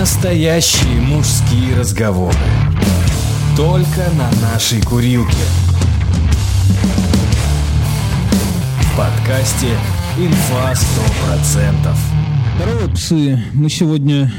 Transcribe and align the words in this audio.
Настоящие 0.00 0.98
мужские 1.02 1.76
разговоры. 1.76 2.34
Только 3.54 4.10
на 4.16 4.30
нашей 4.40 4.80
курилке. 4.80 5.36
В 8.80 8.96
подкасте 8.96 9.66
«Инфа 10.16 10.72
100%». 10.72 11.94
Здорово, 12.56 12.90
псы. 12.94 13.44
Мы 13.52 13.68
сегодня 13.68 14.32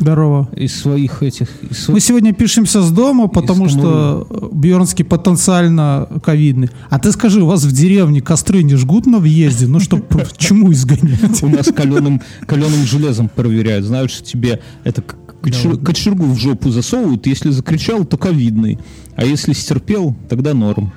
Здорово. 0.00 0.48
из 0.56 0.74
своих 0.76 1.22
этих... 1.22 1.48
из 1.70 1.88
Мы 1.88 2.00
сегодня 2.00 2.32
пишемся 2.32 2.82
с 2.82 2.90
дома, 2.90 3.28
потому 3.28 3.68
что 3.68 4.26
Бьернский 4.52 5.04
потенциально 5.04 6.08
ковидный. 6.24 6.70
А 6.90 6.98
ты 6.98 7.12
скажи, 7.12 7.42
у 7.42 7.46
вас 7.46 7.64
в 7.64 7.72
деревне 7.72 8.20
костры 8.20 8.62
не 8.62 8.76
жгут 8.76 9.06
на 9.06 9.18
въезде? 9.18 9.66
Ну, 9.66 9.80
чтобы 9.80 10.04
чему 10.36 10.72
изгонять? 10.72 11.42
У 11.42 11.48
нас 11.48 11.66
каленым, 11.74 12.20
каленым 12.46 12.84
железом 12.84 13.28
проверяют. 13.28 13.84
Знаешь, 13.84 14.10
что 14.10 14.24
тебе 14.24 14.60
это 14.84 15.02
кочер- 15.42 15.82
кочергу 15.84 16.26
в 16.26 16.38
жопу 16.38 16.70
засовывают. 16.70 17.26
Если 17.26 17.50
закричал, 17.50 18.04
то 18.04 18.16
ковидный. 18.16 18.78
А 19.16 19.24
если 19.24 19.52
стерпел, 19.52 20.16
тогда 20.28 20.54
норм. 20.54 20.92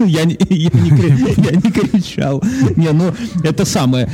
Я 0.06 0.24
не, 0.24 0.36
я, 0.48 0.70
не, 0.72 0.88
я 1.50 1.56
не 1.56 1.70
кричал. 1.72 2.42
Не, 2.76 2.92
ну 2.92 3.12
это 3.42 3.64
самое. 3.64 4.08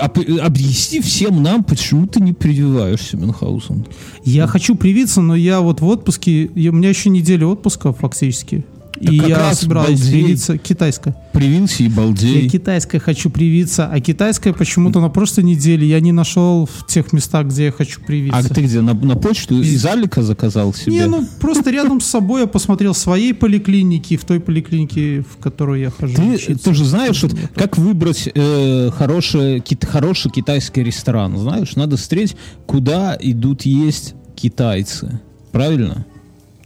Об- 0.00 0.40
объясни 0.40 1.00
всем 1.00 1.42
нам, 1.42 1.64
почему 1.64 2.06
ты 2.06 2.20
не 2.20 2.32
прививаешься, 2.32 3.16
Мюнхгаузен. 3.16 3.86
Я 4.24 4.46
хочу 4.46 4.74
привиться, 4.74 5.20
но 5.20 5.34
я 5.34 5.60
вот 5.60 5.80
в 5.80 5.86
отпуске, 5.86 6.50
у 6.54 6.72
меня 6.72 6.88
еще 6.88 7.10
неделя 7.10 7.46
отпуска 7.46 7.92
фактически. 7.92 8.64
И 9.00 9.16
я 9.16 9.54
собираюсь 9.54 10.00
балдей. 10.00 10.22
привиться 10.24 10.58
китайская. 10.58 11.16
Привился 11.32 11.82
и 11.82 11.88
балдей. 11.88 12.44
Я 12.44 12.48
китайская 12.48 12.98
хочу 12.98 13.30
привиться, 13.30 13.86
а 13.86 14.00
китайская 14.00 14.52
почему-то 14.52 15.00
на 15.00 15.08
прошлой 15.08 15.44
неделе 15.44 15.86
я 15.86 16.00
не 16.00 16.12
нашел 16.12 16.66
в 16.66 16.86
тех 16.86 17.12
местах, 17.12 17.46
где 17.46 17.66
я 17.66 17.72
хочу 17.72 18.00
привиться. 18.00 18.38
А 18.38 18.42
ты 18.42 18.62
где, 18.62 18.80
на, 18.80 18.94
на 18.94 19.16
почту 19.16 19.60
из 19.60 19.84
Алика 19.86 20.22
заказал 20.22 20.74
себе? 20.74 20.92
Не, 20.92 21.06
ну 21.06 21.26
просто 21.40 21.70
рядом 21.70 22.00
с 22.00 22.06
собой 22.06 22.42
я 22.42 22.46
посмотрел 22.46 22.92
в 22.92 22.98
своей 22.98 23.32
поликлинике 23.34 24.16
в 24.16 24.24
той 24.24 24.40
поликлинике, 24.40 25.20
в 25.22 25.36
которую 25.38 25.80
я 25.80 25.90
хожу. 25.90 26.14
Ты, 26.16 26.54
ты 26.56 26.74
же 26.74 26.84
знаешь, 26.84 27.22
вот, 27.22 27.34
как 27.54 27.78
выбрать 27.78 28.28
э, 28.34 28.90
хороший, 28.96 29.60
кит- 29.60 29.84
хороший 29.84 30.30
китайский 30.30 30.82
ресторан. 30.82 31.36
Знаешь, 31.36 31.76
надо 31.76 31.96
встретить, 31.96 32.36
куда 32.66 33.16
идут 33.20 33.62
есть 33.62 34.14
китайцы. 34.34 35.20
Правильно? 35.52 36.06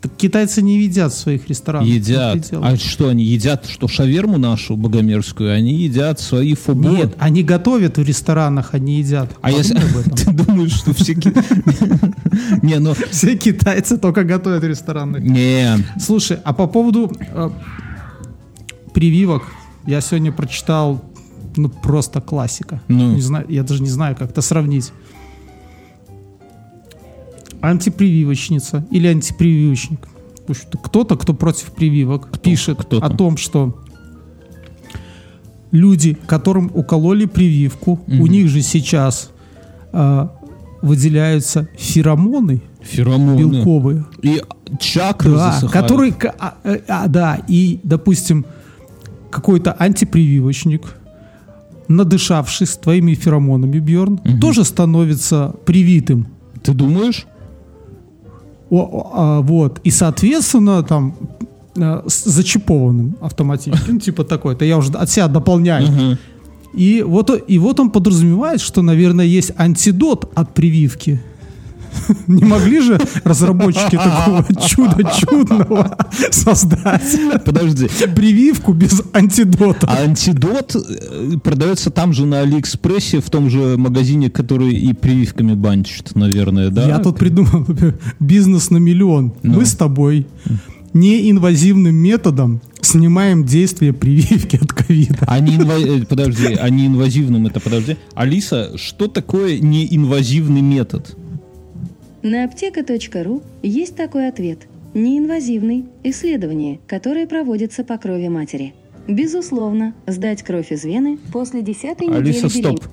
Так 0.03 0.17
китайцы 0.17 0.62
не 0.62 0.81
едят 0.81 1.12
в 1.12 1.17
своих 1.17 1.48
ресторанах. 1.48 1.89
едят. 1.89 2.53
А 2.61 2.77
что 2.77 3.08
они 3.08 3.22
едят? 3.22 3.67
Что 3.67 3.86
шаверму 3.86 4.36
нашу 4.36 4.77
богомерзкую? 4.77 5.55
Они 5.55 5.75
едят 5.75 6.19
свои 6.19 6.55
фобо. 6.55 6.89
Нет, 6.89 7.14
они 7.19 7.45
готовят 7.45 7.98
в 7.98 8.03
ресторанах, 8.03 8.75
они 8.75 8.98
едят. 8.98 9.30
А 9.42 9.53
если 9.53 9.75
Подумай 9.75 10.05
ты 10.17 10.33
думаешь, 10.33 10.73
что 10.73 10.92
все 10.92 11.14
Не, 12.62 12.80
ну 12.80 12.95
Все 13.12 13.36
китайцы 13.36 13.97
только 13.97 14.25
готовят 14.25 14.64
в 14.64 14.67
ресторанах. 14.67 15.23
не. 15.23 15.77
Слушай, 16.00 16.39
а 16.42 16.53
по 16.53 16.67
поводу 16.67 17.12
э, 17.20 17.50
прививок, 18.92 19.45
я 19.86 20.00
сегодня 20.00 20.33
прочитал, 20.33 21.05
ну, 21.56 21.69
просто 21.69 22.20
классика. 22.20 22.80
Ну. 22.89 23.14
Не 23.14 23.20
знаю, 23.20 23.47
я 23.48 23.62
даже 23.62 23.83
не 23.83 23.89
знаю, 23.89 24.17
как 24.17 24.30
это 24.30 24.42
сравнить. 24.42 24.92
Антипрививочница 27.63 28.85
или 28.91 29.07
антипрививочник. 29.09 30.09
Кто-то, 30.83 31.17
кто 31.17 31.33
против 31.35 31.73
прививок, 31.73 32.29
пишет 32.41 32.79
Кто-то. 32.81 33.07
о 33.07 33.11
том, 33.11 33.37
что 33.37 33.79
люди, 35.71 36.17
которым 36.27 36.71
укололи 36.75 37.27
прививку, 37.27 38.01
у 38.09 38.27
них 38.27 38.49
же 38.49 38.63
сейчас 38.63 39.31
э, 39.93 40.29
выделяются 40.83 41.69
феромоны 41.79 42.61
Феромоны. 42.83 43.39
белковые. 43.39 44.05
И 44.23 44.43
чакры 44.81 45.33
Да, 45.33 45.53
засыхают. 45.53 45.73
который, 45.73 46.13
к- 46.13 46.35
а, 46.39 46.55
э, 46.65 46.81
а, 46.89 47.07
да, 47.09 47.39
и, 47.48 47.79
допустим, 47.85 48.45
какой-то 49.31 49.73
антипрививочник, 49.79 50.83
надышавшись 51.89 52.77
твоими 52.77 53.15
феромонами, 53.15 53.79
Бьорн, 53.79 54.19
тоже 54.41 54.65
становится 54.65 55.55
привитым. 55.65 56.27
Ты 56.63 56.73
думаешь? 56.75 57.27
О, 58.75 59.11
а, 59.15 59.41
вот. 59.41 59.81
И, 59.85 59.91
соответственно, 59.91 60.83
там 60.83 61.15
э, 61.77 62.03
с- 62.07 62.25
зачипованным 62.25 63.17
автоматически. 63.21 63.91
Ну, 63.91 63.99
типа 63.99 64.25
такой. 64.25 64.55
Это 64.55 64.65
я 64.65 64.79
уже 64.79 64.93
от 64.93 65.11
себя 65.11 65.29
дополняю. 65.29 65.91
Мгм. 65.91 66.19
И 66.75 67.03
вот, 67.07 67.31
и 67.51 67.59
вот 67.59 67.81
он 67.81 67.91
подразумевает, 67.91 68.61
что, 68.61 68.83
наверное, 68.83 69.27
есть 69.27 69.53
антидот 69.59 70.31
от 70.35 70.55
прививки. 70.55 71.21
Не 72.27 72.45
могли 72.45 72.80
же 72.80 72.98
разработчики 73.25 73.97
такого 73.97 74.45
чуда 74.69 75.11
чудного 75.19 75.98
создать 76.30 77.19
Подожди. 77.45 77.89
прививку 78.14 78.73
без 78.73 79.03
антидота? 79.13 79.86
А 79.89 80.03
антидот 80.03 80.75
э, 80.77 81.39
продается 81.42 81.91
там 81.91 82.13
же 82.13 82.27
на 82.27 82.41
Алиэкспрессе, 82.41 83.20
в 83.20 83.30
том 83.30 83.51
же 83.51 83.77
магазине, 83.77 84.30
который 84.30 84.73
и 84.75 84.92
прививками 84.92 85.55
банчит, 85.55 86.14
наверное, 86.14 86.70
да? 86.70 86.86
Я 86.86 86.98
тут 86.98 87.19
придумал 87.19 87.67
бизнес 88.20 88.70
на 88.70 88.79
миллион. 88.79 89.35
Ну. 89.42 89.59
Мы 89.59 89.67
с 89.67 89.74
тобой 89.74 90.27
неинвазивным 90.95 91.95
методом 91.95 92.61
снимаем 92.80 93.45
действие 93.45 93.92
прививки 93.92 94.57
от 94.57 94.73
ковида. 94.73 95.20
А 95.27 95.39
не 95.41 95.57
инва- 95.57 96.03
э, 96.03 96.05
подожди, 96.05 96.55
а 96.55 96.69
не 96.69 96.86
инвазивным 96.86 97.47
это, 97.47 97.61
подожди. 97.61 97.97
Алиса, 98.14 98.77
что 98.77 99.07
такое 99.09 99.59
неинвазивный 99.59 100.61
метод? 100.61 101.17
На 102.23 102.45
аптека.ру 102.45 103.43
есть 103.65 103.97
такой 103.97 104.29
ответ. 104.29 104.69
Неинвазивный. 104.95 105.87
Исследование, 106.05 106.79
которое 106.87 107.27
проводится 107.27 107.83
по 107.83 107.99
крови 107.99 108.29
матери. 108.29 108.75
Безусловно, 109.09 109.95
сдать 110.07 110.45
кровь 110.45 110.71
из 110.71 110.85
вены 110.85 111.19
после 111.33 111.63
10 111.63 112.01
недели 112.01 112.15
Алиса, 112.15 112.49
стоп. 112.49 112.85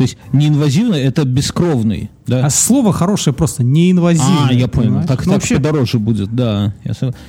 То 0.00 0.04
есть 0.04 0.16
неинвазивный 0.32 1.02
это 1.02 1.26
бескровный, 1.26 2.08
да? 2.26 2.46
А 2.46 2.48
слово 2.48 2.90
хорошее 2.90 3.34
просто 3.36 3.62
неинвазивное. 3.62 4.48
А, 4.48 4.52
я 4.54 4.66
понял. 4.66 5.02
Так, 5.06 5.26
Ну, 5.26 5.32
так 5.32 5.42
вообще, 5.42 5.56
подороже 5.56 5.98
будет, 5.98 6.34
да. 6.34 6.72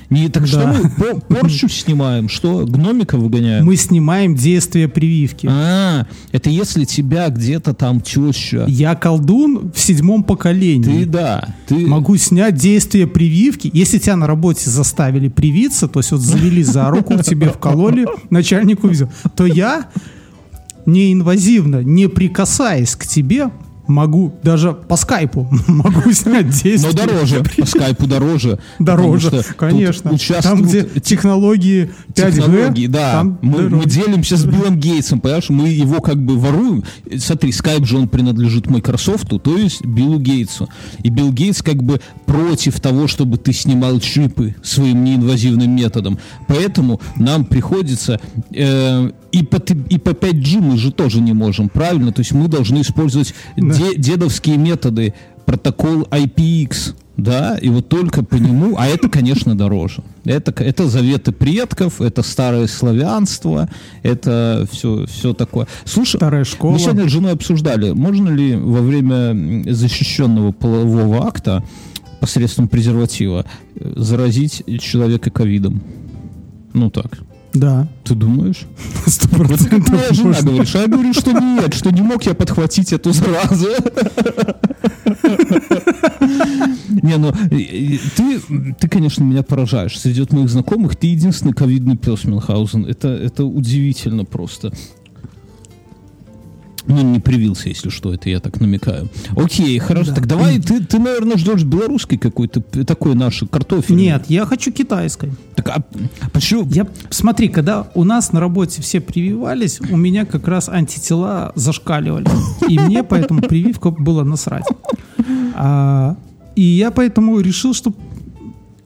Не, 0.08 0.30
так 0.30 0.46
что 0.46 0.60
Да. 0.60 0.72
мы 0.72 0.88
по- 0.88 1.20
порчу 1.34 1.68
снимаем? 1.68 2.30
Что, 2.30 2.64
гномика 2.64 3.18
выгоняем? 3.18 3.66
мы 3.66 3.76
снимаем 3.76 4.34
действие 4.34 4.88
прививки. 4.88 5.46
А, 5.50 6.06
это 6.30 6.48
если 6.48 6.86
тебя 6.86 7.28
где-то 7.28 7.74
там 7.74 8.00
теща. 8.00 8.64
Я 8.66 8.94
колдун 8.94 9.70
в 9.74 9.78
седьмом 9.78 10.24
поколении. 10.24 11.04
Ты, 11.04 11.04
да. 11.04 11.54
Ты... 11.66 11.86
Могу 11.86 12.16
снять 12.16 12.54
действие 12.54 13.06
прививки. 13.06 13.70
Если 13.74 13.98
тебя 13.98 14.16
на 14.16 14.26
работе 14.26 14.70
заставили 14.70 15.28
привиться, 15.28 15.88
то 15.88 16.00
есть 16.00 16.10
вот 16.10 16.22
завели 16.22 16.62
за 16.62 16.88
руку, 16.88 17.22
тебе 17.22 17.50
вкололи, 17.50 18.06
начальнику 18.30 18.88
взял, 18.88 19.10
то 19.36 19.44
я 19.44 19.88
неинвазивно, 20.86 21.82
не 21.82 22.08
прикасаясь 22.08 22.96
к 22.96 23.06
тебе, 23.06 23.50
могу 23.86 24.32
даже 24.42 24.72
по 24.72 24.96
скайпу 24.96 25.48
могу 25.66 26.12
снять 26.12 26.50
действие. 26.50 26.92
Но 26.92 26.92
дороже, 26.92 27.42
по 27.56 27.66
скайпу 27.66 28.06
дороже. 28.06 28.58
Дороже, 28.78 29.44
конечно. 29.56 30.12
Там, 30.42 30.62
где 30.62 30.84
те- 30.84 31.00
технологии 31.00 31.90
5G, 32.14 32.32
технологии, 32.32 32.86
да. 32.86 33.24
мы, 33.42 33.68
мы 33.68 33.84
делимся 33.86 34.36
с 34.36 34.44
Биллом 34.44 34.78
Гейтсом, 34.78 35.20
понимаешь? 35.20 35.48
Мы 35.48 35.68
его 35.68 36.00
как 36.00 36.16
бы 36.16 36.36
воруем. 36.36 36.84
Смотри, 37.18 37.52
скайп 37.52 37.84
же 37.86 37.98
он 37.98 38.08
принадлежит 38.08 38.68
Microsoft, 38.68 39.28
то 39.42 39.56
есть 39.56 39.84
Биллу 39.84 40.18
Гейтсу. 40.18 40.68
И 41.02 41.10
Билл 41.10 41.32
Гейтс 41.32 41.62
как 41.62 41.82
бы 41.82 42.00
против 42.26 42.80
того, 42.80 43.06
чтобы 43.06 43.38
ты 43.38 43.52
снимал 43.52 44.00
чипы 44.00 44.54
своим 44.62 45.04
неинвазивным 45.04 45.70
методом. 45.74 46.18
Поэтому 46.48 47.00
нам 47.16 47.44
приходится... 47.44 48.20
э, 48.52 49.10
и, 49.32 49.42
по, 49.42 49.56
и 49.56 49.98
по 49.98 50.10
5G 50.10 50.60
мы 50.60 50.76
же 50.76 50.92
тоже 50.92 51.20
не 51.20 51.32
можем, 51.32 51.70
правильно? 51.70 52.12
То 52.12 52.20
есть 52.20 52.32
мы 52.32 52.48
должны 52.48 52.82
использовать 52.82 53.34
де- 53.78 53.96
дедовские 53.96 54.56
методы, 54.56 55.14
протокол 55.46 56.02
IPX, 56.10 56.94
да, 57.16 57.58
и 57.58 57.68
вот 57.68 57.88
только 57.88 58.24
по 58.24 58.36
нему, 58.36 58.76
а 58.78 58.86
это, 58.86 59.08
конечно, 59.08 59.54
дороже. 59.56 60.02
Это, 60.24 60.50
это 60.62 60.88
заветы 60.88 61.30
предков, 61.32 62.00
это 62.00 62.22
старое 62.22 62.66
славянство, 62.66 63.68
это 64.02 64.66
все, 64.70 65.06
все 65.06 65.34
такое. 65.34 65.66
Слушай, 65.84 66.16
Старая 66.16 66.44
школа. 66.44 66.72
мы 66.72 66.78
сегодня 66.78 67.06
с 67.08 67.12
женой 67.12 67.32
обсуждали, 67.32 67.92
можно 67.92 68.30
ли 68.30 68.56
во 68.56 68.80
время 68.80 69.64
защищенного 69.72 70.52
полового 70.52 71.26
акта 71.26 71.62
посредством 72.20 72.68
презерватива 72.68 73.44
э, 73.74 73.92
заразить 73.96 74.62
человека 74.80 75.30
ковидом? 75.30 75.82
Ну 76.72 76.88
так. 76.90 77.18
Да, 77.54 77.86
Ты 78.04 78.14
думаешь? 78.14 78.62
сто 79.06 79.28
Вот 79.28 79.48
процентов 79.48 79.90
моя 79.90 80.12
жена 80.12 80.40
говорит, 80.40 80.74
а 80.74 80.78
я 80.78 80.86
говорю, 80.86 81.12
что 81.12 81.32
нет, 81.32 81.74
что 81.74 81.90
не 81.90 82.00
мог 82.00 82.22
я 82.24 82.34
подхватить 82.34 82.92
эту 82.92 83.12
заразу. 83.12 83.68
Не, 87.02 87.16
ну, 87.16 87.32
ты, 87.32 88.40
ты, 88.78 88.88
конечно, 88.88 89.24
меня 89.24 89.42
поражаешь. 89.42 89.98
Среди 89.98 90.20
вот 90.20 90.32
моих 90.32 90.48
знакомых 90.48 90.96
ты 90.96 91.08
единственный 91.08 91.52
ковидный 91.52 91.96
пес 91.96 92.24
Мюнхгаузен. 92.24 92.86
Это, 92.86 93.08
это 93.08 93.44
удивительно 93.44 94.24
просто. 94.24 94.72
Ну, 96.86 97.02
не 97.02 97.20
привился, 97.20 97.68
если 97.68 97.90
что, 97.90 98.12
это 98.12 98.28
я 98.28 98.40
так 98.40 98.60
намекаю. 98.60 99.08
Окей, 99.36 99.78
хорошо. 99.78 100.14
Так 100.14 100.26
давай, 100.26 100.58
ты, 100.58 100.82
ты, 100.84 100.98
наверное, 100.98 101.36
ждешь 101.36 101.62
белорусской 101.62 102.18
какой-то, 102.18 102.60
такой 102.60 103.14
нашей 103.14 103.46
картофель. 103.46 103.94
Нет, 103.94 104.24
я 104.28 104.46
хочу 104.46 104.72
китайской. 104.72 105.32
Так, 105.54 105.68
а 105.68 105.82
почему? 106.32 106.66
Я, 106.70 106.86
смотри, 107.10 107.48
когда 107.48 107.88
у 107.94 108.04
нас 108.04 108.32
на 108.32 108.40
работе 108.40 108.82
все 108.82 109.00
прививались, 109.00 109.80
у 109.80 109.96
меня 109.96 110.24
как 110.24 110.48
раз 110.48 110.68
антитела 110.68 111.52
зашкаливали. 111.54 112.26
И 112.68 112.78
мне 112.78 113.04
поэтому 113.04 113.42
прививка 113.42 113.90
было 113.90 114.24
насрать. 114.24 114.64
А, 115.54 116.16
и 116.56 116.62
я 116.62 116.90
поэтому 116.90 117.38
решил, 117.40 117.74
что 117.74 117.94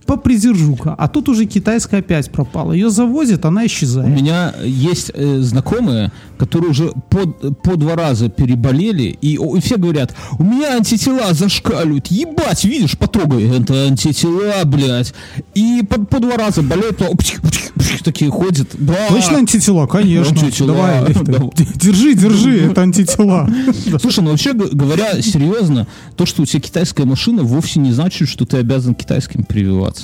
попридержу-ка. 0.06 0.94
А 0.96 1.08
тут 1.08 1.28
уже 1.28 1.46
китайская 1.46 1.98
опять 1.98 2.30
пропала. 2.30 2.72
Ее 2.72 2.90
завозят, 2.90 3.44
она 3.44 3.62
У 3.62 3.66
исчезает. 3.66 4.08
меня 4.08 4.54
есть 4.64 5.10
э, 5.14 5.40
знакомые, 5.40 6.12
которые 6.38 6.70
уже 6.70 6.92
по, 7.10 7.26
по 7.26 7.76
два 7.76 7.96
раза 7.96 8.28
переболели, 8.28 9.16
и, 9.20 9.34
и 9.34 9.60
все 9.60 9.76
говорят, 9.76 10.14
у 10.38 10.44
меня 10.44 10.76
антитела 10.76 11.32
зашкаливают. 11.32 12.06
Ебать, 12.08 12.64
видишь, 12.64 12.96
потрогай, 12.96 13.48
это 13.58 13.86
антитела, 13.86 14.64
блядь. 14.64 15.14
И 15.54 15.82
по, 15.88 16.00
по 16.00 16.20
два 16.20 16.36
раза 16.36 16.62
болеют, 16.62 17.00
а, 17.02 17.16
пчих, 17.16 17.42
пчих, 17.42 17.72
пчих, 17.74 18.02
такие 18.02 18.30
ходят. 18.30 18.68
Да. 18.74 19.08
Точно 19.08 19.38
антитела? 19.38 19.86
Конечно. 19.86 20.40
Антитела, 20.40 20.74
Давай, 20.74 21.10
это, 21.10 21.24
да. 21.24 21.38
держи, 21.74 22.14
держи, 22.14 22.70
это 22.70 22.82
антитела. 22.82 23.48
Слушай, 24.00 24.22
ну 24.24 24.30
вообще 24.30 24.52
говоря 24.52 25.20
серьезно, 25.22 25.86
то, 26.16 26.26
что 26.26 26.42
у 26.42 26.46
тебя 26.46 26.60
китайская 26.60 27.04
машина, 27.04 27.42
вовсе 27.42 27.80
не 27.80 27.92
значит, 27.92 28.28
что 28.28 28.44
ты 28.44 28.58
обязан 28.58 28.94
китайским 28.94 29.44
прививаться. 29.44 29.95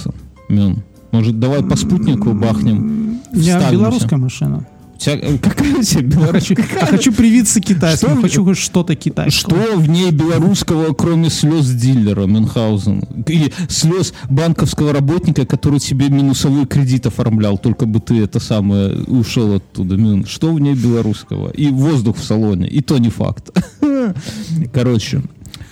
Мин. 0.49 0.83
Может, 1.13 1.39
давай 1.39 1.63
по 1.63 1.77
спутнику 1.77 2.33
бахнем? 2.33 3.21
У 3.33 3.37
меня 3.37 3.71
белорусская 3.71 4.17
машина. 4.17 4.67
У 4.95 4.99
тебя, 4.99 5.17
э, 5.17 5.39
какая 5.39 5.75
у 5.75 5.83
тебя 5.83 6.03
белорусская? 6.03 6.65
Я 6.81 6.87
хочу 6.87 7.13
привиться 7.13 7.61
китайским, 7.61 8.09
Что 8.09 8.21
хочу 8.21 8.55
что-то 8.55 8.95
китайское. 8.95 9.31
Что 9.31 9.77
в 9.77 9.89
ней 9.89 10.11
белорусского, 10.11 10.95
кроме 10.95 11.29
слез 11.29 11.69
дилера 11.71 12.27
Мюнхгаузен? 12.27 13.01
И 13.27 13.53
слез 13.69 14.15
банковского 14.31 14.93
работника, 14.93 15.45
который 15.45 15.81
тебе 15.81 16.09
минусовой 16.09 16.67
кредит 16.67 17.07
оформлял, 17.07 17.59
только 17.59 17.87
бы 17.87 18.01
ты 18.01 18.23
это 18.23 18.39
самое 18.39 19.03
ушел 19.05 19.57
оттуда. 19.57 19.97
Мюн. 19.97 20.25
Что 20.25 20.53
в 20.53 20.61
ней 20.61 20.75
белорусского? 20.75 21.51
И 21.51 21.69
воздух 21.69 22.17
в 22.17 22.25
салоне, 22.25 22.69
и 22.69 22.81
то 22.81 22.99
не 22.99 23.11
факт. 23.11 23.51
Короче. 24.73 25.23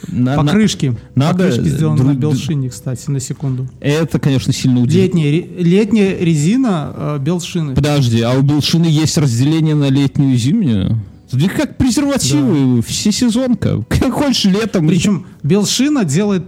На- 0.08 0.37
на- 0.37 0.43
Покрышки. 0.44 0.97
надо, 1.14 1.44
Покрышки 1.44 1.69
сделаны 1.69 1.97
друг- 1.99 2.08
на 2.08 2.14
белшине, 2.17 2.70
кстати, 2.70 3.11
на 3.11 3.20
секунду. 3.20 3.69
Это, 3.81 4.19
конечно, 4.19 4.52
сильно 4.52 4.81
удивительно. 4.81 5.20
Летняя, 5.23 5.58
летняя 5.58 6.17
резина 6.19 6.93
э, 6.97 7.19
белшины. 7.20 7.75
Подожди, 7.75 8.20
а 8.23 8.32
у 8.32 8.43
Белшины 8.43 8.87
есть 8.87 9.17
разделение 9.19 9.75
на 9.75 9.88
летнюю 9.88 10.35
и 10.35 10.37
зимнюю? 10.37 10.99
Да 11.32 11.49
как 11.49 11.76
презервативы, 11.76 12.82
всесезонка. 12.82 13.85
Как 13.88 14.12
хочешь 14.12 14.47
летом. 14.47 14.88
Причем 14.88 15.26
белшина 15.44 16.05
делает 16.05 16.43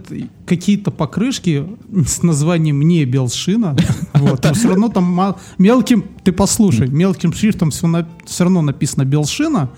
какие-то 0.45 0.91
покрышки 0.91 1.65
с 2.05 2.21
названием 2.21 2.81
не 2.81 3.05
белшина. 3.05 3.77
Вот, 4.13 4.43
но 4.43 4.53
все 4.53 4.69
равно 4.69 4.89
там 4.89 5.35
мелким, 5.57 6.03
ты 6.23 6.31
послушай, 6.33 6.87
мелким 6.87 7.33
шрифтом 7.33 7.71
все, 7.71 7.87
равно 8.43 8.61
написано 8.61 9.05
белшина, 9.05 9.69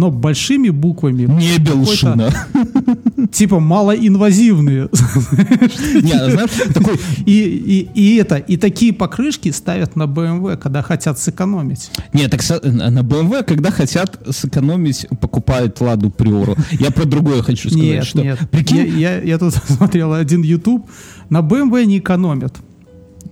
но 0.00 0.10
большими 0.10 0.70
буквами. 0.70 1.24
Не 1.24 1.58
Белшина. 1.58 2.32
Типа 3.32 3.60
малоинвазивные. 3.60 4.88
Не, 6.02 6.30
знаешь, 6.30 6.50
такой 6.72 6.98
И, 7.26 7.88
и, 7.94 8.00
и 8.00 8.16
это, 8.16 8.36
и 8.36 8.56
такие 8.56 8.94
покрышки 8.94 9.50
ставят 9.52 9.96
на 9.96 10.04
BMW, 10.04 10.56
когда 10.56 10.80
хотят 10.80 11.18
сэкономить. 11.18 11.90
Нет, 12.14 12.30
так 12.30 12.40
на 12.64 13.00
BMW, 13.00 13.44
когда 13.44 13.70
хотят 13.70 14.18
сэкономить, 14.30 15.06
покупают 15.20 15.78
Ладу 15.82 16.10
Приору. 16.10 16.56
Я 16.70 16.90
про 16.90 17.04
другое 17.04 17.42
хочу 17.42 17.68
сказать. 17.68 17.84
Нет, 17.86 18.04
что, 18.06 18.22
нет. 18.22 18.38
Прикинь, 18.50 18.78
Я, 18.98 19.16
я- 19.16 19.22
я 19.22 19.38
тут 19.38 19.54
смотрел 19.68 20.14
один 20.14 20.42
YouTube. 20.42 20.88
На 21.28 21.40
BMW 21.40 21.84
не 21.84 21.98
экономят. 21.98 22.56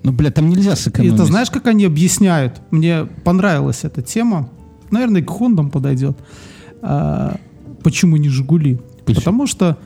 ну, 0.02 0.12
бля, 0.12 0.30
там 0.30 0.50
нельзя 0.50 0.76
сэкономить. 0.76 1.14
это 1.14 1.24
знаешь, 1.24 1.50
как 1.50 1.66
они 1.66 1.86
объясняют? 1.86 2.60
Мне 2.70 3.06
понравилась 3.24 3.84
эта 3.84 4.02
тема. 4.02 4.50
Наверное, 4.90 5.22
к 5.22 5.30
Хондам 5.30 5.70
подойдет. 5.70 6.18
А, 6.82 7.36
почему 7.82 8.16
не 8.16 8.28
Жигули? 8.28 8.78
Почему? 9.04 9.20
Потому 9.20 9.46
что 9.46 9.78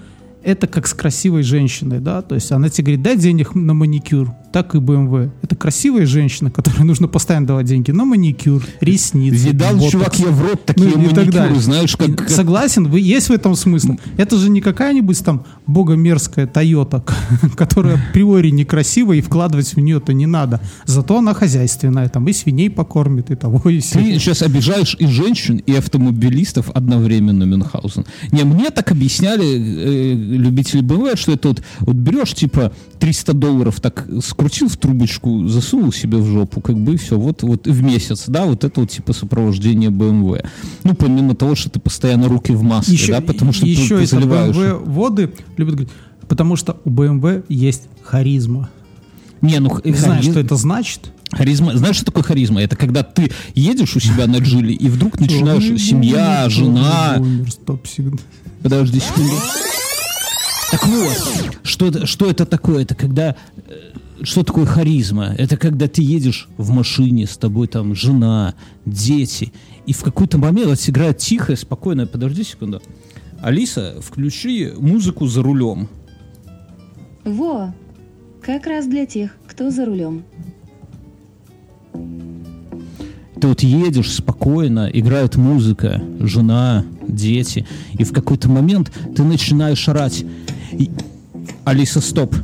это 0.42 0.66
как 0.66 0.86
с 0.86 0.94
красивой 0.94 1.42
женщиной, 1.42 2.00
да, 2.00 2.22
то 2.22 2.34
есть 2.34 2.50
она 2.52 2.68
тебе 2.68 2.84
говорит, 2.84 3.02
дай 3.02 3.16
денег 3.16 3.54
на 3.54 3.74
маникюр, 3.74 4.32
так 4.52 4.74
и 4.74 4.78
BMW. 4.78 5.30
Это 5.42 5.56
красивая 5.56 6.06
женщина, 6.06 6.50
которой 6.50 6.82
нужно 6.84 7.08
постоянно 7.08 7.46
давать 7.46 7.66
деньги 7.66 7.90
на 7.90 8.04
маникюр, 8.04 8.62
ресницы, 8.80 9.48
Видал, 9.48 9.72
ботокс. 9.74 9.90
чувак, 9.92 10.18
я 10.18 10.28
в 10.28 10.40
рот 10.42 10.64
такие 10.66 10.88
Ну, 10.88 11.02
и 11.02 11.06
так 11.08 11.16
маникюры, 11.16 11.32
далее. 11.32 11.60
знаешь, 11.60 11.96
как... 11.96 12.16
как- 12.16 12.28
Согласен, 12.30 12.86
вы 12.88 13.00
есть 13.00 13.28
в 13.28 13.32
этом 13.32 13.54
смысл. 13.56 13.96
Это 14.16 14.36
же 14.36 14.50
не 14.50 14.60
какая-нибудь 14.60 15.22
там 15.24 15.44
богомерзкая 15.66 16.46
Тойота, 16.46 17.02
которая 17.56 17.94
априори 18.10 18.50
некрасивая, 18.50 19.18
и 19.18 19.20
вкладывать 19.20 19.74
в 19.74 19.80
нее-то 19.80 20.12
не 20.12 20.26
надо. 20.26 20.60
Зато 20.84 21.18
она 21.18 21.34
хозяйственная, 21.34 22.08
там 22.08 22.28
и 22.28 22.32
свиней 22.32 22.70
покормит, 22.70 23.30
и 23.30 23.34
того, 23.36 23.58
и 23.70 23.76
Ты 23.80 23.86
сего. 23.86 24.02
сейчас 24.18 24.42
обижаешь 24.42 24.96
и 24.98 25.06
женщин, 25.06 25.56
и 25.56 25.74
автомобилистов 25.74 26.70
одновременно, 26.70 27.44
Мюнхгаузен. 27.44 28.04
Не, 28.30 28.44
мне 28.44 28.70
так 28.70 28.90
объясняли 28.92 29.44
э, 29.46 30.14
любители 30.14 30.82
BMW, 30.82 31.16
что 31.16 31.32
это 31.32 31.48
вот, 31.48 31.62
вот 31.80 31.96
берешь, 31.96 32.34
типа, 32.34 32.72
300 32.98 33.32
долларов 33.32 33.80
так 33.80 34.06
скрутил 34.42 34.68
в 34.68 34.76
трубочку, 34.76 35.46
засунул 35.46 35.92
себе 35.92 36.18
в 36.18 36.26
жопу, 36.26 36.60
как 36.60 36.76
бы 36.76 36.94
и 36.94 36.96
все, 36.96 37.16
вот, 37.16 37.44
вот 37.44 37.68
в 37.68 37.82
месяц, 37.82 38.24
да, 38.26 38.44
вот 38.44 38.64
это 38.64 38.80
вот 38.80 38.90
типа 38.90 39.12
сопровождение 39.12 39.90
BMW. 39.90 40.44
Ну, 40.82 40.94
помимо 40.94 41.36
того, 41.36 41.54
что 41.54 41.70
ты 41.70 41.78
постоянно 41.78 42.28
руки 42.28 42.52
в 42.52 42.62
маске, 42.62 42.92
Еще, 42.92 43.12
да, 43.12 43.20
потому 43.20 43.52
что 43.52 43.66
еще 43.66 43.98
ты, 43.98 44.00
ты 44.00 44.06
заливаешь. 44.06 44.56
BMW 44.56 44.84
воды 44.84 45.32
любят 45.56 45.74
говорить, 45.76 45.92
потому 46.26 46.56
что 46.56 46.80
у 46.84 46.90
BMW 46.90 47.44
есть 47.48 47.84
харизма. 48.02 48.68
Не, 49.42 49.60
ну, 49.60 49.70
х- 49.70 49.82
Не 49.84 49.94
знаю, 49.94 50.20
хариз- 50.22 50.30
что 50.32 50.40
это 50.40 50.56
значит. 50.56 51.12
Харизма, 51.30 51.76
знаешь, 51.76 51.96
что 51.96 52.06
такое 52.06 52.24
харизма? 52.24 52.60
Это 52.62 52.74
когда 52.74 53.04
ты 53.04 53.30
едешь 53.54 53.94
у 53.94 54.00
себя 54.00 54.26
на 54.26 54.38
джиле, 54.38 54.74
и 54.74 54.88
вдруг 54.88 55.20
начинаешь 55.20 55.80
семья, 55.80 56.48
жена. 56.48 57.22
Подожди 58.60 58.98
секунду. 58.98 59.34
Так 60.72 60.86
вот, 60.86 61.58
что, 61.62 62.06
что 62.06 62.28
это 62.28 62.44
такое? 62.44 62.82
Это 62.82 62.96
когда... 62.96 63.36
Что 64.22 64.44
такое 64.44 64.66
харизма? 64.66 65.34
Это 65.36 65.56
когда 65.56 65.88
ты 65.88 66.00
едешь 66.00 66.48
в 66.56 66.70
машине, 66.70 67.26
с 67.26 67.36
тобой 67.36 67.66
там 67.66 67.94
жена, 67.94 68.54
дети, 68.86 69.52
и 69.86 69.92
в 69.92 70.02
какой-то 70.02 70.38
момент 70.38 70.68
вот 70.68 70.78
играет 70.88 71.18
тихо, 71.18 71.56
спокойно. 71.56 72.06
Подожди 72.06 72.44
секунду. 72.44 72.80
Алиса, 73.40 73.96
включи 74.00 74.70
музыку 74.78 75.26
за 75.26 75.42
рулем. 75.42 75.88
Во! 77.24 77.74
Как 78.40 78.66
раз 78.66 78.86
для 78.86 79.06
тех, 79.06 79.36
кто 79.46 79.70
за 79.70 79.86
рулем. 79.86 80.24
Ты 83.40 83.48
вот 83.48 83.62
едешь 83.64 84.12
спокойно, 84.12 84.88
играет 84.92 85.34
музыка, 85.34 86.00
жена, 86.20 86.84
дети, 87.08 87.66
и 87.94 88.04
в 88.04 88.12
какой-то 88.12 88.48
момент 88.48 88.92
ты 89.16 89.24
начинаешь 89.24 89.88
орать. 89.88 90.24
И- 90.72 90.90
Алиса, 91.64 92.00
стоп. 92.00 92.36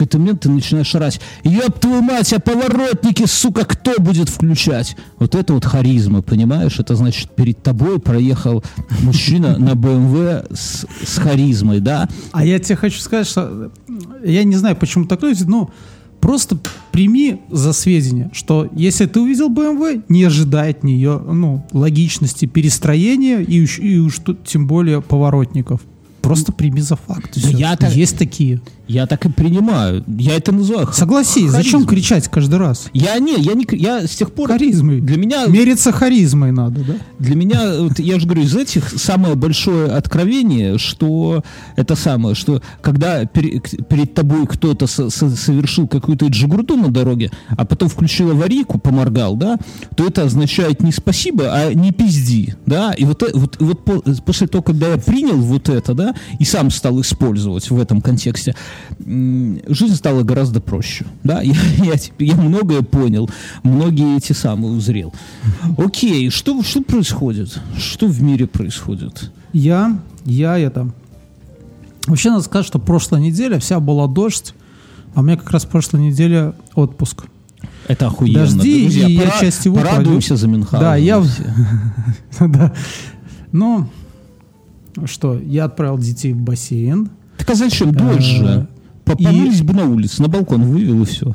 Какой-то 0.00 0.18
момент 0.18 0.40
ты 0.40 0.48
начинаешь 0.48 0.94
орать. 0.94 1.20
Ёб 1.44 1.78
твою 1.78 2.00
мать, 2.00 2.32
а 2.32 2.40
поворотники, 2.40 3.26
сука, 3.26 3.66
кто 3.66 4.00
будет 4.00 4.30
включать? 4.30 4.96
Вот 5.18 5.34
это 5.34 5.52
вот 5.52 5.66
харизма, 5.66 6.22
понимаешь? 6.22 6.78
Это 6.78 6.94
значит, 6.94 7.28
перед 7.32 7.62
тобой 7.62 8.00
проехал 8.00 8.64
мужчина 9.02 9.58
на 9.58 9.74
БМВ 9.74 10.46
с, 10.54 10.86
с 11.04 11.18
харизмой, 11.18 11.80
да? 11.80 12.08
А 12.32 12.46
я 12.46 12.58
тебе 12.58 12.76
хочу 12.76 12.98
сказать, 12.98 13.26
что 13.26 13.70
э, 13.88 14.00
я 14.24 14.42
не 14.44 14.56
знаю, 14.56 14.74
почему 14.74 15.04
так 15.04 15.20
происходит, 15.20 15.50
но 15.50 15.70
просто 16.18 16.58
прими 16.92 17.42
за 17.50 17.74
сведения, 17.74 18.30
что 18.32 18.70
если 18.74 19.04
ты 19.04 19.20
увидел 19.20 19.50
BMW, 19.50 20.02
не 20.08 20.24
ожидай 20.24 20.70
от 20.70 20.82
нее 20.82 21.18
ну, 21.18 21.66
логичности 21.72 22.46
перестроения 22.46 23.42
и 23.42 23.62
уж, 23.62 23.78
и 23.78 23.98
уж 23.98 24.16
тут 24.20 24.44
тем 24.44 24.66
более 24.66 25.02
поворотников. 25.02 25.82
Просто 26.22 26.52
прими 26.52 26.80
за 26.82 26.96
факт. 26.96 27.38
Да 27.42 27.48
я 27.48 27.76
так- 27.76 27.94
Есть 27.94 28.18
такие. 28.18 28.60
Я 28.86 29.06
так 29.06 29.24
и 29.24 29.28
принимаю. 29.30 30.04
Я 30.08 30.34
это 30.34 30.50
называю 30.52 30.88
Согласись, 30.92 31.50
зачем 31.50 31.80
харизмой. 31.80 31.86
кричать 31.86 32.28
каждый 32.28 32.58
раз? 32.58 32.88
Я 32.92 33.16
не, 33.20 33.36
я 33.36 33.54
не, 33.54 33.64
я 33.72 34.04
с 34.06 34.10
тех 34.16 34.32
пор... 34.32 34.48
Харизмой. 34.48 35.00
Для 35.00 35.16
меня 35.16 35.46
Мериться 35.46 35.92
харизмой 35.92 36.50
надо, 36.50 36.80
да? 36.84 36.94
Для 37.20 37.36
меня, 37.36 37.60
вот 37.82 38.00
я 38.00 38.18
же 38.18 38.26
говорю, 38.26 38.42
из 38.42 38.56
этих 38.56 38.88
самое 38.90 39.36
большое 39.36 39.92
откровение, 39.92 40.76
что 40.78 41.44
это 41.76 41.94
самое, 41.94 42.34
что 42.34 42.62
когда 42.82 43.24
к- 43.26 43.30
перед 43.88 44.12
тобой 44.14 44.46
кто-то 44.48 44.88
со- 44.88 45.08
со- 45.08 45.36
совершил 45.36 45.86
какую-то 45.86 46.26
джигурду 46.26 46.76
на 46.76 46.88
дороге, 46.88 47.30
а 47.50 47.64
потом 47.64 47.88
включил 47.88 48.32
аварийку, 48.32 48.78
поморгал, 48.80 49.36
да, 49.36 49.56
то 49.96 50.04
это 50.04 50.24
означает 50.24 50.82
не 50.82 50.90
спасибо, 50.92 51.44
а 51.54 51.72
не 51.72 51.92
пизди, 51.92 52.56
да, 52.66 52.92
и 52.92 53.04
вот, 53.04 53.22
э- 53.22 53.30
вот, 53.34 53.56
вот 53.60 53.84
по- 53.84 54.02
после 54.26 54.48
того, 54.48 54.62
когда 54.62 54.88
я 54.88 54.96
принял 54.98 55.36
вот 55.36 55.68
это, 55.68 55.94
да, 55.94 56.09
и 56.38 56.44
сам 56.44 56.70
стал 56.70 57.00
использовать 57.00 57.70
в 57.70 57.78
этом 57.80 58.00
контексте, 58.00 58.54
жизнь 58.98 59.94
стала 59.94 60.22
гораздо 60.22 60.60
проще, 60.60 61.04
да, 61.24 61.40
я, 61.42 61.54
я, 61.82 61.94
я 62.18 62.34
многое 62.36 62.82
понял, 62.82 63.28
многие 63.62 64.16
эти 64.16 64.32
самые 64.32 64.72
узрел. 64.72 65.12
Окей, 65.78 66.30
что, 66.30 66.62
что 66.62 66.82
происходит? 66.82 67.58
Что 67.76 68.06
в 68.06 68.22
мире 68.22 68.46
происходит? 68.46 69.30
Я, 69.52 69.98
я 70.24 70.58
это... 70.58 70.90
Вообще 72.06 72.30
надо 72.30 72.42
сказать, 72.42 72.66
что 72.66 72.78
прошлая 72.78 73.20
неделя 73.20 73.58
вся 73.58 73.78
была 73.78 74.06
дождь, 74.06 74.54
а 75.14 75.20
у 75.20 75.22
меня 75.22 75.36
как 75.36 75.50
раз 75.50 75.64
прошлой 75.66 76.00
неделе 76.00 76.54
отпуск. 76.74 77.24
Это 77.88 78.06
охуенно. 78.06 78.40
Дожди, 78.40 78.82
Друзья, 78.84 79.06
и 79.08 79.12
я 79.12 79.20
пора- 79.26 79.40
часть 79.40 79.64
его 79.64 79.76
порадуемся 79.76 80.28
пройду. 80.28 80.36
за 80.40 80.48
Мюнхгаузена 80.48 80.80
Да, 80.80 80.96
я- 80.96 81.22
да. 82.48 82.72
Ну, 83.52 83.86
что, 85.06 85.38
я 85.38 85.64
отправил 85.64 85.98
детей 85.98 86.32
в 86.32 86.38
бассейн. 86.38 87.10
Так 87.38 87.50
а 87.50 87.54
зачем? 87.54 87.92
Дождь 87.92 88.20
же. 88.22 88.44
Э, 88.44 88.66
По- 89.04 89.12
и- 89.12 89.24
Помылись 89.24 89.62
бы 89.62 89.72
на 89.74 89.84
улице, 89.86 90.22
на 90.22 90.28
балкон 90.28 90.62
вывел 90.62 91.02
и 91.02 91.04
все. 91.06 91.34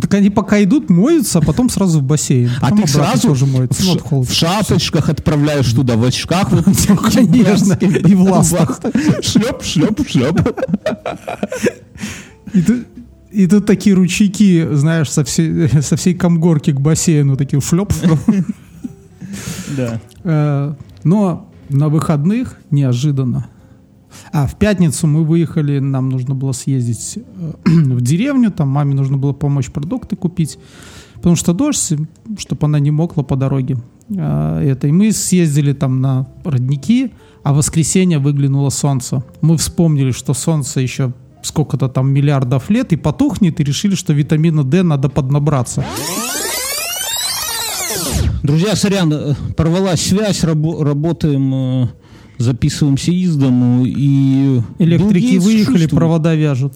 Так 0.00 0.12
они 0.14 0.28
пока 0.28 0.62
идут, 0.62 0.90
моются, 0.90 1.38
а 1.38 1.42
потом 1.42 1.70
сразу 1.70 2.00
в 2.00 2.02
бассейн. 2.02 2.50
А 2.60 2.70
ты 2.76 2.86
сразу 2.86 3.28
тоже 3.28 3.46
в, 3.46 3.52
моются. 3.52 3.82
Ну, 3.84 3.98
ш- 3.98 4.20
в 4.20 4.32
шапочках 4.32 5.08
отправляешь 5.08 5.72
туда, 5.72 5.96
в 5.96 6.04
очках. 6.04 6.52
Вот, 6.52 6.64
Конечно, 7.14 7.72
и 7.74 8.14
в 8.14 8.22
ластах. 8.22 8.80
Шлеп, 9.22 9.62
шлеп, 9.62 10.06
шлеп. 10.06 10.40
И 12.52 12.62
тут, 12.62 12.86
и 13.30 13.46
тут 13.46 13.66
такие 13.66 13.94
ручейки, 13.96 14.68
знаешь, 14.74 15.10
со 15.10 15.24
всей, 15.24 15.68
со 15.82 15.96
всей 15.96 16.14
комгорки 16.14 16.72
к 16.72 16.80
бассейну, 16.80 17.36
такие 17.36 17.60
шлеп. 17.60 17.92
Да. 19.76 20.00
Э, 20.24 20.74
Но 21.04 21.47
на 21.68 21.88
выходных 21.88 22.56
неожиданно. 22.70 23.48
А 24.32 24.46
в 24.46 24.56
пятницу 24.56 25.06
мы 25.06 25.24
выехали, 25.24 25.78
нам 25.78 26.08
нужно 26.08 26.34
было 26.34 26.52
съездить 26.52 27.18
э, 27.18 27.52
в 27.64 28.00
деревню, 28.00 28.50
там 28.50 28.68
маме 28.68 28.94
нужно 28.94 29.16
было 29.16 29.32
помочь 29.32 29.70
продукты 29.70 30.16
купить, 30.16 30.58
потому 31.14 31.36
что 31.36 31.52
дождь, 31.52 31.94
чтобы 32.38 32.66
она 32.66 32.78
не 32.78 32.90
мокла 32.90 33.22
по 33.22 33.36
дороге. 33.36 33.76
А, 34.16 34.60
Это. 34.62 34.88
И 34.88 34.92
мы 34.92 35.12
съездили 35.12 35.72
там 35.72 36.00
на 36.00 36.26
родники, 36.44 37.12
а 37.42 37.52
в 37.52 37.56
воскресенье 37.56 38.18
выглянуло 38.18 38.70
солнце. 38.70 39.22
Мы 39.40 39.56
вспомнили, 39.56 40.10
что 40.10 40.34
солнце 40.34 40.80
еще 40.80 41.12
сколько-то 41.42 41.88
там 41.88 42.10
миллиардов 42.10 42.70
лет 42.70 42.92
и 42.92 42.96
потухнет, 42.96 43.60
и 43.60 43.64
решили, 43.64 43.94
что 43.94 44.12
витамина 44.12 44.64
D 44.64 44.82
надо 44.82 45.08
поднабраться. 45.08 45.84
Друзья, 48.48 48.74
сорян, 48.76 49.12
э, 49.12 49.34
порвалась 49.58 50.00
связь, 50.00 50.42
рабо- 50.42 50.82
работаем, 50.82 51.84
э, 51.84 51.88
записываемся 52.38 53.10
из 53.12 53.36
дому, 53.36 53.84
и... 53.84 54.62
Электрики 54.78 55.36
выехали, 55.36 55.80
чувствует- 55.82 55.90
провода 55.90 56.34
вяжут. 56.34 56.72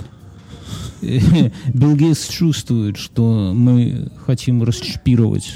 Билл 1.01 1.97
Гейтс 1.97 2.29
чувствует, 2.29 2.99
что 2.99 3.55
мы 3.55 4.11
хотим 4.27 4.63
расчипировать 4.63 5.51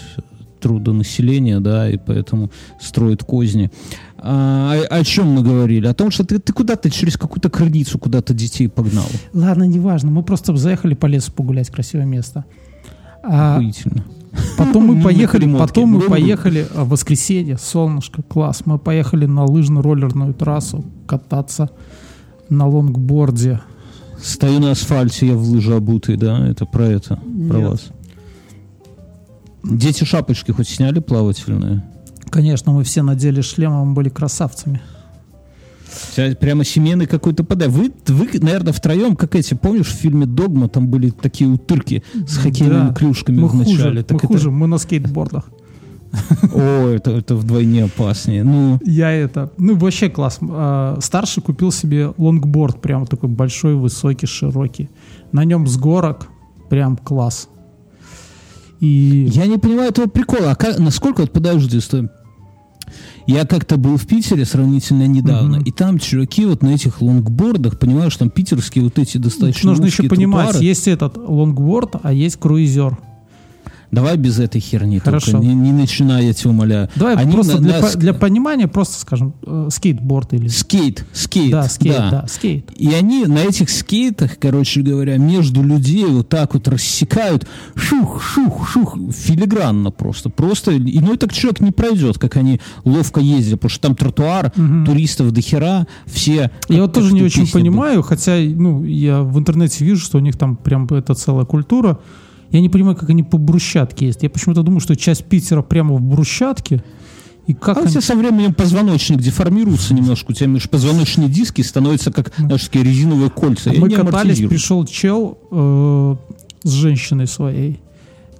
трудонаселение, 0.58 1.60
да, 1.60 1.90
и 1.90 1.98
поэтому 1.98 2.50
строит 2.80 3.22
козни. 3.22 3.70
А, 4.16 4.72
о, 4.90 4.96
о 5.00 5.04
чем 5.04 5.26
мы 5.32 5.42
говорили? 5.42 5.86
О 5.86 5.92
том, 5.92 6.10
что 6.10 6.24
ты, 6.24 6.38
ты 6.38 6.54
куда-то 6.54 6.88
через 6.88 7.18
какую-то 7.18 7.50
крыницу 7.50 7.98
куда-то 7.98 8.32
детей 8.32 8.68
погнал. 8.70 9.06
Ладно, 9.34 9.64
неважно. 9.64 10.10
Мы 10.10 10.22
просто 10.22 10.56
заехали 10.56 10.94
по 10.94 11.04
лесу 11.04 11.30
погулять, 11.30 11.68
красивое 11.68 12.06
место. 12.06 12.46
А 13.22 13.56
Охуительно. 13.56 14.02
Потом 14.56 14.86
мы 14.86 15.02
поехали, 15.04 15.52
потом 15.56 15.90
мы 15.90 16.00
поехали 16.00 16.66
а, 16.74 16.84
в 16.84 16.90
воскресенье, 16.90 17.58
солнышко, 17.58 18.22
класс. 18.22 18.62
Мы 18.64 18.78
поехали 18.78 19.26
на 19.26 19.44
лыжно-роллерную 19.44 20.34
трассу 20.34 20.84
кататься 21.06 21.70
на 22.48 22.66
лонгборде. 22.66 23.60
Стою 24.22 24.60
на 24.60 24.70
асфальте, 24.72 25.28
я 25.28 25.34
в 25.34 25.42
лыжи 25.42 25.74
обутый, 25.74 26.16
да? 26.16 26.46
Это 26.48 26.64
про 26.64 26.86
это, 26.86 27.16
про 27.48 27.58
Нет. 27.58 27.70
вас. 27.70 27.90
Дети 29.62 30.04
шапочки 30.04 30.52
хоть 30.52 30.68
сняли 30.68 31.00
плавательные? 31.00 31.84
Конечно, 32.30 32.72
мы 32.72 32.84
все 32.84 33.02
надели 33.02 33.40
шлемы, 33.40 33.84
мы 33.84 33.94
были 33.94 34.08
красавцами. 34.08 34.80
Прямо 36.40 36.64
семейный 36.64 37.06
какой-то 37.06 37.44
подай. 37.44 37.68
Вы, 37.68 37.92
вы, 38.08 38.28
наверное, 38.40 38.72
втроем, 38.72 39.16
как 39.16 39.34
эти, 39.34 39.54
помнишь, 39.54 39.86
в 39.86 39.94
фильме 39.96 40.26
«Догма» 40.26 40.68
там 40.68 40.88
были 40.88 41.10
такие 41.10 41.48
утырки 41.50 42.02
с 42.26 42.36
хоккейными 42.38 42.88
Да. 42.88 42.94
клюшками 42.94 43.40
Мы 43.40 43.48
в 43.48 43.54
начале. 43.54 43.76
хуже, 43.76 43.90
мы 43.94 44.02
Так 44.02 44.16
это- 44.18 44.26
хуже, 44.26 44.50
мы 44.50 44.66
на 44.66 44.78
скейтбордах. 44.78 45.44
О, 46.54 46.88
это, 46.88 47.10
это 47.10 47.34
вдвойне 47.36 47.84
опаснее. 47.84 48.42
Ну, 48.44 48.78
Я 48.84 49.10
это, 49.10 49.50
ну 49.58 49.76
вообще 49.76 50.08
класс. 50.08 50.38
А, 50.40 50.98
Старший 51.00 51.42
купил 51.42 51.70
себе 51.72 52.12
лонгборд, 52.16 52.80
прям 52.80 53.06
такой 53.06 53.28
большой, 53.28 53.74
высокий, 53.74 54.26
широкий. 54.26 54.88
На 55.32 55.44
нем 55.44 55.66
с 55.66 55.76
горок, 55.76 56.28
прям 56.70 56.96
класс. 56.96 57.48
И 58.80 59.28
я 59.32 59.46
не 59.46 59.58
понимаю 59.58 59.90
этого 59.90 60.06
прикола. 60.06 60.52
А 60.52 60.54
как- 60.54 60.78
насколько, 60.78 61.22
вот 61.22 61.32
подожди, 61.32 61.80
стой. 61.80 62.08
Я 63.26 63.44
как-то 63.46 63.76
был 63.76 63.96
в 63.96 64.06
Питере 64.06 64.44
сравнительно 64.44 65.06
недавно, 65.06 65.56
Мгм. 65.58 65.64
и 65.64 65.70
там 65.72 65.98
чуваки 65.98 66.44
вот 66.46 66.62
на 66.62 66.68
этих 66.74 67.00
лонгбордах, 67.00 67.78
понимаешь, 67.78 68.16
там 68.16 68.30
питерские 68.30 68.84
вот 68.84 68.98
эти 68.98 69.18
достаточно 69.18 69.70
нужно 69.70 69.86
еще 69.86 70.04
понимать, 70.04 70.44
тротуары. 70.50 70.64
есть 70.66 70.86
этот 70.88 71.16
лонгборд, 71.16 71.96
а 72.02 72.12
есть 72.12 72.36
круизер. 72.36 72.98
Давай 73.90 74.16
без 74.16 74.38
этой 74.38 74.60
херни 74.60 74.98
Хорошо. 74.98 75.32
только, 75.32 75.46
не, 75.46 75.54
не 75.54 75.72
начинай, 75.72 76.26
я 76.26 76.32
тебя 76.32 76.50
умоляю. 76.50 76.88
Давай 76.96 77.14
Они 77.16 77.32
просто 77.32 77.54
на- 77.54 77.60
для, 77.60 77.80
на 77.80 77.86
по- 77.86 77.96
для 77.98 78.14
понимания 78.14 78.68
просто 78.68 78.98
скажем 79.00 79.34
э, 79.46 79.68
скейтборд 79.70 80.34
или 80.34 80.48
Скейт, 80.48 81.04
скейт. 81.12 81.50
да 81.50 81.62
скейт, 81.68 81.96
да. 81.96 82.26
скейт. 82.28 82.70
И 82.76 82.92
они 82.92 83.26
на 83.26 83.38
этих 83.38 83.70
скейтах, 83.70 84.38
короче 84.38 84.82
говоря, 84.82 85.16
между 85.18 85.62
людей 85.62 86.04
вот 86.06 86.28
так 86.28 86.54
вот 86.54 86.66
рассекают, 86.68 87.46
шух, 87.74 88.22
шух, 88.22 88.68
шух, 88.68 88.96
филигранно 89.12 89.90
просто. 89.90 90.30
Просто 90.30 90.76
иной 90.76 91.16
так 91.16 91.32
человек 91.32 91.60
не 91.60 91.70
пройдет, 91.72 92.18
как 92.18 92.36
они 92.36 92.60
ловко 92.84 93.20
ездили, 93.20 93.54
потому 93.54 93.70
что 93.70 93.80
там 93.82 93.96
тротуар, 93.96 94.52
туристов 94.84 95.32
до 95.32 95.40
хера, 95.40 95.86
все... 96.06 96.50
Я 96.68 96.82
вот 96.82 96.92
тоже 96.92 97.12
не 97.14 97.22
очень 97.22 97.50
понимаю, 97.50 98.02
хотя 98.02 98.36
ну 98.36 98.84
я 98.84 99.22
в 99.22 99.38
интернете 99.38 99.84
вижу, 99.84 100.00
что 100.04 100.18
у 100.18 100.20
них 100.20 100.36
там 100.36 100.56
прям 100.56 100.86
это 100.86 101.14
целая 101.14 101.44
культура. 101.44 101.98
Я 102.50 102.60
не 102.60 102.68
понимаю, 102.68 102.96
как 102.96 103.10
они 103.10 103.22
по 103.22 103.38
брусчатке 103.38 104.06
ездят. 104.06 104.22
Я 104.24 104.30
почему-то 104.30 104.62
думаю, 104.62 104.80
что 104.80 104.96
часть 104.96 105.24
Питера 105.24 105.62
прямо 105.62 105.94
в 105.94 106.00
брусчатке. 106.00 106.82
И 107.46 107.54
как 107.54 107.76
А 107.76 107.80
у 107.80 107.82
они... 107.84 107.92
тебя 107.92 108.00
со 108.00 108.14
временем 108.16 108.54
позвоночник 108.54 109.18
деформируется 109.20 109.94
немножко, 109.94 110.32
у 110.32 110.34
тебя 110.34 110.48
межпозвоночные 110.48 111.28
диски 111.28 111.62
становятся 111.62 112.10
как, 112.12 112.32
знаешь, 112.36 112.64
такие 112.64 112.84
резиновые 112.84 113.30
кольца. 113.30 113.72
Мы 113.76 113.88
катались, 113.90 114.38
пришел 114.38 114.84
чел 114.84 115.38
э, 115.50 116.16
с 116.64 116.70
женщиной 116.70 117.26
своей. 117.28 117.80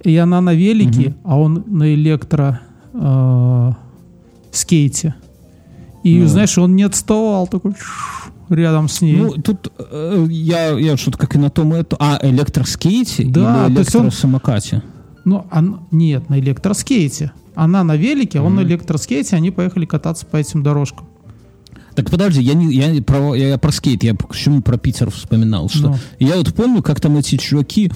И 0.03 0.15
она 0.17 0.41
на 0.41 0.53
велике, 0.53 1.15
а 1.23 1.39
он 1.39 1.63
на 1.67 1.93
электро 1.93 2.59
э, 2.93 3.71
скейте. 4.51 5.15
И, 6.03 6.19
Ну. 6.19 6.27
знаешь, 6.27 6.57
он 6.57 6.75
не 6.75 6.83
отставал, 6.83 7.47
такой 7.47 7.73
рядом 8.49 8.87
с 8.89 9.01
ней. 9.01 9.15
Ну, 9.17 9.31
тут 9.33 9.71
э, 9.77 10.25
я, 10.29 10.69
я 10.77 10.97
что-то 10.97 11.17
как 11.17 11.35
и 11.35 11.37
на 11.39 11.49
том 11.49 11.73
это. 11.73 11.95
А, 11.99 12.19
электроскейте 12.21 13.25
Да, 13.25 13.67
или 13.67 13.73
он- 13.73 13.77
электросамокате? 13.81 14.81
Ну, 15.25 15.45
он- 15.51 15.81
нет, 15.91 16.29
на 16.29 16.39
электроскейте. 16.39 17.31
Она 17.55 17.83
на 17.83 17.95
велике, 17.95 18.39
а 18.39 18.43
он 18.43 18.55
на 18.55 18.61
электроскейте, 18.61 19.35
они 19.35 19.51
поехали 19.51 19.85
кататься 19.85 20.25
по 20.25 20.37
этим 20.37 20.63
дорожкам. 20.63 21.07
Так 21.95 22.11
подожди, 22.11 22.41
я 22.43 22.53
не, 22.53 22.71
я 22.75 22.91
не 22.91 23.01
про, 23.01 23.33
я 23.33 23.57
про 23.57 23.71
скейт, 23.71 24.03
я 24.03 24.13
почему 24.13 24.61
про 24.61 24.77
Питер 24.77 25.09
вспоминал, 25.09 25.67
что 25.67 25.89
Ну. 25.89 25.95
я 26.19 26.35
вот 26.37 26.53
помню, 26.53 26.83
как 26.83 27.01
там 27.01 27.17
эти 27.17 27.37
чуваки 27.37 27.91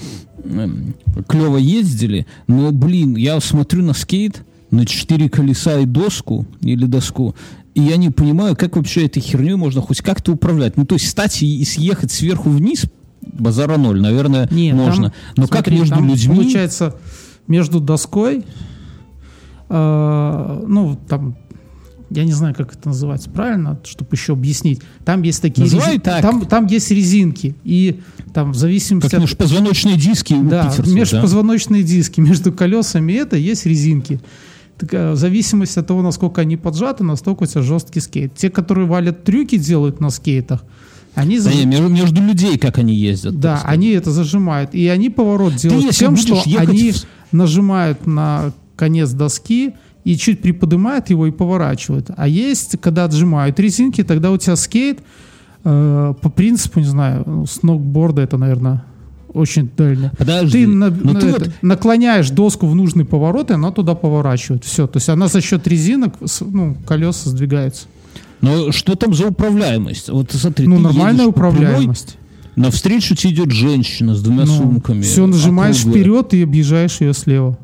клево 1.28 1.56
ездили, 1.56 2.26
но, 2.48 2.72
блин, 2.72 3.14
я 3.16 3.38
смотрю 3.40 3.82
на 3.84 3.92
скейт, 3.94 4.42
на 4.72 4.86
четыре 4.86 5.28
колеса 5.28 5.78
и 5.78 5.86
доску, 5.86 6.46
или 6.62 6.86
доску, 6.86 7.34
и 7.74 7.80
я 7.80 7.96
не 7.96 8.10
понимаю, 8.10 8.56
как 8.56 8.76
вообще 8.76 9.06
этой 9.06 9.20
херней 9.20 9.54
можно 9.54 9.80
хоть 9.80 10.02
как-то 10.02 10.32
управлять. 10.32 10.76
Ну, 10.76 10.84
то 10.84 10.94
есть 10.94 11.06
встать 11.06 11.42
и, 11.42 11.64
съехать 11.64 12.12
сверху 12.12 12.50
вниз, 12.50 12.84
базара 13.22 13.76
ноль, 13.76 14.00
наверное, 14.00 14.48
Нет, 14.50 14.74
можно. 14.74 15.10
там, 15.10 15.12
но 15.36 15.46
как 15.46 15.66
смотри, 15.66 15.78
между 15.78 15.94
там 15.94 16.08
людьми... 16.08 16.36
Получается, 16.36 16.96
между 17.46 17.80
доской, 17.80 18.44
э, 19.68 20.64
ну, 20.66 20.98
там, 21.08 21.36
я 22.10 22.24
не 22.24 22.32
знаю, 22.32 22.54
как 22.54 22.74
это 22.74 22.88
называется 22.88 23.30
правильно, 23.30 23.80
чтобы 23.84 24.10
еще 24.12 24.34
объяснить. 24.34 24.82
Там 25.04 25.22
есть 25.22 25.40
такие 25.40 25.62
Называй 25.62 25.96
рези- 25.96 26.00
так. 26.00 26.20
Там, 26.20 26.44
там 26.44 26.66
есть 26.66 26.90
резинки. 26.90 27.54
И 27.64 28.00
там 28.34 28.52
в 28.52 28.56
зависимости 28.56 29.10
Как 29.10 29.20
межпозвоночные 29.20 29.96
диски 29.96 30.34
да, 30.34 30.64
питерцев, 30.64 30.86
да? 30.86 30.92
межпозвоночные 30.92 31.82
диски 31.82 32.20
между 32.20 32.52
колесами 32.52 33.14
это 33.14 33.36
есть 33.36 33.64
резинки. 33.64 34.20
В 34.90 35.16
зависимости 35.16 35.78
от 35.78 35.86
того, 35.86 36.02
насколько 36.02 36.40
они 36.40 36.56
поджаты, 36.56 37.04
настолько 37.04 37.44
у 37.44 37.46
тебя 37.46 37.62
жесткий 37.62 38.00
скейт. 38.00 38.34
Те, 38.34 38.50
которые 38.50 38.86
валят 38.86 39.24
трюки, 39.24 39.56
делают 39.58 40.00
на 40.00 40.10
скейтах, 40.10 40.64
они, 41.14 41.38
Да 41.38 41.50
заж- 41.50 41.54
не, 41.56 41.64
между, 41.66 41.88
между 41.88 42.22
людей, 42.22 42.58
как 42.58 42.78
они 42.78 42.94
ездят. 42.94 43.38
да, 43.38 43.60
они 43.64 43.90
это 43.90 44.10
зажимают. 44.10 44.74
И 44.74 44.86
они 44.88 45.10
поворот 45.10 45.56
делают 45.56 45.84
если 45.84 45.98
тем, 46.06 46.16
что 46.16 46.40
они 46.58 46.92
в- 46.92 47.04
нажимают 47.32 48.06
на 48.06 48.52
конец 48.76 49.10
доски, 49.10 49.74
и 50.04 50.16
чуть 50.16 50.42
приподнимает 50.42 51.10
его 51.10 51.26
и 51.26 51.30
поворачивает. 51.30 52.10
А 52.16 52.26
есть, 52.26 52.76
когда 52.80 53.04
отжимают 53.04 53.60
резинки, 53.60 54.02
тогда 54.02 54.32
у 54.32 54.36
тебя 54.36 54.56
скейт 54.56 55.00
э, 55.64 56.14
по 56.20 56.28
принципу, 56.28 56.80
не 56.80 56.86
знаю, 56.86 57.22
ну, 57.24 57.46
сноуборда 57.46 58.22
это, 58.22 58.36
наверное, 58.36 58.82
очень 59.34 59.70
дально. 59.76 60.12
Подожди, 60.18 60.64
Ты, 60.64 60.66
на- 60.66 60.90
ну 60.90 61.12
на 61.12 61.20
ты 61.20 61.26
это, 61.28 61.38
вот- 61.44 61.52
наклоняешь 61.62 62.30
доску 62.30 62.66
в 62.66 62.74
нужный 62.74 63.04
поворот, 63.04 63.50
и 63.50 63.54
она 63.54 63.70
туда 63.70 63.94
поворачивает. 63.94 64.64
Все. 64.64 64.86
То 64.86 64.98
есть 64.98 65.08
она 65.08 65.28
за 65.28 65.40
счет 65.40 65.66
резинок, 65.66 66.14
ну, 66.40 66.76
колеса 66.86 67.30
сдвигаются. 67.30 67.86
Но 68.40 68.72
что 68.72 68.94
там 68.96 69.14
за 69.14 69.28
управляемость? 69.28 70.08
Вот 70.10 70.32
смотри, 70.32 70.66
ну, 70.66 70.78
нормальная 70.78 71.26
управляемость. 71.26 72.16
навстречу 72.56 73.14
тебе 73.14 73.32
идет 73.34 73.50
женщина 73.52 74.14
с 74.14 74.22
двумя 74.22 74.46
сумками. 74.46 75.02
все 75.02 75.22
Ну, 75.26 75.28
нажимаешь 75.28 75.78
округлая. 75.80 76.02
вперед 76.02 76.34
и 76.34 76.42
объезжаешь 76.42 77.00
ее 77.00 77.14
слева. 77.14 77.56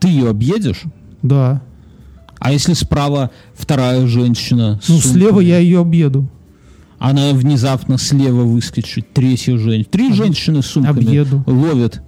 Ты 0.00 0.08
ее 0.08 0.28
объедешь? 0.28 0.82
Да. 1.22 1.62
А 2.40 2.50
если 2.52 2.72
справа 2.72 3.30
вторая 3.54 4.04
женщина? 4.08 4.80
с 4.82 4.88
Ну, 4.88 4.96
сумками? 4.98 5.12
слева 5.12 5.40
я 5.40 5.58
ее 5.58 5.78
объеду. 5.78 6.26
Она 7.02 7.32
внезапно 7.32 7.98
слева 7.98 8.42
выскочит, 8.42 9.12
третья 9.12 9.56
женщина. 9.58 9.84
Три 9.90 10.12
женщины 10.12 10.62
с 10.62 10.66
сумками 10.66 11.04
объеду. 11.04 11.42
ловят. 11.46 12.00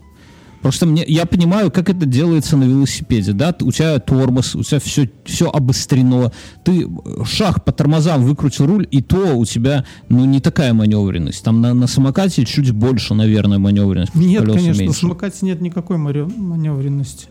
Просто 0.63 0.87
мне, 0.87 1.05
я 1.07 1.27
понимаю, 1.27 1.71
как 1.71 1.91
это 1.91 2.07
делается 2.07 2.57
на 2.57 2.65
велосипеде, 2.65 3.33
да? 3.33 3.55
У 3.61 3.71
тебя 3.71 3.99
тормоз, 3.99 4.55
у 4.55 4.63
тебя 4.63 4.81
все, 4.81 5.11
все 5.27 5.51
обострено. 5.51 6.33
Ты 6.65 6.85
э, 6.85 7.25
шаг 7.27 7.65
по 7.65 7.73
тормозам 7.73 8.23
выкрутил 8.25 8.67
руль, 8.67 8.89
и 8.91 9.03
то 9.03 9.37
у 9.37 9.45
тебя, 9.45 9.85
ну, 10.09 10.25
не 10.25 10.41
такая 10.41 10.73
маневренность. 10.73 11.45
Там 11.45 11.61
на, 11.61 11.75
на 11.75 11.87
самокате 11.87 12.47
чуть 12.47 12.71
больше, 12.71 13.13
наверное, 13.13 13.59
маневренность. 13.59 14.15
Нет, 14.15 14.47
конечно, 14.47 14.73
на 14.73 14.79
меньше. 14.79 15.01
самокате 15.01 15.39
нет 15.43 15.61
никакой 15.61 15.99
маневренности. 15.99 17.27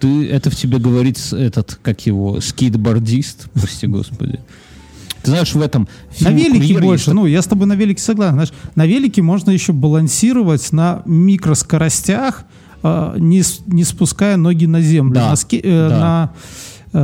Ты, 0.00 0.26
это 0.28 0.48
в 0.48 0.56
тебе 0.56 0.78
говорит 0.78 1.18
этот, 1.32 1.78
как 1.82 2.06
его, 2.06 2.40
скейтбордист, 2.40 3.50
прости 3.52 3.86
господи. 3.86 4.40
Ты 5.26 5.30
знаешь, 5.32 5.54
в 5.54 5.60
этом 5.60 5.86
На 6.20 6.30
велике 6.30 6.78
больше. 6.80 7.10
есть 7.10 7.14
Ну, 7.14 7.26
я 7.26 7.42
с 7.42 7.46
тобой 7.46 7.66
на 7.66 7.74
велике 7.74 8.02
согласен. 8.02 8.34
Знаешь, 8.34 8.52
на 8.74 8.86
велике 8.86 9.22
можно 9.22 9.50
еще 9.50 9.72
балансировать 9.72 10.72
на 10.72 11.02
микроскоростях, 11.06 12.44
э, 12.82 13.14
не, 13.18 13.42
не 13.66 13.84
спуская 13.84 14.36
ноги 14.36 14.66
на 14.66 14.80
землю. 14.80 15.14
Да, 15.14 15.30
На, 15.30 15.36
ски- 15.36 15.60
э, 15.62 15.88
да. 15.88 15.98
на, 15.98 16.32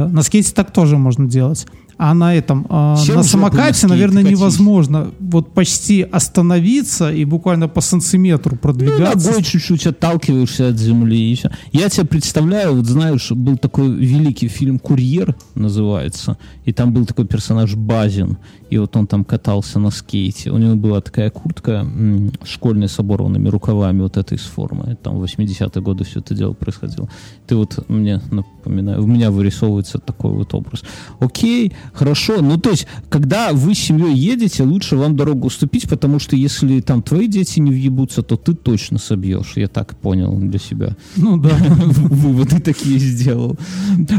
э, 0.04 0.08
на 0.08 0.22
скейте 0.22 0.52
так 0.52 0.72
тоже 0.72 0.96
можно 0.96 1.26
делать. 1.26 1.66
А 2.04 2.14
на 2.14 2.34
этом, 2.34 2.66
э, 2.68 2.96
на 3.14 3.22
самокате, 3.22 3.86
наверное, 3.86 4.24
катись. 4.24 4.36
невозможно 4.36 5.12
вот 5.20 5.54
почти 5.54 6.02
остановиться 6.02 7.12
и 7.12 7.24
буквально 7.24 7.68
по 7.68 7.80
сантиметру 7.80 8.52
Ну, 8.54 8.58
продвигаться. 8.58 9.28
ногой 9.28 9.44
чуть-чуть 9.44 9.86
отталкиваешься 9.86 10.68
от 10.70 10.78
земли 10.78 11.30
и 11.30 11.36
все. 11.36 11.50
Я 11.70 11.88
тебя 11.88 12.04
представляю, 12.04 12.74
вот 12.74 12.86
знаешь, 12.86 13.30
был 13.30 13.56
такой 13.56 13.88
великий 13.88 14.48
фильм 14.48 14.80
«Курьер» 14.80 15.36
называется, 15.54 16.38
и 16.64 16.72
там 16.72 16.92
был 16.92 17.06
такой 17.06 17.24
персонаж 17.26 17.76
Базин, 17.76 18.36
и 18.72 18.78
вот 18.78 18.96
он 18.96 19.06
там 19.06 19.22
катался 19.22 19.78
на 19.78 19.90
скейте. 19.90 20.50
У 20.50 20.56
него 20.56 20.76
была 20.76 21.02
такая 21.02 21.28
куртка 21.28 21.72
м, 21.72 22.32
школьная 22.42 22.88
с 22.88 22.98
оборванными 22.98 23.50
рукавами, 23.50 24.00
вот 24.00 24.16
этой 24.16 24.38
из 24.38 24.44
формы. 24.44 24.96
Там 25.02 25.18
в 25.18 25.24
80-е 25.24 25.82
годы 25.82 26.04
все 26.04 26.20
это 26.20 26.34
дело 26.34 26.54
происходило. 26.54 27.06
Ты 27.46 27.56
вот 27.56 27.86
мне 27.90 28.22
напоминаю, 28.30 29.04
у 29.04 29.06
меня 29.06 29.30
вырисовывается 29.30 29.98
такой 29.98 30.30
вот 30.32 30.54
образ. 30.54 30.84
Окей, 31.18 31.72
хорошо. 31.92 32.40
Ну, 32.40 32.56
то 32.56 32.70
есть, 32.70 32.86
когда 33.10 33.52
вы 33.52 33.74
с 33.74 33.78
семьей 33.78 34.14
едете, 34.14 34.62
лучше 34.62 34.96
вам 34.96 35.16
дорогу 35.16 35.48
уступить, 35.48 35.86
потому 35.86 36.18
что 36.18 36.34
если 36.34 36.80
там 36.80 37.02
твои 37.02 37.26
дети 37.28 37.60
не 37.60 37.72
въебутся, 37.72 38.22
то 38.22 38.36
ты 38.36 38.54
точно 38.54 38.96
собьешь. 38.98 39.52
Я 39.56 39.68
так 39.68 39.98
понял 39.98 40.34
для 40.38 40.58
себя. 40.58 40.96
Ну 41.16 41.36
да. 41.36 41.50
Выводы 41.58 42.58
такие 42.58 42.98
сделал. 42.98 43.58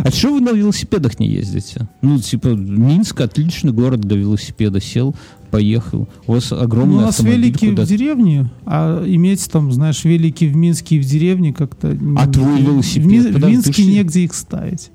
А 0.05 0.12
что 0.12 0.31
вы 0.31 0.41
на 0.41 0.51
велосипедах 0.51 1.19
не 1.19 1.27
ездите? 1.27 1.88
Ну, 2.03 2.19
типа, 2.19 2.50
Минск 2.50 3.19
отличный 3.19 3.72
город 3.72 4.01
для 4.01 4.17
велосипеда. 4.43 4.81
Сел, 4.81 5.15
поехал. 5.51 6.07
У 6.27 6.33
вас 6.33 6.51
огромный 6.51 6.95
Ну, 6.95 6.97
у 7.00 7.05
нас 7.05 7.19
автомобиль 7.19 7.41
велики 7.41 7.69
в 7.69 7.85
деревне, 7.85 8.50
а 8.65 9.03
иметь 9.05 9.50
там, 9.51 9.71
знаешь, 9.71 10.03
велики 10.03 10.45
в 10.45 10.55
Минске 10.55 10.97
и 10.97 11.00
в 11.00 11.05
деревне 11.05 11.53
как-то... 11.53 11.97
А 12.17 12.27
твой 12.27 12.62
велосипед? 12.62 13.03
В, 13.03 13.07
Ми- 13.07 13.31
в 13.31 13.45
Минске 13.45 13.83
ж- 13.83 13.85
негде 13.85 14.19
их 14.21 14.33
ставить. 14.33 14.91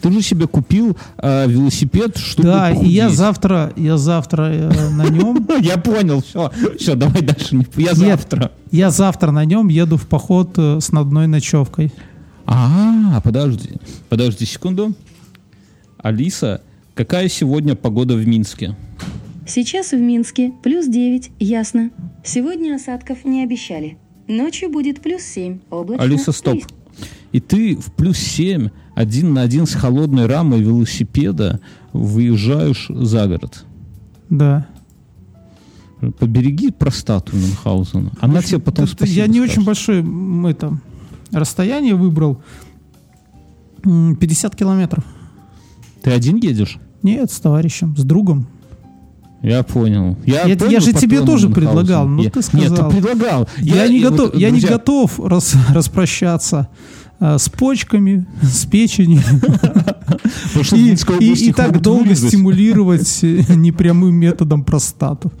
Ты 0.00 0.12
же 0.12 0.22
себе 0.22 0.46
купил 0.46 0.96
а, 1.16 1.46
велосипед, 1.46 2.16
чтобы 2.16 2.48
да, 2.48 2.70
и 2.70 2.86
я 2.88 3.04
похудеть. 3.04 3.18
завтра, 3.18 3.72
я 3.76 3.96
завтра 3.96 4.42
э, 4.52 4.90
на 4.90 5.08
нем, 5.08 5.46
Я 5.60 5.76
понял, 5.76 6.22
все, 6.22 6.50
все, 6.78 6.94
давай 6.94 7.22
дальше. 7.22 7.64
Я 7.76 7.94
завтра. 7.94 8.52
я 8.70 8.90
завтра 8.90 9.30
на 9.32 9.44
нем 9.44 9.68
еду 9.68 9.96
в 9.96 10.06
поход 10.06 10.54
э, 10.56 10.78
с 10.80 10.92
надной 10.92 11.26
ночевкой. 11.26 11.92
А, 12.46 13.20
подожди, 13.22 13.70
подожди 14.08 14.44
секунду. 14.44 14.92
Алиса, 15.98 16.60
какая 17.02 17.28
сегодня 17.28 17.74
погода 17.74 18.14
в 18.14 18.24
Минске? 18.28 18.76
Сейчас 19.44 19.90
в 19.90 19.96
Минске 19.98 20.52
плюс 20.62 20.86
9, 20.86 21.32
ясно. 21.40 21.90
Сегодня 22.24 22.76
осадков 22.76 23.24
не 23.24 23.42
обещали. 23.42 23.98
Ночью 24.28 24.70
будет 24.70 25.00
плюс 25.00 25.22
7, 25.22 25.58
облачно. 25.68 26.04
Алиса, 26.04 26.30
стоп. 26.30 26.62
И 27.32 27.40
ты 27.40 27.74
в 27.74 27.92
плюс 27.92 28.18
7, 28.18 28.68
один 28.94 29.34
на 29.34 29.42
один 29.42 29.66
с 29.66 29.74
холодной 29.74 30.26
рамой 30.26 30.60
велосипеда 30.60 31.58
выезжаешь 31.92 32.86
за 32.88 33.26
город. 33.26 33.64
Да. 34.30 34.68
Побереги 36.20 36.70
простату 36.70 37.34
Мюнхгаузена. 37.36 38.12
Она 38.20 38.42
тебе 38.42 38.60
потом 38.60 38.84
Да, 38.84 38.92
спасибо 38.92 39.16
Я 39.18 39.26
не 39.26 39.38
скажет. 39.38 39.50
очень 39.56 39.64
большое 39.66 40.50
это, 40.50 40.78
расстояние 41.32 41.96
выбрал. 41.96 42.40
М, 43.84 44.14
50 44.14 44.54
километров. 44.54 45.04
Ты 46.02 46.12
один 46.12 46.36
едешь? 46.36 46.78
Нет, 47.02 47.30
с 47.30 47.40
товарищем, 47.40 47.96
с 47.96 48.04
другом. 48.04 48.46
Я 49.42 49.62
понял. 49.64 50.16
Я, 50.24 50.42
Я- 50.44 50.56
понял 50.56 50.70
я 50.70 50.80
же 50.80 50.92
тебе 50.92 51.20
тоже 51.22 51.48
предлагал, 51.48 52.06
ну 52.06 52.22
Я- 52.22 52.30
ты 52.30 52.38
Нет, 52.38 52.44
сказал. 52.46 52.90
ты 52.90 52.96
предлагал. 52.96 53.48
Я, 53.58 53.88
не, 53.88 53.98
и 53.98 54.04
вот, 54.04 54.10
готов, 54.12 54.34
я 54.36 54.50
не 54.50 54.60
готов 54.60 55.18
рас- 55.18 55.56
распрощаться 55.74 56.68
э, 57.18 57.38
с 57.38 57.48
почками, 57.48 58.24
с 58.40 58.64
печенью 58.66 59.20
и, 61.20 61.52
так 61.52 61.80
долго 61.80 62.04
вырезать. 62.04 62.28
стимулировать 62.28 63.18
э, 63.22 63.42
непрямым 63.54 64.14
методом 64.14 64.62
простату. 64.64 65.32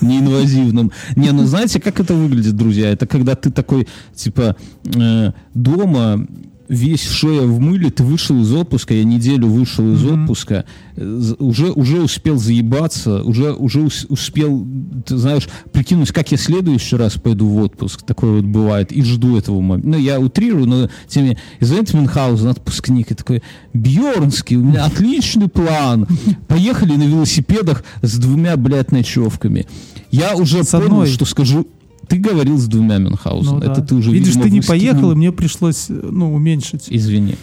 неинвазивным. 0.00 0.90
Не, 1.14 1.30
ну 1.30 1.44
знаете, 1.46 1.80
как 1.80 2.00
это 2.00 2.14
выглядит, 2.14 2.56
друзья? 2.56 2.90
Это 2.90 3.06
когда 3.06 3.36
ты 3.36 3.50
такой, 3.52 3.86
типа, 4.14 4.56
э, 4.84 5.32
дома 5.54 6.26
весь 6.68 7.08
шея 7.08 7.42
в 7.42 7.60
мыле, 7.60 7.90
ты 7.90 8.02
вышел 8.02 8.40
из 8.40 8.52
отпуска, 8.52 8.94
я 8.94 9.04
неделю 9.04 9.46
вышел 9.48 9.92
из 9.92 10.04
отпуска, 10.04 10.64
э, 10.96 11.16
з- 11.20 11.34
уже, 11.38 11.70
уже 11.72 12.00
успел 12.02 12.38
заебаться, 12.38 13.22
уже, 13.22 13.52
уже 13.52 13.80
ус- 13.82 14.06
успел, 14.08 14.66
ты 15.06 15.16
знаешь, 15.16 15.48
прикинуть, 15.72 16.12
как 16.12 16.30
я 16.32 16.38
в 16.38 16.40
следующий 16.40 16.96
раз 16.96 17.14
пойду 17.14 17.46
в 17.46 17.56
отпуск, 17.58 18.02
такое 18.02 18.36
вот 18.36 18.44
бывает, 18.44 18.92
и 18.92 19.02
жду 19.02 19.36
этого 19.36 19.60
момента. 19.60 19.88
Ну, 19.90 19.98
я 19.98 20.18
утрирую, 20.20 20.66
но 20.66 20.90
тем 21.08 21.22
не 21.24 21.28
менее, 21.30 21.42
и 21.60 21.64
знаете, 21.64 21.96
Мюнхгаузен, 21.96 22.48
отпускник, 22.48 23.10
и 23.10 23.14
такой, 23.14 23.42
Бьернский, 23.72 24.56
у 24.56 24.64
меня 24.64 24.84
отличный 24.86 25.48
план, 25.48 26.06
поехали 26.48 26.96
на 26.96 27.04
велосипедах 27.04 27.84
с 28.02 28.16
двумя, 28.18 28.56
блядь, 28.56 28.92
ночевками. 28.92 29.66
Я 30.10 30.34
уже 30.36 30.62
С 30.64 30.70
понял, 30.70 30.84
одной. 30.86 31.06
что 31.08 31.24
скажу, 31.24 31.66
ты 32.08 32.16
говорил 32.18 32.58
с 32.58 32.66
двумя 32.66 32.98
Мюнхгаузен, 32.98 33.52
Ну 33.54 33.58
это 33.58 33.80
да. 33.80 33.82
ты 33.82 33.94
уже, 33.94 34.10
Видишь, 34.10 34.28
видимо, 34.28 34.44
ты 34.44 34.50
не 34.50 34.60
выскинул. 34.60 34.78
поехал, 34.78 35.12
и 35.12 35.14
мне 35.14 35.32
пришлось 35.32 35.86
ну, 35.88 36.34
уменьшить. 36.34 36.86
Извини. 36.88 37.36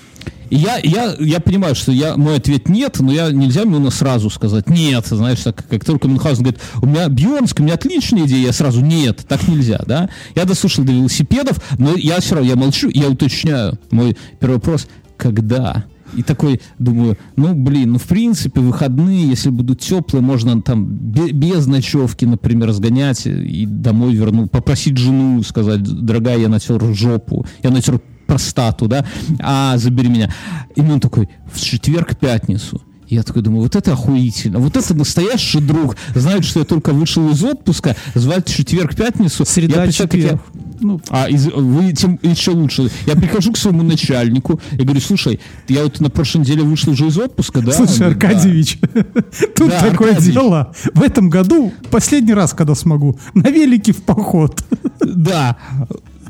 И 0.50 0.56
я, 0.56 0.78
я, 0.84 1.16
я 1.20 1.40
понимаю, 1.40 1.74
что 1.74 1.92
я, 1.92 2.16
мой 2.16 2.36
ответ 2.38 2.70
нет, 2.70 2.98
но 3.00 3.12
я, 3.12 3.32
нельзя 3.32 3.66
мне 3.66 3.90
сразу 3.90 4.30
сказать 4.30 4.70
нет. 4.70 5.06
Знаешь, 5.08 5.40
так, 5.40 5.66
как 5.68 5.84
только 5.84 6.08
Мюнхгаузен 6.08 6.44
говорит, 6.44 6.62
у 6.82 6.86
меня 6.86 7.08
Бьернск, 7.10 7.60
у 7.60 7.64
меня 7.64 7.74
отличная 7.74 8.26
идея, 8.26 8.46
я 8.48 8.54
сразу 8.54 8.82
нет, 8.82 9.26
так 9.28 9.48
нельзя, 9.48 9.82
да? 9.88 10.10
Я 10.36 10.46
дослушал 10.46 10.84
до 10.84 10.92
велосипедов, 10.92 11.60
но 11.80 11.96
я 11.96 12.20
все 12.20 12.36
равно, 12.36 12.50
я 12.50 12.56
молчу, 12.56 12.90
я 12.94 13.10
уточняю. 13.10 13.80
Мой 13.90 14.16
первый 14.40 14.56
вопрос, 14.56 14.88
когда? 15.18 15.86
И 16.16 16.24
такой 16.24 16.62
думаю, 16.80 17.18
ну 17.36 17.54
блин, 17.54 17.94
ну 17.94 18.00
в 18.00 18.04
принципе 18.04 18.62
выходные, 18.62 19.28
если 19.28 19.50
будут 19.50 19.80
теплые, 19.80 20.22
можно 20.22 20.62
там 20.62 20.86
бе- 20.86 21.32
без 21.32 21.66
ночевки, 21.68 22.26
например, 22.26 22.72
сгонять 22.72 23.26
и 23.26 23.66
домой 23.66 24.14
верну, 24.14 24.48
попросить 24.48 24.98
жену, 24.98 25.42
сказать, 25.44 25.84
дорогая, 25.84 26.38
я 26.38 26.50
натер 26.50 26.82
жопу, 26.94 27.46
я 27.64 27.72
натер 27.72 28.00
простату, 28.28 28.88
да, 28.88 29.06
а 29.40 29.78
забери 29.78 30.10
меня. 30.10 30.34
И 30.76 30.82
он 30.82 31.00
такой, 31.00 31.30
в 31.52 31.60
четверг, 31.60 32.18
пятницу. 32.18 32.82
Я 33.14 33.24
такой 33.24 33.42
думаю, 33.42 33.62
вот 33.64 33.76
это 33.76 33.94
охуительно, 33.94 34.60
вот 34.60 34.76
это 34.76 34.94
настоящий 34.96 35.60
друг. 35.60 35.96
Знает, 36.16 36.46
что 36.46 36.60
я 36.60 36.66
только 36.66 36.92
вышел 36.94 37.30
из 37.30 37.44
отпуска, 37.44 37.96
звать 38.16 38.50
в 38.50 38.56
четверг, 38.56 38.96
пятницу. 38.96 39.46
Среда, 39.46 39.86
я 39.86 39.92
четверг. 39.92 40.42
Ну, 40.82 41.00
а 41.10 41.30
из- 41.30 41.46
вы 41.48 41.94
тем 41.94 42.20
еще 42.24 42.52
лучше. 42.52 42.90
Я 43.06 43.16
прихожу 43.16 43.54
к 43.54 43.58
своему 43.58 43.84
начальнику 43.84 44.60
и 44.74 44.78
говорю, 44.84 45.00
слушай, 45.00 45.40
я 45.70 45.84
вот 45.84 46.00
на 46.02 46.10
прошлой 46.10 46.40
неделе 46.42 46.64
вышел 46.64 46.92
уже 46.92 47.08
из 47.08 47.18
отпуска, 47.18 47.62
да? 47.62 47.72
Слушай, 47.72 48.00
Да. 48.00 48.08
Аркадьевич, 48.08 48.80
тут 49.56 49.70
Да, 49.70 49.80
такое 49.80 50.10
Аркадьевич. 50.10 50.34
дело. 50.34 50.74
В 50.94 51.02
этом 51.04 51.30
году, 51.30 51.72
последний 51.92 52.34
раз, 52.34 52.54
когда 52.54 52.76
смогу, 52.76 53.18
на 53.34 53.50
велике 53.50 53.94
в 53.94 54.02
поход. 54.04 54.64
Да. 55.06 55.58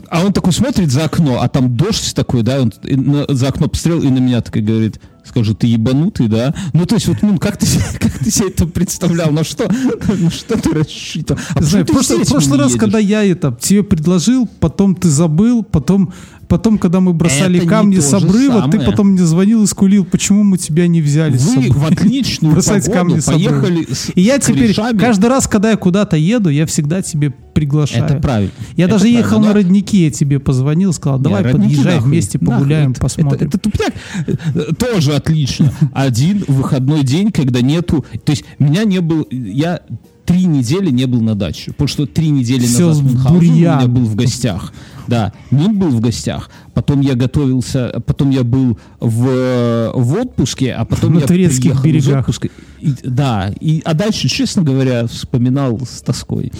А 0.09 0.23
он 0.23 0.33
такой 0.33 0.53
смотрит 0.53 0.91
за 0.91 1.05
окно, 1.05 1.41
а 1.41 1.47
там 1.47 1.75
дождь 1.75 2.13
такой, 2.13 2.43
да, 2.43 2.61
он 2.61 2.71
на- 2.83 3.25
за 3.33 3.47
окно 3.47 3.67
посмотрел 3.67 4.03
и 4.03 4.09
на 4.11 4.19
меня 4.19 4.41
такой 4.41 4.61
говорит, 4.61 4.99
скажи, 5.25 5.53
ты 5.55 5.67
ебанутый, 5.67 6.27
да? 6.27 6.53
Ну, 6.73 6.85
то 6.85 6.95
есть, 6.95 7.07
вот, 7.07 7.17
ну, 7.21 7.37
как 7.37 7.57
ты, 7.57 7.65
как 7.99 8.19
ты 8.19 8.29
себе 8.31 8.49
это 8.49 8.65
представлял? 8.67 9.31
На 9.31 9.43
что, 9.43 9.67
на 10.19 10.29
что 10.31 10.57
ты 10.57 10.71
рассчитывал? 10.71 11.39
А 11.55 11.59
в 11.61 11.63
ты 11.71 11.83
с 11.83 11.85
прошлый, 11.85 12.25
прошлый 12.25 12.59
раз, 12.59 12.69
едешь? 12.69 12.79
когда 12.79 12.99
я 12.99 13.23
это 13.23 13.57
тебе 13.59 13.83
предложил, 13.83 14.47
потом 14.59 14.95
ты 14.95 15.09
забыл, 15.09 15.63
потом, 15.63 16.13
потом 16.47 16.77
когда 16.77 16.99
мы 16.99 17.13
бросали 17.13 17.59
Это 17.59 17.67
камни 17.67 17.99
с 17.99 18.13
обрыва, 18.13 18.63
ты 18.63 18.71
самое. 18.71 18.89
потом 18.91 19.07
мне 19.09 19.23
звонил 19.25 19.63
и 19.63 19.67
скулил, 19.67 20.05
почему 20.05 20.43
мы 20.43 20.57
тебя 20.57 20.87
не 20.87 21.01
взяли 21.01 21.37
с 21.37 21.45
Вы 21.45 21.63
собой. 21.63 21.69
в 21.71 21.85
отличную 21.85 22.53
Бросать 22.53 22.85
погоду 22.85 22.99
камни 23.09 23.19
с 23.19 23.27
обрыва. 23.29 23.61
поехали 23.61 23.93
с 23.93 24.11
И 24.15 24.21
я 24.21 24.39
с 24.39 24.45
теперь, 24.45 24.73
корешами. 24.75 24.97
каждый 24.97 25.27
раз, 25.27 25.47
когда 25.47 25.71
я 25.71 25.77
куда-то 25.77 26.17
еду, 26.17 26.49
я 26.49 26.65
всегда 26.65 27.01
тебе 27.01 27.33
приглашаю. 27.63 28.05
Это 28.05 28.15
правильно. 28.17 28.51
Я 28.75 28.85
Это 28.85 28.93
даже 28.95 29.07
ехал 29.07 29.21
правильно, 29.29 29.47
на 29.47 29.47
но- 29.47 29.53
родники, 29.53 30.03
я 30.05 30.11
тебе 30.11 30.39
позвонил, 30.39 30.93
сказал, 30.93 31.19
давай 31.19 31.43
Не, 31.43 31.49
родники 31.51 31.69
подъезжай 31.69 31.95
нахуй, 31.95 32.09
вместе 32.09 32.39
нахуй, 32.39 32.57
погуляем, 32.57 32.91
это- 32.91 33.01
посмотрим. 33.01 33.35
Это, 33.35 33.45
это 33.45 33.57
тупняк. 33.57 33.93
Э, 34.55 34.73
Тоже 34.77 35.13
отлично. 35.15 35.71
Один 35.93 36.43
выходной 36.47 37.03
день, 37.03 37.31
когда 37.31 37.61
нету... 37.61 38.05
То 38.25 38.31
есть 38.31 38.43
меня 38.59 38.83
не 38.83 38.99
был... 39.01 39.27
Я 39.31 39.81
три 40.25 40.45
недели 40.45 40.89
не 40.89 41.05
был 41.05 41.21
на 41.21 41.35
даче. 41.35 41.71
Потому 41.71 41.87
что 41.87 42.05
три 42.05 42.29
недели 42.29 42.65
Всё 42.65 42.87
назад 42.87 43.03
Мюнхгаузен 43.03 43.37
у 43.37 43.41
меня 43.55 43.87
был 43.87 44.05
в 44.05 44.15
гостях. 44.15 44.73
Да, 45.07 45.33
Мюн 45.51 45.77
был 45.77 45.89
в 45.89 45.99
гостях. 45.99 46.49
Потом 46.73 47.01
я 47.01 47.15
готовился... 47.15 48.01
Потом 48.05 48.29
я 48.31 48.43
был 48.43 48.77
в, 48.99 49.91
в 49.95 50.13
отпуске, 50.13 50.73
а 50.73 50.85
потом 50.85 51.13
На 51.15 51.19
я 51.19 51.25
турецких 51.27 51.81
приехал 51.81 51.99
из 51.99 52.05
берегах. 52.05 52.19
отпуска. 52.21 52.49
И- 52.79 52.93
да, 53.03 53.53
и, 53.61 53.81
а 53.85 53.93
дальше, 53.93 54.27
честно 54.27 54.61
говоря, 54.61 55.07
вспоминал 55.07 55.79
с 55.87 56.01
тоской. 56.01 56.51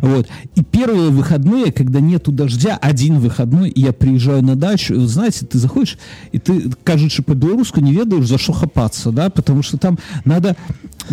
Вот. 0.00 0.26
И 0.54 0.62
первые 0.62 1.10
выходные, 1.10 1.70
когда 1.72 2.00
нету 2.00 2.32
дождя, 2.32 2.78
один 2.80 3.18
выходной, 3.18 3.68
и 3.68 3.80
я 3.82 3.92
приезжаю 3.92 4.42
на 4.42 4.56
дачу, 4.56 4.94
и, 4.94 5.06
знаете, 5.06 5.44
ты 5.44 5.58
заходишь, 5.58 5.98
и 6.32 6.38
ты, 6.38 6.70
кажется, 6.82 7.22
по-белорусски 7.22 7.80
не 7.80 7.92
ведаешь, 7.92 8.26
за 8.26 8.38
что 8.38 8.52
хапаться, 8.52 9.10
да, 9.10 9.28
потому 9.28 9.62
что 9.62 9.76
там 9.76 9.98
надо, 10.24 10.56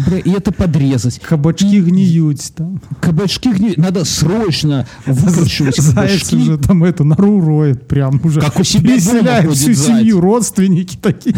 бля, 0.08 0.20
и 0.20 0.30
это 0.32 0.52
подрезать. 0.54 1.20
Кабачки 1.20 1.82
гниют 1.82 2.40
там. 2.56 2.82
Кабачки 3.02 3.52
гниют, 3.52 3.78
надо 3.78 4.06
срочно 4.06 4.88
выкручивать 5.06 5.76
Заяц 5.76 5.94
кабачки. 6.30 6.36
уже 6.38 6.58
там 6.58 6.84
это 6.86 7.04
нору 7.04 7.42
роет 7.42 7.86
прям 7.88 8.22
уже. 8.24 8.40
Как 8.44 8.60
у 8.60 8.64
себя 8.64 8.98
дома 8.98 9.54
всю 9.54 9.74
заяц. 9.74 10.00
семью, 10.00 10.20
родственники 10.20 10.98
такие. 11.02 11.36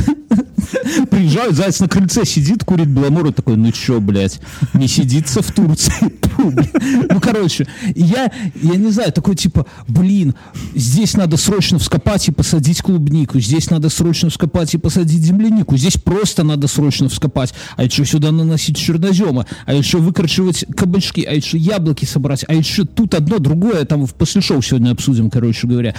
Приезжают, 1.12 1.56
заяц 1.56 1.80
на 1.80 1.88
крыльце 1.88 2.26
сидит, 2.26 2.64
курит 2.64 2.88
беломор, 2.88 3.28
и 3.28 3.32
такой, 3.32 3.58
ну 3.58 3.72
чё, 3.72 4.00
блядь, 4.00 4.40
не 4.74 4.88
сидится 4.88 5.44
в 5.44 5.52
Турции. 5.52 5.94
Ну, 6.38 7.22
короче, 7.22 7.68
я, 7.96 8.32
я 8.62 8.76
не 8.76 8.92
знаю, 8.92 9.12
такой 9.14 9.36
типа, 9.36 9.66
блин, 9.88 10.36
здесь 10.74 11.16
надо 11.16 11.38
срочно 11.38 11.80
вскопать 11.80 12.28
и 12.28 12.32
посадить 12.32 12.82
клубнику, 12.82 13.40
здесь 13.40 13.70
надо 13.70 13.90
срочно 13.90 14.30
вскопать 14.30 14.74
и 14.74 14.78
посадить 14.78 15.22
землянику, 15.22 15.78
здесь 15.78 15.98
просто 15.98 16.44
надо 16.44 16.68
срочно 16.68 17.08
вскопать, 17.08 17.54
а 17.78 17.84
еще 17.84 18.06
сюда 18.06 18.32
наносить 18.32 18.78
чернозема, 18.78 19.46
а 19.66 19.74
еще 19.74 19.98
выкручивать 19.98 20.66
кабачки, 20.76 21.24
а 21.24 21.34
еще 21.34 21.58
яблоки 21.58 22.06
собрать, 22.06 22.44
а 22.48 22.54
еще 22.54 22.86
тут 22.86 23.16
одно, 23.16 23.40
другое, 23.40 23.86
там 23.86 24.06
в 24.06 24.14
после 24.14 24.42
шоу 24.42 24.62
сегодня 24.62 24.92
обсудим, 24.92 25.30
короче 25.30 25.68
говоря. 25.68 25.96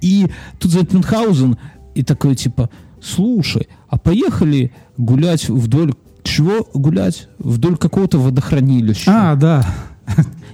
И 0.00 0.26
тут 0.58 0.70
за 0.70 0.80
Мюнхгаузен, 0.80 1.56
и 1.94 2.02
такой 2.02 2.34
типа, 2.36 2.70
слушай, 3.02 3.68
а 3.88 3.98
поехали 3.98 4.72
гулять 4.96 5.48
вдоль 5.48 5.94
чего 6.28 6.68
гулять? 6.74 7.28
Вдоль 7.38 7.76
какого-то 7.76 8.18
водохранилища. 8.18 9.32
А, 9.32 9.34
да. 9.34 9.66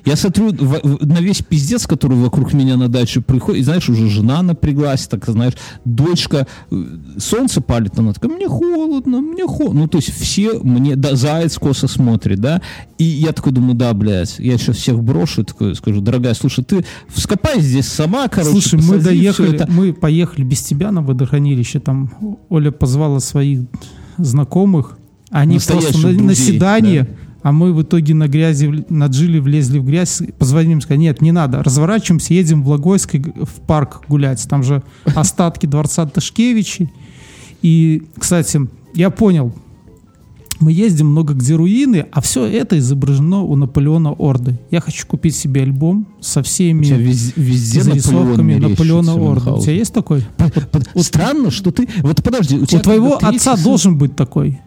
Я 0.04 0.16
смотрю 0.16 0.52
в- 0.52 1.06
на 1.06 1.18
весь 1.20 1.40
пиздец, 1.42 1.86
который 1.86 2.18
вокруг 2.18 2.52
меня 2.52 2.76
на 2.76 2.88
даче 2.88 3.20
приходит, 3.20 3.60
и 3.60 3.64
знаешь, 3.64 3.88
уже 3.88 4.08
жена 4.10 4.42
напряглась, 4.42 5.06
так 5.06 5.24
знаешь, 5.26 5.54
дочка, 5.84 6.46
э, 6.70 6.84
солнце 7.18 7.60
палит, 7.60 7.98
она 7.98 8.12
такая, 8.12 8.30
мне 8.32 8.46
холодно, 8.46 9.20
мне 9.20 9.46
холодно. 9.46 9.80
Ну, 9.82 9.88
то 9.88 9.98
есть 9.98 10.10
все 10.12 10.58
мне, 10.60 10.96
да, 10.96 11.16
заяц 11.16 11.56
косо 11.58 11.88
смотрит, 11.88 12.38
да, 12.40 12.60
и 12.98 13.04
я 13.04 13.32
такой 13.32 13.52
думаю, 13.52 13.74
да, 13.74 13.94
блядь, 13.94 14.38
я 14.38 14.58
сейчас 14.58 14.76
всех 14.76 15.02
брошу, 15.02 15.44
такой 15.44 15.74
скажу, 15.74 16.00
дорогая, 16.00 16.34
слушай, 16.34 16.62
ты 16.64 16.84
вскопай 17.08 17.60
здесь 17.60 17.88
сама, 17.88 18.28
короче, 18.28 18.50
Слушай, 18.60 18.80
мы 18.86 18.98
доехали, 18.98 19.54
это». 19.54 19.70
мы 19.70 19.92
поехали 19.94 20.44
без 20.44 20.60
тебя 20.62 20.92
на 20.92 21.00
водохранилище. 21.02 21.80
Там 21.80 22.38
Оля 22.50 22.70
позвала 22.70 23.20
своих 23.20 23.60
знакомых. 24.18 24.98
Они 25.30 25.54
Настоящих 25.54 25.90
просто 25.90 26.08
на, 26.08 26.12
на 26.12 26.18
друзей, 26.28 26.52
седание, 26.52 27.02
да. 27.02 27.08
А 27.44 27.52
мы 27.52 27.74
в 27.74 27.82
итоге 27.82 28.14
на 28.14 28.26
грязи, 28.26 28.66
в- 28.66 28.90
на 28.90 29.06
джиле 29.06 29.38
влезли 29.40 29.78
в 29.78 29.84
грязь. 29.84 30.22
Позвоним, 30.38 30.80
сказали, 30.80 31.00
нет, 31.02 31.20
не 31.20 31.30
надо, 31.30 31.62
разворачиваемся, 31.62 32.32
едем 32.34 32.64
в 32.64 32.76
г- 32.80 33.32
в 33.44 33.60
парк 33.66 34.00
гулять. 34.08 34.44
Там 34.48 34.62
же 34.62 34.82
остатки 35.14 35.66
дворца 35.66 36.06
Ташкевичей. 36.06 36.90
И, 37.62 38.02
кстати, 38.18 38.60
я 38.94 39.10
понял, 39.10 39.52
мы 40.58 40.72
ездим 40.72 41.08
много 41.08 41.34
где 41.34 41.54
руины, 41.54 42.06
а 42.12 42.20
все 42.22 42.46
это 42.46 42.78
изображено 42.78 43.42
у 43.42 43.56
Наполеона 43.56 44.12
Орды. 44.12 44.58
Я 44.70 44.80
хочу 44.80 45.06
купить 45.06 45.36
себе 45.36 45.62
альбом 45.62 46.06
со 46.20 46.42
всеми 46.42 46.86
вез- 46.96 47.32
везде 47.36 47.82
зарисовками 47.82 48.54
Наполеон 48.54 49.04
Наполеона 49.04 49.32
Орда. 49.32 49.54
У 49.56 49.62
тебя 49.62 49.72
есть 49.74 49.92
такой? 49.92 50.24
Под- 50.38 50.70
под- 50.70 51.04
Странно, 51.04 51.50
что 51.50 51.70
ты... 51.72 51.88
Вот 52.00 52.22
подожди, 52.22 52.56
у 52.56 52.64
тебя 52.64 52.78
У 52.78 52.82
твоего 52.82 53.16
отца 53.16 53.56
сын- 53.56 53.64
должен 53.64 53.98
быть 53.98 54.16
такой. 54.16 54.60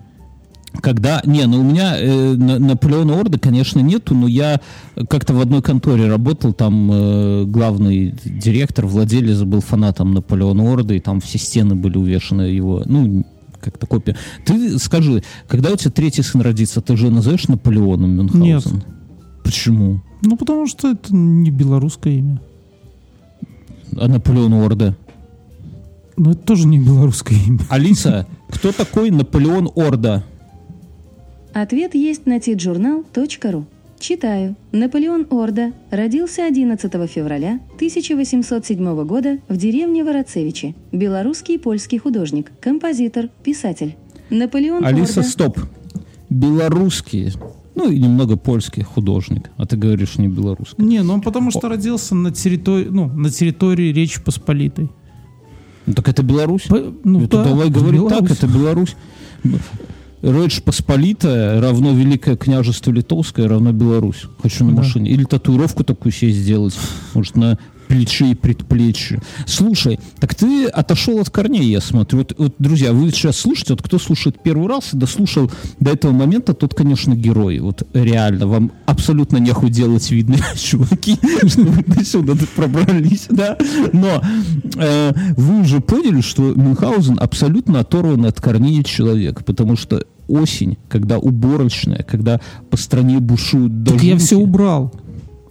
Когда... 0.82 1.22
Не, 1.26 1.46
ну 1.46 1.60
у 1.60 1.63
меня 1.63 1.98
э, 2.00 2.34
на- 2.36 2.60
Наполеона 2.60 3.20
Орда, 3.20 3.38
конечно, 3.40 3.80
нету, 3.80 4.13
но 4.16 4.28
я 4.28 4.60
как-то 5.10 5.34
в 5.34 5.42
одной 5.42 5.62
конторе 5.62 6.08
работал, 6.08 6.54
там 6.54 6.90
э, 6.92 7.44
главный 7.46 8.13
директор, 8.26 8.86
владелец 8.86 9.42
был 9.44 9.62
фанатом 9.62 10.13
Наполеона 10.13 10.72
Орда, 10.72 10.94
и 10.96 11.00
там 11.00 11.20
все 11.22 11.38
стены 11.38 11.76
были 11.76 11.98
увешаны 11.98 12.42
его, 12.44 12.84
ну, 12.86 13.26
как-то 13.60 13.88
копия. 13.88 14.16
Ты 14.46 14.78
скажи, 14.80 15.24
когда 15.48 15.72
у 15.72 15.76
тебя 15.76 15.92
третий 15.92 16.22
сын 16.22 16.42
родится, 16.42 16.82
ты 16.82 16.96
же 16.96 17.10
назовешь 17.10 17.48
Наполеоном 17.48 18.12
Мюнхгаузен? 18.12 18.76
Нет. 18.76 18.86
Почему? 19.44 20.02
Ну, 20.22 20.38
потому 20.38 20.68
что 20.68 20.92
это 20.92 21.13
не 21.16 21.52
белорусское 21.52 22.13
имя. 22.13 22.42
А 24.00 24.08
Наполеон 24.08 24.54
Орда? 24.54 24.96
Но 26.18 26.32
это 26.32 26.42
тоже 26.42 26.68
не 26.68 26.80
белорусское 26.80 27.38
имя. 27.48 27.60
Алиса, 27.70 28.28
кто 28.50 28.72
такой 28.72 29.12
Наполеон 29.12 29.70
Орда? 29.76 30.24
Ответ 31.60 31.96
есть 31.96 32.28
на 32.28 32.38
titjournal.ru. 32.38 33.65
Читаю. 34.00 34.56
Наполеон 34.72 35.26
Орда 35.32 35.74
родился 35.89 36.46
11 36.46 37.10
февраля 37.10 37.60
1807 37.78 39.04
года 39.06 39.39
в 39.50 39.58
деревне 39.58 40.04
Ворацевичи. 40.04 40.76
Белорусский 40.91 41.56
и 41.56 41.58
польский 41.58 41.98
художник, 41.98 42.52
композитор, 42.62 43.30
писатель. 43.43 43.96
Наполеон 44.30 44.86
Алиса, 44.86 45.22
Орда 45.22 45.32
стоп. 45.32 45.60
Белорусский, 46.30 47.34
ну 47.74 47.89
и 47.89 48.00
немного 48.00 48.38
польский 48.38 48.84
художник, 48.84 49.50
а 49.58 49.65
ты 49.65 49.78
говоришь 49.78 50.20
не 50.20 50.28
белорусский. 50.28 50.86
Не, 50.86 51.02
ну 51.02 51.15
он 51.15 51.22
потому 51.22 51.50
что 51.50 51.70
родился 51.70 52.13
на 52.13 52.30
территории, 52.30 52.86
ну, 52.88 53.08
на 53.08 53.32
территории 53.32 53.91
Речи 53.91 54.24
Посполитой. 54.24 54.91
Ну 55.88 55.93
так 55.96 56.08
это 56.08 56.22
Беларусь. 56.22 56.67
По- 56.70 56.93
ну, 57.04 57.24
Это 57.24 57.38
да, 57.38 57.46
давай 57.46 57.72
говорить 57.72 58.02
Беларусь. 58.02 58.30
так, 58.30 58.38
это 58.38 58.46
Беларусь. 58.46 58.96
Речь 60.21 60.63
Посполитая 60.63 61.62
равно 61.62 61.93
Великое 61.93 62.36
княжество 62.36 62.91
Литовское 62.91 63.47
равно 63.47 63.71
Беларусь. 63.71 64.23
Хочу 64.41 64.65
на 64.65 64.71
машине. 64.71 65.12
Или 65.12 65.23
татуировку 65.23 65.84
такую 65.84 66.12
себе 66.12 66.32
сделать. 66.32 66.75
Может, 67.13 67.36
на 67.36 67.60
плече 67.88 68.32
и 68.32 68.36
предплечье. 68.36 69.21
Слушай, 69.45 70.00
так 70.19 70.36
ты 70.36 70.65
отошел 70.65 71.19
от 71.19 71.30
корней, 71.30 71.65
я 71.69 71.82
смотрю. 71.82 72.19
Вот, 72.19 72.34
вот, 72.38 72.56
друзья, 72.60 72.93
вы 72.93 73.10
сейчас 73.12 73.38
слушаете, 73.38 73.73
вот 73.73 73.82
кто 73.82 73.97
слушает 74.00 74.41
первый 74.41 74.67
раз 74.67 74.93
и 74.93 74.97
дослушал 74.97 75.52
до 75.80 75.91
этого 75.91 76.12
момента, 76.12 76.54
тот, 76.54 76.73
конечно, 76.73 77.13
герой. 77.15 77.60
Вот 77.60 77.88
реально, 77.93 78.47
вам 78.47 78.71
абсолютно 78.86 79.38
нехуй 79.38 79.69
делать, 79.69 80.10
видно, 80.12 80.38
чуваки, 80.56 81.17
что 81.47 81.62
вы 81.62 81.84
до 81.84 82.06
сюда 82.06 82.34
пробрались, 82.56 83.28
да. 83.30 83.58
Но 83.93 84.21
э, 84.76 85.13
вы 85.36 85.62
уже 85.62 85.80
поняли, 85.80 86.21
что 86.21 86.54
Мюнхгаузен 86.54 87.17
абсолютно 87.19 87.80
оторван 87.80 88.26
от 88.26 88.39
корней 88.41 88.84
человек, 88.84 89.43
потому 89.45 89.76
что 89.76 90.04
осень, 90.28 90.78
когда 90.89 91.17
уборочная, 91.17 92.04
когда 92.04 92.39
по 92.69 92.78
стране 92.78 93.19
бушуют 93.19 93.71
Так 93.86 93.93
дожди. 93.95 94.10
я 94.10 94.17
все 94.17 94.36
убрал. 94.36 94.93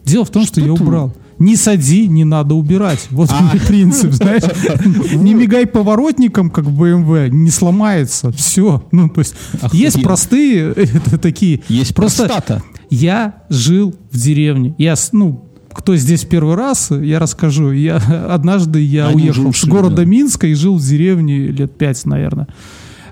Дело 0.04 0.24
в 0.24 0.30
том, 0.30 0.44
что, 0.44 0.60
Что 0.60 0.66
я 0.66 0.72
убрал. 0.72 1.12
Не 1.38 1.56
сади, 1.56 2.08
не 2.08 2.24
надо 2.24 2.54
убирать. 2.54 3.06
Вот 3.10 3.30
А. 3.30 3.52
принцип, 3.66 4.12
знаешь. 4.12 4.42
Не 5.12 5.34
мигай 5.34 5.66
поворотником, 5.66 6.50
как 6.50 6.64
в 6.64 6.82
BMW, 6.82 7.28
не 7.30 7.50
сломается. 7.50 8.32
Все. 8.32 8.82
Ну, 8.90 9.08
то 9.08 9.20
есть, 9.20 9.34
есть 9.72 10.02
простые 10.02 10.72
это, 10.72 11.18
такие. 11.18 11.62
Есть 11.68 11.94
Просто 11.94 12.62
я 12.90 13.42
жил 13.48 13.94
в 14.10 14.16
деревне. 14.16 14.74
Я, 14.78 14.94
ну, 15.12 15.44
кто 15.72 15.96
здесь 15.96 16.24
первый 16.24 16.54
раз, 16.54 16.90
я 16.90 17.18
расскажу. 17.18 17.70
Я, 17.72 17.96
однажды 18.30 18.80
я 18.80 19.08
Они 19.08 19.24
уехал 19.24 19.52
с 19.52 19.64
города 19.64 19.96
да. 19.96 20.04
Минска 20.04 20.46
и 20.46 20.54
жил 20.54 20.78
в 20.78 20.82
деревне 20.82 21.48
лет 21.48 21.76
пять, 21.76 22.04
наверное. 22.06 22.48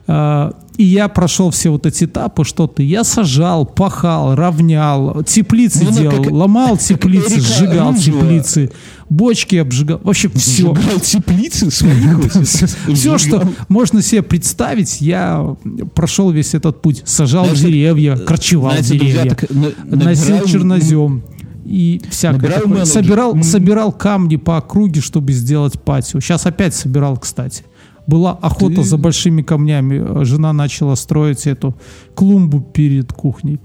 А, 0.06 0.54
И 0.76 0.82
я 0.84 1.06
прошел 1.08 1.50
все 1.50 1.70
вот 1.70 1.86
эти 1.86 2.04
этапы, 2.04 2.44
что 2.44 2.66
ты, 2.66 2.82
я 2.82 3.04
сажал, 3.04 3.64
пахал, 3.64 4.34
равнял, 4.34 5.22
теплицы 5.22 5.84
Ну, 5.84 5.90
ну, 5.90 5.96
делал, 5.98 6.22
как- 6.24 6.32
ломал 6.32 6.76
теплицы, 6.78 7.40
сжигал 7.40 7.92
Рыжева. 7.92 8.20
теплицы, 8.20 8.72
бочки 9.08 9.54
обжигал, 9.56 10.00
вообще 10.02 10.28
все. 10.34 10.74
Сжигал 10.74 10.98
теплицы 11.00 11.70
своих. 11.70 12.32
Все, 12.94 13.18
что 13.18 13.48
можно 13.68 14.02
себе 14.02 14.22
представить, 14.22 15.00
я 15.00 15.54
прошел 15.94 16.32
весь 16.32 16.54
этот 16.54 16.82
путь. 16.82 17.02
Сажал 17.04 17.48
деревья, 17.50 18.16
корчевал 18.16 18.72
Знаете, 18.72 18.98
друзья, 18.98 19.22
деревья, 19.22 19.76
носил 19.84 20.44
чернозем 20.44 21.22
и 21.64 22.02
всякое. 22.10 22.84
Собирал, 22.84 23.40
собирал 23.44 23.92
камни 23.92 24.36
по 24.36 24.56
округе, 24.58 25.00
чтобы 25.00 25.32
сделать 25.32 25.80
патио. 25.80 26.18
Сейчас 26.20 26.46
опять 26.46 26.74
собирал, 26.74 27.16
кстати. 27.16 27.62
Была 28.06 28.32
охота 28.32 28.76
Ты- 28.76 28.84
за 28.84 28.98
большими 28.98 29.42
камнями. 29.42 30.24
Жена 30.24 30.52
начала 30.52 30.94
строить 30.94 31.46
эту 31.46 31.74
клумбу 32.14 32.60
перед 32.60 33.12
кухней. 33.12 33.60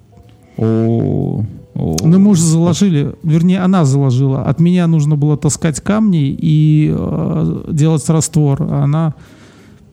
О, 0.57 1.43
о. 1.75 1.95
Ну, 2.03 2.19
мы 2.19 2.31
уже 2.31 2.43
заложили, 2.43 3.15
вернее, 3.23 3.59
она 3.59 3.85
заложила. 3.85 4.43
От 4.43 4.59
меня 4.59 4.87
нужно 4.87 5.15
было 5.15 5.37
таскать 5.37 5.79
камни 5.81 6.35
и 6.37 6.93
э, 6.93 7.63
делать 7.71 8.07
раствор. 8.09 8.61
А 8.63 8.83
она 8.83 9.13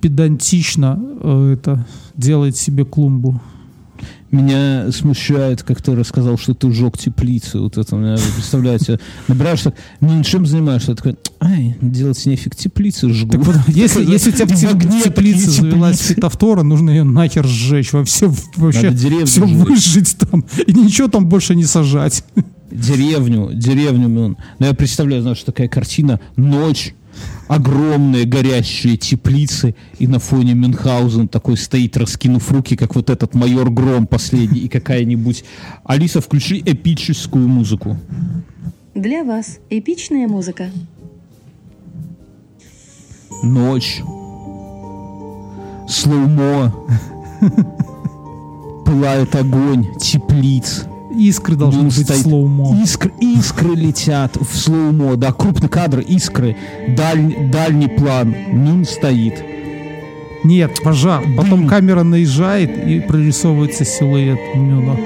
педантично 0.01 1.01
э, 1.23 1.55
это 1.55 1.87
делает 2.17 2.57
себе 2.57 2.85
клумбу. 2.85 3.41
Меня 4.31 4.91
смущает, 4.93 5.63
как 5.63 5.81
ты 5.81 5.95
рассказал, 5.95 6.37
что 6.37 6.55
ты 6.55 6.71
сжег 6.73 6.99
теплицы. 6.99 7.61
Вот 7.61 7.79
это, 7.79 7.97
меня, 7.97 8.17
представляете, 8.35 8.99
набираешь 9.29 9.63
так, 9.63 9.75
ну 10.01 10.23
чем 10.25 10.47
занимаешься? 10.47 10.91
Я 10.93 10.97
такой, 10.97 11.17
ай, 11.41 11.77
делать 11.81 12.25
нефиг, 12.27 12.57
теплицы 12.57 13.09
жгу. 13.13 13.33
Так 13.33 13.45
вот, 13.45 13.57
если, 13.69 14.05
если 14.05 14.31
у 14.31 14.33
тебя 14.33 14.47
в 14.57 14.65
огне 14.65 15.03
такие 15.03 15.37
завелась 15.37 16.01
фитофтора, 16.01 16.63
нужно 16.63 16.91
ее 16.91 17.05
нахер 17.05 17.47
сжечь. 17.47 17.93
Вообще 17.93 18.31
деревню 18.91 19.27
все 19.27 19.47
сжечь. 19.47 19.69
выжить 19.69 20.17
там. 20.19 20.45
И 20.67 20.73
ничего 20.73 21.09
там 21.09 21.29
больше 21.29 21.55
не 21.55 21.65
сажать. 21.65 22.25
Деревню, 22.71 23.51
деревню. 23.55 24.09
ну, 24.09 24.37
Ну, 24.59 24.67
я 24.67 24.75
представляю, 24.75 25.23
знаешь, 25.23 25.43
такая 25.43 25.69
картина, 25.69 26.21
ночь, 26.37 26.95
огромные 27.49 28.25
горящие 28.25 28.97
теплицы, 28.97 29.75
и 29.99 30.07
на 30.07 30.19
фоне 30.19 30.55
Мюнхгаузен 30.55 31.29
такой 31.29 31.57
стоит, 31.57 31.97
раскинув 31.97 32.51
руки, 32.51 32.77
как 32.77 32.95
вот 32.95 33.11
этот 33.11 33.35
майор 33.35 33.71
Гром 33.71 34.07
последний, 34.07 34.61
и 34.61 34.69
какая-нибудь... 34.69 35.45
Алиса, 35.85 36.21
включи 36.21 36.63
эпическую 36.65 37.49
музыку. 37.49 37.97
Для 38.95 39.25
вас 39.25 39.59
эпичная 39.71 40.27
музыка. 40.27 40.71
Ночь. 43.43 44.03
Slow-mo. 45.89 46.75
Пылает 48.85 49.35
огонь, 49.35 49.87
теплиц. 49.99 50.87
Искры 51.19 51.57
должны 51.57 51.83
Мюн 51.83 51.89
быть 51.89 52.05
стоит. 52.07 52.21
slow-mo. 52.23 52.77
Искры, 52.83 53.13
искры 53.21 53.75
летят 53.75 54.37
в 54.37 54.57
slow-mo, 54.57 55.17
да, 55.17 55.33
крупный 55.33 55.69
кадр, 55.69 56.01
искры, 56.01 56.57
даль- 56.97 57.51
дальний 57.51 57.89
план, 57.89 58.35
Мюн 58.53 58.85
стоит. 58.85 59.43
Нет, 60.45 60.81
пожар. 60.85 61.25
Потом 61.37 61.61
Дым. 61.61 61.69
камера 61.69 62.03
наезжает 62.03 62.87
и 62.87 63.01
прорисовывается 63.01 63.85
силуэт 63.85 64.39
Мюна. 64.55 64.97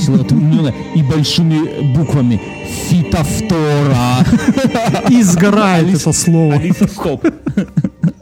Силуэт 0.00 0.32
Мюна 0.32 0.72
и 0.94 1.02
большими 1.02 1.94
буквами 1.94 2.40
«Фитофтора». 2.88 4.24
И 5.10 5.22
сгорает 5.22 5.94
это 5.94 6.12
слово. 6.12 6.60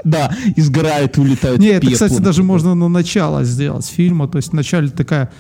Да, 0.03 0.35
и 0.57 0.61
сгорает, 0.63 1.19
улетает 1.19 1.59
Нет, 1.59 1.85
это, 1.85 1.93
кстати, 1.93 2.21
даже 2.21 2.43
можно 2.43 2.75
на 2.75 2.89
начало 2.89 3.45
сделать 3.45 3.87
фильма. 3.87 4.29
То 4.29 4.39
есть 4.39 4.51
вначале 4.53 4.89
такая 4.89 5.31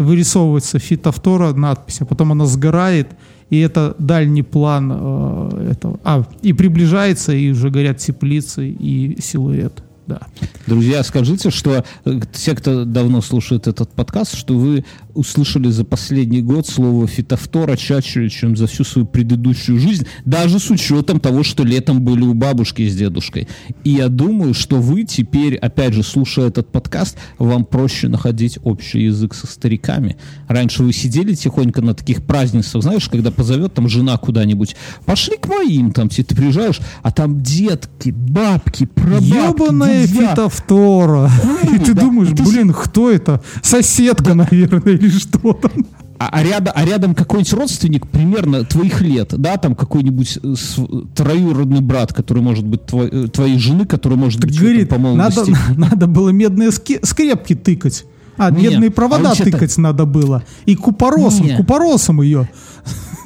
вырисовывается 0.00 0.78
фитофтора 0.78 1.52
надпись, 1.52 2.00
а 2.00 2.06
потом 2.06 2.32
она 2.32 2.46
сгорает, 2.46 3.08
и 3.50 3.58
это 3.60 3.94
дальний 3.98 4.42
план 4.42 4.92
э, 4.92 5.72
этого. 5.72 6.00
А, 6.04 6.24
и 6.40 6.52
приближается, 6.52 7.32
и 7.32 7.50
уже 7.50 7.70
горят 7.70 7.98
теплицы 7.98 8.68
и 8.68 9.20
силуэт. 9.20 9.82
Да. 10.10 10.26
Друзья, 10.66 11.04
скажите, 11.04 11.50
что 11.50 11.84
э, 12.04 12.20
те, 12.32 12.56
кто 12.56 12.84
давно 12.84 13.22
слушает 13.22 13.68
этот 13.68 13.92
подкаст, 13.92 14.36
что 14.36 14.54
вы 14.54 14.84
услышали 15.14 15.70
за 15.70 15.84
последний 15.84 16.42
год 16.42 16.66
слово 16.66 17.06
фитофтора 17.06 17.76
чаще, 17.76 18.28
чем 18.28 18.56
за 18.56 18.66
всю 18.66 18.82
свою 18.82 19.06
предыдущую 19.06 19.78
жизнь, 19.78 20.06
даже 20.24 20.58
с 20.58 20.68
учетом 20.68 21.20
того, 21.20 21.44
что 21.44 21.62
летом 21.62 22.02
были 22.02 22.22
у 22.22 22.34
бабушки 22.34 22.88
с 22.88 22.96
дедушкой. 22.96 23.46
И 23.84 23.90
я 23.90 24.08
думаю, 24.08 24.52
что 24.52 24.76
вы 24.76 25.04
теперь, 25.04 25.56
опять 25.56 25.94
же, 25.94 26.02
слушая 26.02 26.48
этот 26.48 26.72
подкаст, 26.72 27.16
вам 27.38 27.64
проще 27.64 28.08
находить 28.08 28.58
общий 28.64 29.04
язык 29.04 29.34
со 29.34 29.46
стариками. 29.46 30.16
Раньше 30.48 30.82
вы 30.82 30.92
сидели 30.92 31.34
тихонько 31.34 31.82
на 31.82 31.94
таких 31.94 32.24
празднествах, 32.24 32.82
знаешь, 32.82 33.08
когда 33.08 33.30
позовет 33.30 33.74
там 33.74 33.88
жена 33.88 34.16
куда-нибудь, 34.16 34.74
пошли 35.04 35.36
к 35.36 35.46
моим, 35.46 35.92
там, 35.92 36.08
ты 36.08 36.24
приезжаешь, 36.24 36.80
а 37.02 37.12
там 37.12 37.40
детки, 37.40 38.10
бабки, 38.10 38.86
прабабки, 38.86 39.60
Ебаная 39.60 39.99
дядя. 40.06 40.30
фитофтора. 40.30 41.30
И 41.72 41.78
ты 41.78 41.94
думаешь, 41.94 42.30
блин, 42.30 42.72
кто 42.72 43.10
это? 43.10 43.42
Соседка, 43.62 44.34
наверное, 44.34 44.94
или 44.94 45.08
что 45.10 45.52
там? 45.54 45.72
А, 46.18 46.28
а 46.32 46.42
рядом, 46.42 46.74
а 46.76 46.84
рядом 46.84 47.14
какой-нибудь 47.14 47.52
родственник 47.54 48.06
примерно 48.06 48.62
твоих 48.64 49.00
лет, 49.00 49.32
да, 49.38 49.56
там 49.56 49.74
какой-нибудь 49.74 50.38
э, 50.42 50.54
троюродный 51.14 51.80
брат, 51.80 52.12
который 52.12 52.42
может 52.42 52.66
быть 52.66 52.84
твой- 52.84 53.08
э, 53.10 53.28
твоей 53.28 53.58
жены, 53.58 53.86
который 53.86 54.18
может 54.18 54.38
быть 54.38 54.50
что-то 54.52 54.66
Говорит, 54.66 54.88
по 54.90 54.98
надо, 54.98 55.34
молодости. 55.40 55.56
надо 55.78 56.06
было 56.06 56.28
медные 56.28 56.72
скрепки 56.72 57.54
тыкать. 57.54 58.04
А, 58.36 58.50
Не, 58.50 58.64
медные 58.68 58.88
а 58.88 58.92
провода 58.92 59.34
что-то- 59.34 59.50
тыкать 59.52 59.76
надо 59.78 60.04
было. 60.04 60.42
И 60.66 60.74
купоросом, 60.76 61.46
Не. 61.46 61.56
купоросом 61.56 62.20
ее. 62.20 62.48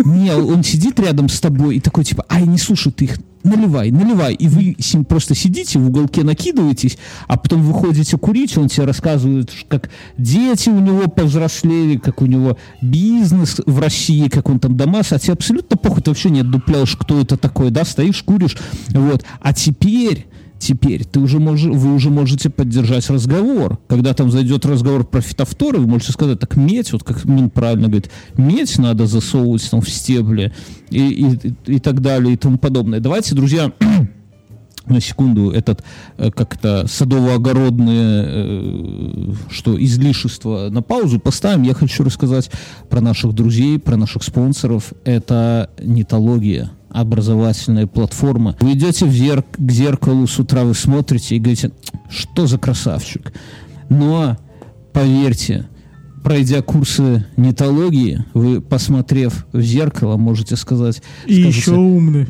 Не, 0.04 0.32
он 0.34 0.62
сидит 0.62 0.98
рядом 1.00 1.28
с 1.28 1.40
тобой 1.40 1.76
и 1.76 1.80
такой 1.80 2.04
типа, 2.04 2.24
ай, 2.30 2.44
не 2.46 2.58
слушай 2.58 2.92
ты 2.92 3.04
их, 3.06 3.18
наливай, 3.44 3.90
наливай. 3.90 4.35
И 4.35 4.48
вы 4.48 4.76
просто 5.04 5.35
сидите, 5.35 5.78
в 5.78 5.87
уголке 5.87 6.24
накидываетесь, 6.24 6.98
а 7.28 7.37
потом 7.37 7.62
выходите 7.62 8.16
курить, 8.16 8.57
он 8.57 8.68
тебе 8.68 8.87
рассказывает, 8.87 9.50
как 9.68 9.90
дети 10.18 10.70
у 10.70 10.80
него 10.80 11.09
повзрослели, 11.09 11.98
как 11.98 12.22
у 12.22 12.26
него 12.26 12.57
бизнес 12.80 13.61
в 13.64 13.78
России, 13.78 14.28
как 14.28 14.48
он 14.48 14.59
там 14.59 14.76
дома, 14.76 15.00
а 15.00 15.18
тебе 15.18 15.35
абсолютно 15.35 15.76
похуй, 15.76 16.02
ты 16.02 16.11
вообще 16.11 16.30
не 16.30 16.40
отдупляешь, 16.40 16.96
кто 16.96 17.20
это 17.20 17.37
такой, 17.37 17.70
да, 17.70 17.85
стоишь, 17.85 18.22
куришь, 18.22 18.57
вот. 18.90 19.24
А 19.40 19.52
теперь 19.52 20.26
Теперь 20.64 21.05
ты 21.05 21.20
уже 21.20 21.40
можешь, 21.40 21.70
вы 21.70 21.94
уже 21.94 22.09
можете 22.09 22.48
поддержать 22.48 23.11
разговор. 23.11 23.79
Когда 23.87 24.14
там 24.14 24.31
зайдет 24.31 24.64
разговор 24.64 25.05
про 25.05 25.20
фитофторы, 25.20 25.79
вы 25.79 25.87
можете 25.87 26.12
сказать, 26.12 26.40
так 26.40 26.57
медь, 26.57 26.90
вот 26.90 27.05
как 27.05 27.27
Мин 27.27 27.50
правильно 27.50 27.88
говорит, 27.88 28.11
медь 28.38 28.79
надо 28.79 29.07
засовывать 29.07 29.68
там 29.70 29.83
в 29.83 29.90
стебли 29.90 30.55
и, 30.88 31.07
и, 31.07 31.55
и 31.74 31.79
так 31.81 32.00
далее 32.00 32.33
и 32.33 32.38
тому 32.38 32.57
подобное. 32.57 33.00
Давайте, 33.00 33.35
друзья, 33.35 33.72
на 34.87 35.03
секунду 35.03 35.50
этот 35.50 35.85
э, 36.16 36.31
как-то 36.31 36.87
садово-огородные 36.87 38.24
э, 38.27 39.33
что 39.50 39.79
излишества 39.79 40.70
на 40.70 40.81
паузу 40.81 41.20
поставим. 41.20 41.64
Я 41.64 41.74
хочу 41.74 42.05
рассказать 42.05 42.50
про 42.88 43.03
наших 43.03 43.35
друзей, 43.35 43.79
про 43.79 43.98
наших 43.98 44.22
спонсоров. 44.22 44.94
Это 45.05 45.68
нетология 45.83 46.70
образовательная 46.94 47.87
платформа. 47.88 48.57
Вы 48.61 48.72
идете 48.72 49.04
в 49.04 49.11
зерк- 49.11 49.57
к 49.59 49.70
зеркалу 49.70 50.26
с 50.26 50.38
утра, 50.38 50.62
вы 50.62 50.74
смотрите 50.74 51.37
и 51.37 51.40
говорите, 51.40 51.72
что 52.09 52.46
за 52.46 52.57
красавчик. 52.57 53.33
Но, 53.88 54.38
поверьте, 54.92 55.66
пройдя 56.22 56.62
курсы 56.62 57.26
нетологии, 57.37 58.24
вы, 58.33 58.61
посмотрев 58.61 59.44
в 59.52 59.61
зеркало, 59.61 60.16
можете 60.16 60.54
сказать... 60.57 61.02
И 61.26 61.42
скажете, 61.42 61.59
еще 61.59 61.72
умный. 61.72 62.28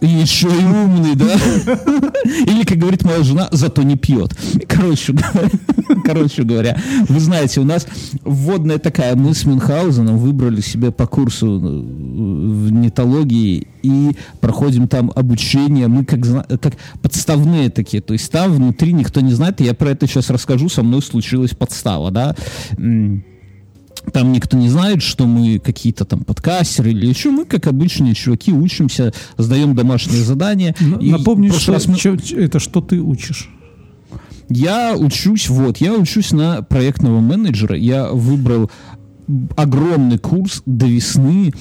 И 0.00 0.06
еще 0.06 0.48
и 0.48 0.64
умный, 0.64 1.14
да? 1.14 1.32
Или, 2.24 2.64
как 2.64 2.78
говорит 2.78 3.04
моя 3.04 3.22
жена, 3.22 3.48
зато 3.52 3.82
не 3.82 3.96
пьет. 3.96 4.34
Короче 4.66 5.14
короче 6.04 6.42
говоря, 6.42 6.76
вы 7.08 7.20
знаете, 7.20 7.60
у 7.60 7.64
нас 7.64 7.86
вводная 8.24 8.78
такая, 8.78 9.16
мы 9.16 9.34
с 9.34 9.44
Мюнхгаузеном 9.44 10.18
выбрали 10.18 10.60
себе 10.60 10.90
по 10.90 11.06
курсу 11.06 11.46
э, 11.46 11.58
в 11.58 12.72
нетологии 12.72 13.68
и 13.82 14.16
проходим 14.40 14.88
там 14.88 15.10
обучение, 15.14 15.88
мы 15.88 16.04
как, 16.04 16.20
как 16.60 16.74
подставные 17.02 17.70
такие, 17.70 18.02
то 18.02 18.12
есть 18.12 18.30
там 18.30 18.52
внутри 18.52 18.92
никто 18.92 19.20
не 19.20 19.32
знает, 19.32 19.60
и 19.60 19.64
я 19.64 19.74
про 19.74 19.90
это 19.90 20.06
сейчас 20.06 20.30
расскажу, 20.30 20.68
со 20.68 20.82
мной 20.82 21.02
случилась 21.02 21.50
подстава, 21.50 22.10
да, 22.10 22.36
там 24.12 24.32
никто 24.32 24.56
не 24.56 24.68
знает, 24.68 25.02
что 25.02 25.26
мы 25.26 25.58
какие-то 25.58 26.04
там 26.04 26.24
подкастеры 26.24 26.90
или 26.90 27.06
еще. 27.06 27.30
Мы, 27.30 27.44
как 27.44 27.66
обычные 27.66 28.14
чуваки, 28.14 28.52
учимся, 28.52 29.12
сдаем 29.36 29.74
домашние 29.74 30.22
задания. 30.22 30.74
Н- 30.80 30.98
И 30.98 31.10
Напомни, 31.10 31.48
в 31.48 31.50
прошлый 31.52 31.62
что, 31.62 31.72
раз 31.72 31.86
мы- 31.86 31.96
чё- 32.18 32.36
это 32.38 32.58
что 32.58 32.80
ты 32.80 33.00
учишь? 33.00 33.48
Я 34.48 34.96
учусь, 34.96 35.48
вот, 35.48 35.76
я 35.78 35.94
учусь 35.94 36.32
на 36.32 36.62
проектного 36.62 37.20
менеджера. 37.20 37.76
Я 37.76 38.08
выбрал 38.08 38.70
огромный 39.56 40.18
курс 40.18 40.62
до 40.66 40.86
весны. 40.86 41.52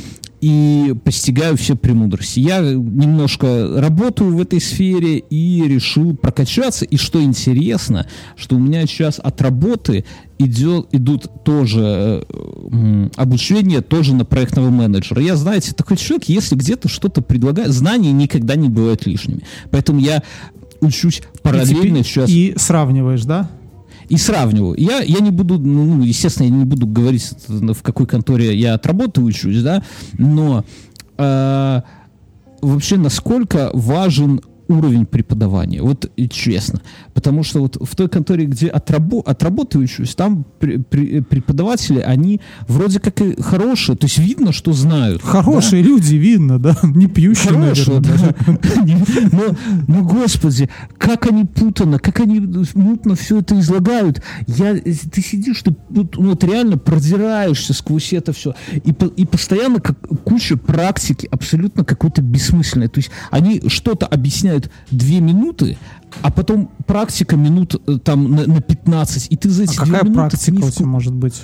И 0.41 0.95
постигаю 1.03 1.57
все 1.57 1.75
премудрости. 1.75 2.39
Я 2.39 2.59
немножко 2.59 3.79
работаю 3.79 4.35
в 4.35 4.41
этой 4.41 4.61
сфере 4.61 5.17
и 5.17 5.63
решил 5.67 6.15
прокачаться. 6.15 6.85
И 6.85 6.97
что 6.97 7.21
интересно, 7.21 8.07
что 8.35 8.55
у 8.55 8.59
меня 8.59 8.85
сейчас 8.87 9.19
от 9.19 9.41
работы 9.41 10.05
идет, 10.37 10.87
идут 10.93 11.43
тоже 11.43 12.25
э, 12.29 13.09
обучение 13.15 13.81
тоже 13.81 14.15
на 14.15 14.23
проектного 14.23 14.69
менеджера. 14.69 15.21
Я, 15.21 15.35
знаете, 15.35 15.73
такой 15.73 15.97
человек, 15.97 16.29
если 16.29 16.55
где-то 16.55 16.87
что-то 16.87 17.21
предлагаю, 17.21 17.71
знания 17.71 18.11
никогда 18.11 18.55
не 18.55 18.69
бывают 18.69 19.05
лишними. 19.05 19.43
Поэтому 19.71 19.99
я 19.99 20.23
учусь 20.79 21.21
параллельно 21.41 21.97
и, 21.97 22.03
сейчас. 22.03 22.29
И 22.29 22.53
сравниваешь, 22.57 23.23
да? 23.23 23.49
И 24.09 24.17
сравниваю. 24.17 24.75
Я, 24.77 25.01
я 25.01 25.19
не 25.19 25.31
буду, 25.31 25.59
ну, 25.59 26.03
естественно, 26.03 26.47
я 26.47 26.51
не 26.51 26.65
буду 26.65 26.87
говорить, 26.87 27.31
в 27.47 27.81
какой 27.81 28.07
конторе 28.07 28.55
я 28.55 28.73
отработаю, 28.73 29.27
учусь, 29.27 29.61
да, 29.61 29.83
но 30.17 30.65
э, 31.17 31.81
вообще 32.61 32.97
насколько 32.97 33.69
важен 33.73 34.41
уровень 34.69 35.05
преподавания, 35.05 35.81
вот 35.81 36.09
честно. 36.29 36.81
Потому 37.13 37.43
что 37.43 37.59
вот 37.59 37.77
в 37.81 37.95
той 37.95 38.07
конторе, 38.07 38.45
где 38.45 38.67
отрабо 38.67 39.21
отработающуюсь, 39.25 40.15
там 40.15 40.45
при, 40.59 40.77
при, 40.77 41.21
преподаватели, 41.21 41.99
они 41.99 42.39
вроде 42.67 42.99
как 42.99 43.21
и 43.21 43.41
хорошие, 43.41 43.97
то 43.97 44.05
есть 44.05 44.17
видно, 44.19 44.51
что 44.51 44.73
знают. 44.73 45.21
Хорошие 45.21 45.83
да? 45.83 45.89
люди, 45.89 46.15
видно, 46.15 46.59
да, 46.59 46.77
не 46.83 47.07
пьющие, 47.07 47.53
Хорошие, 47.53 47.99
наверное. 47.99 48.35
Да. 48.39 49.29
Но, 49.31 49.55
но, 49.87 50.03
господи, 50.03 50.69
как 50.97 51.27
они 51.27 51.45
путано, 51.45 51.99
как 51.99 52.19
они 52.19 52.39
мутно 52.73 53.15
все 53.15 53.39
это 53.39 53.59
излагают. 53.59 54.21
Я, 54.47 54.75
ты 54.75 55.21
сидишь, 55.21 55.61
ты 55.63 55.75
вот, 55.89 56.15
вот 56.15 56.43
реально 56.43 56.77
продираешься 56.77 57.73
сквозь 57.73 58.13
это 58.13 58.33
все. 58.33 58.53
И, 58.73 58.93
и 59.15 59.25
постоянно 59.25 59.79
как 59.79 59.97
куча 60.23 60.57
практики 60.57 61.27
абсолютно 61.31 61.83
какой-то 61.83 62.21
бессмысленной. 62.21 62.87
То 62.87 62.99
есть 62.99 63.11
они 63.31 63.61
что-то 63.67 64.05
объясняют 64.05 64.58
занимает 64.59 64.71
2 64.91 65.19
минуты, 65.19 65.77
а 66.21 66.31
потом 66.31 66.69
практика 66.85 67.35
минут 67.35 67.75
э, 67.87 67.99
там 68.03 68.31
на, 68.31 68.47
на 68.47 68.61
15, 68.61 69.27
и 69.31 69.37
ты 69.37 69.49
за 69.49 69.63
эти 69.63 69.77
а 69.77 69.85
какая 69.85 70.03
минуты... 70.03 70.13
практика 70.13 70.65
у 70.65 70.71
тебя 70.71 70.85
может 70.85 71.13
быть? 71.13 71.43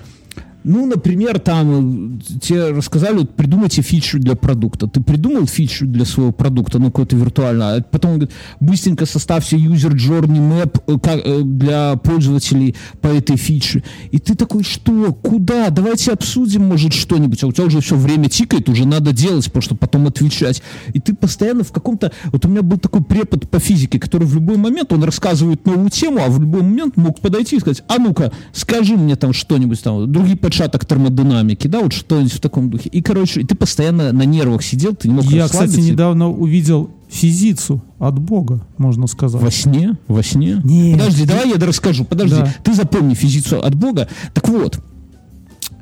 Ну, 0.68 0.88
например, 0.88 1.38
там 1.38 2.18
э, 2.18 2.40
тебе 2.42 2.72
рассказали, 2.72 3.18
вот, 3.20 3.36
придумайте 3.36 3.84
фичу 3.84 4.18
для 4.18 4.36
продукта. 4.36 4.88
Ты 4.88 5.00
придумал 5.00 5.46
фичу 5.46 5.86
для 5.86 6.06
своего 6.06 6.32
продукта, 6.32 6.80
ну, 6.80 6.88
какой-то 6.88 7.16
виртуально, 7.16 7.76
а 7.76 7.82
потом 7.84 8.14
говорит, 8.14 8.32
быстренько 8.60 9.06
составьте 9.06 9.58
user 9.58 9.94
journey 9.94 10.40
map 10.40 10.82
э, 10.88 10.98
как, 10.98 11.22
э, 11.24 11.42
для 11.44 11.98
пользователей 11.98 12.76
по 13.00 13.08
этой 13.08 13.38
фиче. 13.38 13.84
И 14.10 14.18
ты 14.18 14.34
такой, 14.34 14.64
что, 14.64 15.14
куда, 15.14 15.70
давайте 15.70 16.12
обсудим, 16.14 16.64
может, 16.64 16.94
что-нибудь. 16.94 17.44
А 17.44 17.48
у 17.48 17.52
тебя 17.52 17.66
уже 17.66 17.80
все 17.82 17.96
время 17.96 18.28
тикает, 18.28 18.68
уже 18.68 18.88
надо 18.88 19.12
делать, 19.12 19.46
потому 19.46 19.62
что 19.62 19.76
потом 19.76 20.08
отвечать. 20.08 20.64
И 20.94 21.00
ты 21.00 21.14
постоянно 21.14 21.64
в 21.64 21.72
каком-то... 21.72 22.12
Вот 22.32 22.44
у 22.44 22.50
меня 22.50 22.64
был 22.64 22.80
такой 22.80 23.04
препод 23.04 23.48
по 23.52 23.60
физике, 23.60 24.00
который 24.00 24.26
в 24.26 24.34
любой 24.34 24.58
момент, 24.58 24.92
он 24.92 25.04
рассказывает 25.04 25.68
новую 25.68 25.92
тему, 25.92 26.22
а 26.26 26.30
в 26.30 26.42
любой 26.42 26.64
момент 26.64 26.98
мог 26.98 27.20
подойти 27.20 27.58
и 27.58 27.60
сказать, 27.60 27.84
а 27.88 28.00
ну-ка, 28.00 28.32
скажи 28.52 28.96
мне 28.96 29.16
там 29.16 29.32
что-нибудь 29.32 29.84
там, 29.84 30.12
другие 30.12 30.36
отшаток 30.56 30.86
термодинамики, 30.86 31.68
да, 31.68 31.82
вот 31.82 31.94
что-нибудь 31.94 32.34
в 32.34 32.40
таком 32.40 32.70
духе. 32.70 32.90
И, 32.90 33.02
короче, 33.02 33.44
ты 33.44 33.56
постоянно 33.56 34.12
на 34.12 34.24
нервах 34.24 34.64
сидел, 34.64 34.96
ты 34.96 35.08
не 35.10 35.16
мог 35.16 35.26
Я, 35.26 35.46
кстати, 35.48 35.80
недавно 35.80 36.30
увидел 36.30 36.90
физицу 37.10 37.82
от 38.00 38.18
Бога, 38.20 38.66
можно 38.78 39.08
сказать. 39.08 39.42
Во 39.42 39.52
сне? 39.52 39.98
Во 40.08 40.24
сне? 40.24 40.62
Нет. 40.64 40.98
Подожди, 41.00 41.26
давай 41.26 41.50
я 41.50 41.56
расскажу. 41.56 42.06
Подожди, 42.06 42.38
Да. 42.38 42.54
ты 42.64 42.74
запомни 42.74 43.14
физицу 43.14 43.60
от 43.62 43.76
Бога. 43.76 44.08
Так 44.34 44.48
вот, 44.50 44.80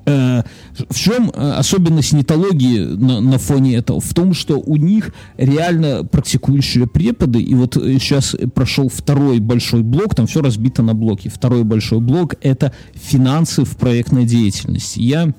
в 0.05 0.95
чем 0.95 1.29
э, 1.29 1.51
особенность 1.53 2.11
нетологии 2.13 2.79
на, 2.79 3.21
на 3.21 3.37
фоне 3.37 3.75
этого? 3.75 4.01
В 4.01 4.13
том, 4.13 4.33
что 4.33 4.59
у 4.59 4.75
них 4.75 5.13
реально 5.37 6.03
практикующие 6.03 6.87
преподы, 6.87 7.41
и 7.41 7.53
вот 7.55 7.77
э, 7.77 7.93
сейчас 7.99 8.35
прошел 8.53 8.89
второй 8.89 9.39
большой 9.39 9.81
блок, 9.81 10.15
там 10.15 10.27
все 10.27 10.41
разбито 10.41 10.83
на 10.83 10.93
блоки. 10.93 11.29
Второй 11.29 11.63
большой 11.63 11.99
блок— 11.99 12.35
это 12.41 12.73
финансы 12.93 13.63
в 13.63 13.77
проектной 13.77 14.25
деятельности. 14.25 14.99
Я 14.99 15.33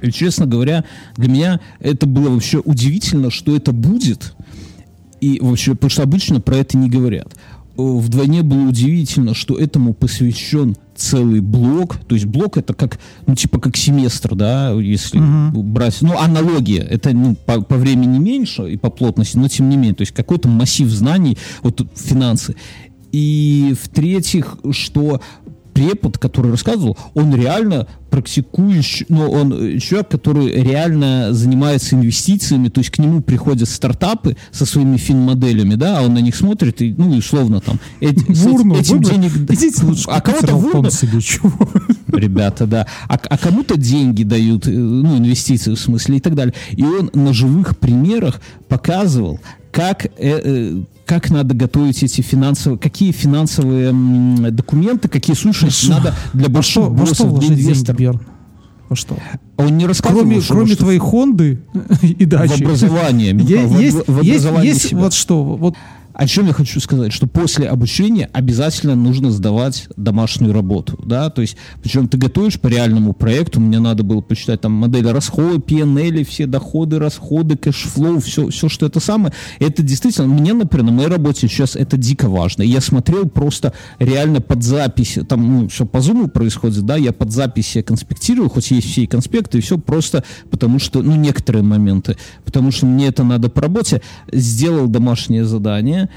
э, 0.00 0.10
честно 0.10 0.46
говоря, 0.46 0.84
для 1.16 1.28
меня 1.28 1.60
это 1.78 2.06
было 2.06 2.30
вообще 2.30 2.58
удивительно, 2.58 3.30
что 3.30 3.54
это 3.54 3.72
будет. 3.72 4.34
И 5.20 5.38
вообще, 5.40 5.74
потому 5.74 5.90
что 5.90 6.02
обычно 6.02 6.40
про 6.40 6.56
это 6.56 6.78
не 6.78 6.88
говорят. 6.88 7.34
Э, 7.76 7.82
Вдвойне 7.82 8.42
было 8.42 8.68
удивительно, 8.68 9.34
что 9.34 9.58
этому 9.58 9.92
посвящен 9.92 10.76
целый 10.94 11.40
блок. 11.40 11.96
То 12.06 12.14
есть 12.14 12.26
блок 12.26 12.56
это 12.56 12.74
как, 12.74 12.98
ну, 13.26 13.34
типа 13.34 13.60
как 13.60 13.76
семестр, 13.76 14.34
да, 14.34 14.70
если 14.70 15.20
брать. 15.52 16.02
Ну, 16.02 16.18
аналогия. 16.18 16.82
Это 16.82 17.10
ну, 17.12 17.34
по, 17.34 17.60
по 17.60 17.76
времени 17.76 18.18
меньше 18.18 18.72
и 18.72 18.76
по 18.76 18.90
плотности, 18.90 19.36
но 19.36 19.48
тем 19.48 19.68
не 19.68 19.76
менее. 19.76 19.94
То 19.94 20.02
есть 20.02 20.12
какой-то 20.12 20.48
массив 20.48 20.88
знаний, 20.88 21.38
вот 21.62 21.86
финансы. 21.94 22.56
И 23.12 23.74
в-третьих, 23.80 24.56
что 24.70 25.20
препод, 25.72 26.18
который 26.18 26.50
рассказывал, 26.50 26.96
он 27.14 27.34
реально 27.34 27.86
практикующий, 28.10 29.06
ну, 29.08 29.30
он 29.30 29.52
э, 29.52 29.78
человек, 29.78 30.08
который 30.08 30.52
реально 30.52 31.32
занимается 31.32 31.96
инвестициями, 31.96 32.68
то 32.68 32.80
есть 32.80 32.90
к 32.90 32.98
нему 32.98 33.22
приходят 33.22 33.68
стартапы 33.68 34.36
со 34.50 34.66
своими 34.66 34.98
фин-моделями, 34.98 35.76
да, 35.76 35.98
а 35.98 36.02
он 36.02 36.14
на 36.14 36.18
них 36.18 36.36
смотрит 36.36 36.82
и, 36.82 36.94
ну, 36.96 37.14
и 37.14 37.18
условно 37.18 37.60
там, 37.60 37.80
эти, 38.00 38.22
Вурну, 38.30 38.76
этим 38.76 38.98
выбор- 38.98 39.12
денег... 39.12 39.32
Идите 39.50 39.82
лучше 39.86 40.04
а 40.08 40.20
кого-то 40.20 40.54
Вурну, 40.54 40.90
себе, 40.90 41.20
чего? 41.20 41.52
ребята, 42.08 42.66
да. 42.66 42.86
А, 43.08 43.18
а 43.28 43.38
кому-то 43.38 43.78
деньги 43.78 44.24
дают, 44.24 44.66
э, 44.66 44.70
ну, 44.70 45.16
инвестиции 45.16 45.74
в 45.74 45.80
смысле 45.80 46.18
и 46.18 46.20
так 46.20 46.34
далее. 46.34 46.54
И 46.72 46.84
он 46.84 47.10
на 47.14 47.32
живых 47.32 47.78
примерах 47.78 48.40
показывал, 48.68 49.40
как, 49.70 50.04
э, 50.04 50.10
э, 50.18 50.82
как 51.06 51.30
надо 51.30 51.54
готовить 51.54 52.02
эти 52.02 52.20
финансовые, 52.20 52.78
какие 52.78 53.12
финансовые 53.12 53.92
документы, 54.50 55.08
какие 55.08 55.34
сущности 55.36 55.88
надо 55.88 56.14
для 56.32 56.44
что, 56.62 56.88
больших 56.90 57.08
во 57.08 57.14
что 57.14 57.26
вложить 57.26 57.48
деньги, 57.50 57.62
инвесторов. 57.64 57.98
Берн? 58.00 58.20
Во 58.88 58.96
что? 58.96 59.16
Он 59.56 59.76
не 59.78 59.86
рассказывал, 59.86 60.22
Кроме, 60.22 60.40
что- 60.40 60.54
кроме 60.54 60.68
что 60.74 60.76
твоей 60.78 60.98
Хонды 60.98 61.60
и 62.02 62.24
в 62.24 62.28
дачи. 62.28 62.62
образование, 62.62 63.34
в 63.34 63.38
Есть, 63.38 63.64
обра- 63.64 64.04
в 64.06 64.22
есть, 64.22 64.30
образование 64.30 64.72
есть 64.72 64.88
себя. 64.88 65.00
вот 65.00 65.12
что, 65.14 65.42
вот 65.44 65.76
О 66.22 66.26
чем 66.28 66.46
я 66.46 66.52
хочу 66.52 66.78
сказать, 66.78 67.12
что 67.12 67.26
после 67.26 67.66
обучения 67.66 68.30
обязательно 68.32 68.94
нужно 68.94 69.32
сдавать 69.32 69.88
домашнюю 69.96 70.52
работу, 70.52 70.96
да, 71.04 71.30
то 71.30 71.42
есть, 71.42 71.56
причем 71.82 72.06
ты 72.06 72.16
готовишь 72.16 72.60
по 72.60 72.68
реальному 72.68 73.12
проекту, 73.12 73.58
мне 73.58 73.80
надо 73.80 74.04
было 74.04 74.20
почитать 74.20 74.60
там 74.60 74.70
модель 74.70 75.08
расхода, 75.08 75.56
P&L, 75.56 76.24
все 76.24 76.46
доходы, 76.46 77.00
расходы, 77.00 77.56
cash 77.56 77.84
flow, 77.84 78.20
все, 78.20 78.50
все, 78.50 78.68
что 78.68 78.86
это 78.86 79.00
самое, 79.00 79.34
это 79.58 79.82
действительно, 79.82 80.28
мне, 80.28 80.52
например, 80.52 80.86
на 80.86 80.92
моей 80.92 81.08
работе 81.08 81.48
сейчас 81.48 81.74
это 81.74 81.96
дико 81.96 82.28
важно, 82.28 82.62
я 82.62 82.80
смотрел 82.80 83.28
просто 83.28 83.72
реально 83.98 84.40
под 84.40 84.62
запись, 84.62 85.18
там, 85.28 85.62
ну, 85.62 85.68
все 85.68 85.86
по 85.86 86.00
зуму 86.00 86.28
происходит, 86.28 86.86
да, 86.86 86.94
я 86.94 87.12
под 87.12 87.32
запись 87.32 87.74
я 87.74 87.82
конспектирую, 87.82 88.48
хоть 88.48 88.70
есть 88.70 88.88
все 88.88 89.02
и 89.02 89.06
конспекты, 89.08 89.58
и 89.58 89.60
все 89.60 89.76
просто 89.76 90.22
потому 90.52 90.78
что, 90.78 91.02
ну, 91.02 91.16
некоторые 91.16 91.64
моменты, 91.64 92.16
потому 92.44 92.70
что 92.70 92.86
мне 92.86 93.08
это 93.08 93.24
надо 93.24 93.48
по 93.48 93.60
работе, 93.60 94.02
сделал 94.30 94.86
домашнее 94.86 95.44
задание, 95.44 96.10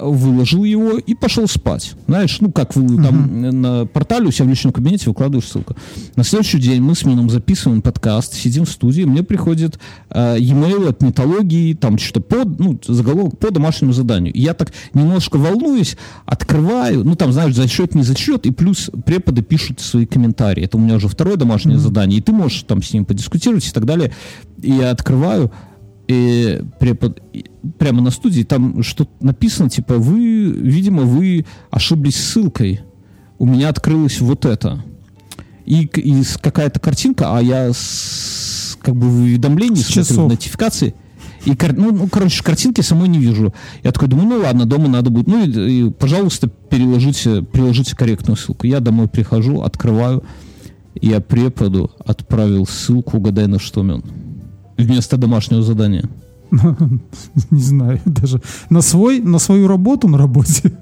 выложил 0.00 0.64
его 0.64 0.98
и 0.98 1.14
пошел 1.14 1.46
спать. 1.48 1.94
Знаешь, 2.06 2.40
ну 2.40 2.50
как 2.50 2.76
вы 2.76 3.02
там 3.02 3.44
э, 3.44 3.50
на 3.50 3.86
портале 3.86 4.28
у 4.28 4.30
себя 4.30 4.46
в 4.46 4.48
личном 4.48 4.72
кабинете 4.72 5.08
выкладываешь 5.08 5.48
ссылку. 5.48 5.76
На 6.16 6.24
следующий 6.24 6.58
день 6.58 6.80
мы 6.80 6.94
с 6.94 7.04
Мином 7.04 7.30
записываем 7.30 7.82
подкаст, 7.82 8.34
сидим 8.34 8.64
в 8.64 8.70
студии, 8.70 9.02
мне 9.02 9.22
приходит 9.22 9.78
э, 10.10 10.36
e-mail 10.38 10.88
от 10.88 11.02
нетологии, 11.02 11.74
там 11.74 11.98
что-то 11.98 12.20
по, 12.20 12.44
ну, 12.44 12.78
заголовок 12.86 13.38
по 13.38 13.50
домашнему 13.50 13.92
заданию. 13.92 14.32
И 14.32 14.40
я 14.40 14.54
так 14.54 14.72
немножко 14.94 15.36
волнуюсь, 15.36 15.96
открываю, 16.26 17.04
ну 17.04 17.14
там, 17.14 17.32
знаешь, 17.32 17.54
зачет, 17.54 17.94
не 17.94 18.02
зачет, 18.02 18.46
и 18.46 18.50
плюс 18.50 18.90
преподы 19.04 19.42
пишут 19.42 19.80
свои 19.80 20.06
комментарии. 20.06 20.64
Это 20.64 20.76
у 20.76 20.80
меня 20.80 20.96
уже 20.96 21.08
второе 21.08 21.36
домашнее 21.36 21.78
задание, 21.78 22.18
и 22.18 22.22
ты 22.22 22.32
можешь 22.32 22.62
там 22.62 22.82
с 22.82 22.92
ним 22.92 23.04
подискутировать 23.04 23.66
и 23.66 23.70
так 23.70 23.84
далее. 23.84 24.12
И 24.62 24.72
я 24.72 24.90
открываю, 24.90 25.52
и 26.08 26.62
препод... 26.80 27.22
прямо 27.78 28.00
на 28.00 28.10
студии 28.10 28.42
там 28.42 28.82
что-то 28.82 29.10
написано, 29.20 29.68
типа, 29.68 29.94
вы, 29.98 30.46
видимо, 30.46 31.02
вы 31.02 31.44
ошиблись 31.70 32.16
ссылкой. 32.16 32.80
У 33.38 33.46
меня 33.46 33.68
открылось 33.68 34.20
вот 34.20 34.46
это. 34.46 34.82
И, 35.66 35.82
и 35.82 36.22
какая-то 36.40 36.80
картинка, 36.80 37.36
а 37.36 37.42
я 37.42 37.70
с, 37.72 38.76
как 38.80 38.96
бы 38.96 39.06
в 39.06 39.20
уведомлении 39.20 39.82
С 39.82 39.86
смотрю, 39.86 40.04
часов. 40.04 40.24
в 40.24 40.28
нотификации. 40.28 40.94
И, 41.44 41.56
ну, 41.76 41.92
ну, 41.92 42.08
короче, 42.08 42.42
картинки 42.42 42.80
самой 42.80 43.08
не 43.08 43.18
вижу. 43.18 43.52
Я 43.84 43.92
такой 43.92 44.08
думаю, 44.08 44.28
ну 44.28 44.38
ладно, 44.38 44.64
дома 44.64 44.88
надо 44.88 45.10
будет. 45.10 45.28
Ну 45.28 45.44
и, 45.44 45.88
и, 45.88 45.90
пожалуйста, 45.90 46.48
переложите, 46.48 47.42
приложите 47.42 47.94
корректную 47.94 48.38
ссылку. 48.38 48.66
Я 48.66 48.80
домой 48.80 49.08
прихожу, 49.08 49.60
открываю, 49.60 50.24
я 50.94 51.20
преподу 51.20 51.90
отправил 52.04 52.66
ссылку, 52.66 53.18
угадай 53.18 53.46
на 53.46 53.58
что, 53.58 53.82
Мен. 53.82 54.02
Вместо 54.78 55.16
домашнего 55.16 55.62
задания. 55.62 56.08
не 57.50 57.62
знаю, 57.62 58.00
даже 58.04 58.40
на 58.70 58.80
свой, 58.80 59.20
на 59.20 59.38
свою 59.38 59.68
работу 59.68 60.08
на 60.08 60.18
работе. 60.18 60.72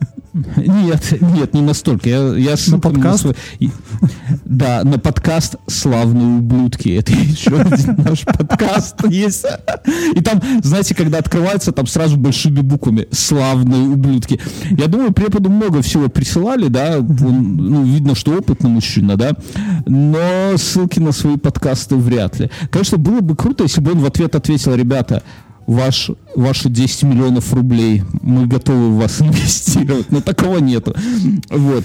Нет, 0.56 1.20
нет, 1.20 1.54
не 1.54 1.62
настолько. 1.62 2.08
Я, 2.08 2.34
я 2.36 2.56
ссылками 2.56 2.94
подкаст? 2.94 3.20
свой- 3.22 3.36
Да, 4.44 4.82
на 4.84 4.98
подкаст 4.98 5.56
«Славные 5.66 6.38
ублюдки». 6.38 6.90
Это 6.90 7.12
еще 7.14 7.58
один 7.60 7.94
наш 7.98 8.24
подкаст 8.24 8.96
есть. 9.08 9.46
И 10.14 10.20
там, 10.20 10.40
знаете, 10.62 10.94
когда 10.94 11.18
открывается, 11.18 11.72
там 11.72 11.86
сразу 11.86 12.16
большими 12.16 12.60
буквами 12.60 13.08
«Славные 13.10 13.88
ублюдки». 13.88 14.40
Я 14.70 14.86
думаю, 14.88 15.12
преподу 15.12 15.50
много 15.50 15.82
всего 15.82 16.08
присылали, 16.08 16.68
да, 16.68 16.98
он, 16.98 17.56
ну, 17.56 17.84
видно, 17.84 18.14
что 18.14 18.32
опытный 18.36 18.70
мужчина, 18.70 19.16
да, 19.16 19.32
но 19.86 20.56
ссылки 20.56 20.98
на 21.00 21.12
свои 21.12 21.36
подкасты 21.36 21.96
вряд 21.96 22.38
ли. 22.40 22.50
Конечно, 22.70 22.98
было 22.98 23.20
бы 23.20 23.36
круто, 23.36 23.64
если 23.64 23.80
бы 23.80 23.92
он 23.92 24.00
в 24.00 24.04
ответ 24.06 24.34
ответил, 24.34 24.74
ребята, 24.74 25.22
ваш, 25.66 26.10
ваши 26.34 26.68
10 26.68 27.02
миллионов 27.04 27.52
рублей, 27.52 28.02
мы 28.22 28.46
готовы 28.46 28.90
в 28.90 28.96
вас 28.96 29.20
инвестировать, 29.20 30.10
но 30.10 30.20
такого 30.20 30.58
нету. 30.58 30.94
Вот 31.50 31.84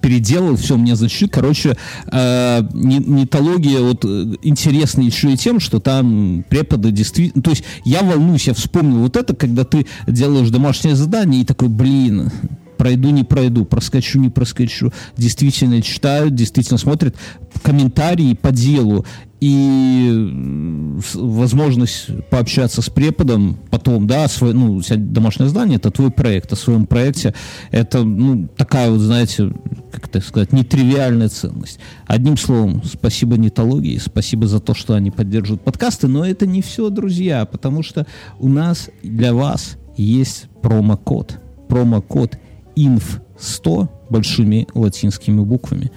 переделал, 0.00 0.56
все, 0.56 0.76
мне 0.76 0.94
зачет. 0.94 1.32
Короче, 1.32 1.76
э, 2.12 2.62
нетология 2.72 3.80
вот 3.80 4.04
э, 4.04 4.36
интересна 4.42 5.02
еще 5.02 5.32
и 5.32 5.36
тем, 5.36 5.58
что 5.58 5.80
там 5.80 6.44
преподы 6.48 6.92
действительно... 6.92 7.42
То 7.42 7.50
есть 7.50 7.64
я 7.84 8.02
волнуюсь, 8.02 8.46
я 8.46 8.54
вспомнил 8.54 8.98
вот 8.98 9.16
это, 9.16 9.34
когда 9.34 9.64
ты 9.64 9.86
делаешь 10.06 10.50
домашнее 10.50 10.94
задание 10.94 11.42
и 11.42 11.44
такой, 11.44 11.68
блин, 11.68 12.30
пройду, 12.76 13.10
не 13.10 13.24
пройду, 13.24 13.64
проскочу, 13.64 14.18
не 14.20 14.28
проскочу. 14.28 14.92
Действительно 15.16 15.82
читают, 15.82 16.34
действительно 16.34 16.78
смотрят 16.78 17.16
комментарии 17.62 18.34
по 18.34 18.52
делу 18.52 19.04
и 19.40 21.00
возможность 21.14 22.08
пообщаться 22.30 22.80
с 22.80 22.88
преподом 22.88 23.58
потом, 23.70 24.06
да, 24.06 24.28
свой, 24.28 24.54
ну, 24.54 24.80
домашнее 24.96 25.48
здание, 25.48 25.76
это 25.76 25.90
твой 25.90 26.10
проект, 26.10 26.52
о 26.52 26.56
своем 26.56 26.86
проекте, 26.86 27.34
это, 27.70 28.02
ну, 28.02 28.48
такая 28.56 28.90
вот, 28.90 29.00
знаете, 29.00 29.52
как 29.92 30.08
это 30.08 30.20
сказать, 30.20 30.52
нетривиальная 30.52 31.28
ценность. 31.28 31.78
Одним 32.06 32.36
словом, 32.38 32.82
спасибо 32.84 33.36
нетологии, 33.36 33.98
спасибо 33.98 34.46
за 34.46 34.58
то, 34.58 34.74
что 34.74 34.94
они 34.94 35.10
поддерживают 35.10 35.62
подкасты, 35.62 36.08
но 36.08 36.24
это 36.24 36.46
не 36.46 36.62
все, 36.62 36.88
друзья, 36.88 37.44
потому 37.44 37.82
что 37.82 38.06
у 38.38 38.48
нас 38.48 38.90
для 39.02 39.34
вас 39.34 39.76
есть 39.96 40.46
промокод, 40.62 41.38
промокод 41.68 42.38
INF100 42.76 43.88
большими 44.10 44.66
латинскими 44.74 45.40
буквами 45.40 45.90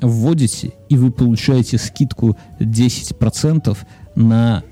вводите, 0.00 0.72
и 0.88 0.96
вы 0.96 1.10
получаете 1.10 1.78
скидку 1.78 2.36
10% 2.58 3.76
на 4.14 4.62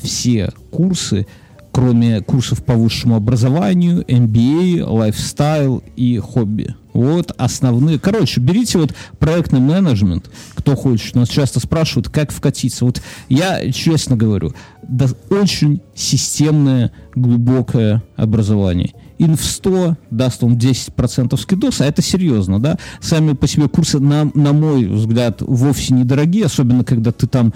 все 0.00 0.52
курсы, 0.70 1.26
кроме 1.72 2.20
курсов 2.20 2.64
по 2.64 2.74
высшему 2.74 3.16
образованию, 3.16 4.04
MBA, 4.04 4.84
лайфстайл 4.84 5.82
и 5.96 6.18
хобби. 6.18 6.74
Вот 6.92 7.32
основные. 7.36 7.98
Короче, 8.00 8.40
берите 8.40 8.78
вот 8.78 8.92
проектный 9.18 9.60
менеджмент, 9.60 10.30
кто 10.54 10.74
хочет. 10.74 11.14
Нас 11.14 11.28
часто 11.28 11.60
спрашивают, 11.60 12.08
как 12.08 12.32
вкатиться. 12.32 12.84
Вот 12.84 13.00
я 13.28 13.70
честно 13.70 14.16
говорю, 14.16 14.52
да, 14.82 15.06
очень 15.30 15.80
системное, 15.94 16.90
глубокое 17.14 18.02
образование. 18.16 18.94
Инф 19.18 19.44
100 19.44 19.96
даст 20.10 20.44
он 20.44 20.56
10% 20.56 21.36
скидоса, 21.36 21.84
это 21.84 22.02
серьезно, 22.02 22.60
да? 22.60 22.78
Сами 23.00 23.32
по 23.32 23.46
себе 23.46 23.68
курсы, 23.68 23.98
на, 23.98 24.30
на 24.34 24.52
мой 24.52 24.86
взгляд, 24.86 25.42
вовсе 25.42 25.94
недорогие, 25.94 26.46
особенно 26.46 26.84
когда 26.84 27.12
ты 27.12 27.26
там 27.26 27.52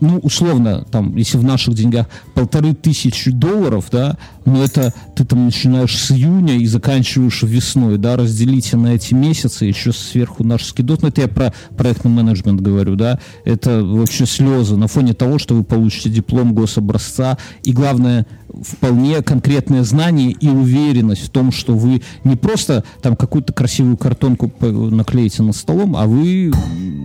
ну, 0.00 0.18
условно, 0.18 0.84
там, 0.90 1.16
если 1.16 1.38
в 1.38 1.44
наших 1.44 1.74
деньгах 1.74 2.06
полторы 2.34 2.74
тысячи 2.74 3.30
долларов, 3.30 3.86
да, 3.90 4.18
но 4.44 4.62
это 4.62 4.92
ты 5.14 5.24
там 5.24 5.46
начинаешь 5.46 5.96
с 5.96 6.10
июня 6.10 6.56
и 6.56 6.66
заканчиваешь 6.66 7.42
весной, 7.42 7.98
да, 7.98 8.16
разделите 8.16 8.76
на 8.76 8.94
эти 8.94 9.14
месяцы, 9.14 9.64
еще 9.64 9.92
сверху 9.92 10.44
наш 10.44 10.64
скидот, 10.64 11.02
ну, 11.02 11.08
это 11.08 11.22
я 11.22 11.28
про 11.28 11.52
проектный 11.76 12.10
менеджмент 12.10 12.60
говорю, 12.60 12.96
да, 12.96 13.18
это 13.44 13.82
вообще 13.82 14.26
слезы 14.26 14.76
на 14.76 14.86
фоне 14.86 15.14
того, 15.14 15.38
что 15.38 15.54
вы 15.54 15.64
получите 15.64 16.10
диплом 16.10 16.54
гособразца, 16.54 17.38
и 17.62 17.72
главное, 17.72 18.26
вполне 18.62 19.22
конкретное 19.22 19.82
знание 19.84 20.30
и 20.32 20.48
уверенность 20.48 21.22
в 21.22 21.30
том, 21.30 21.52
что 21.52 21.74
вы 21.74 22.02
не 22.24 22.36
просто 22.36 22.84
там 23.02 23.16
какую-то 23.16 23.52
красивую 23.52 23.96
картонку 23.96 24.50
наклеите 24.60 25.42
над 25.42 25.56
столом, 25.56 25.96
а 25.96 26.06
вы 26.06 26.52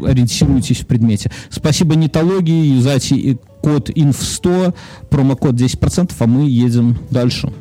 ориентируетесь 0.05 0.79
в 0.81 0.87
предмете. 0.87 1.31
Спасибо 1.49 1.95
нетологии, 1.95 2.75
юзайте 2.75 3.37
код 3.61 3.89
INF100, 3.89 4.73
промокод 5.09 5.55
10%, 5.55 6.11
а 6.17 6.27
мы 6.27 6.49
едем 6.49 6.97
дальше. 7.09 7.51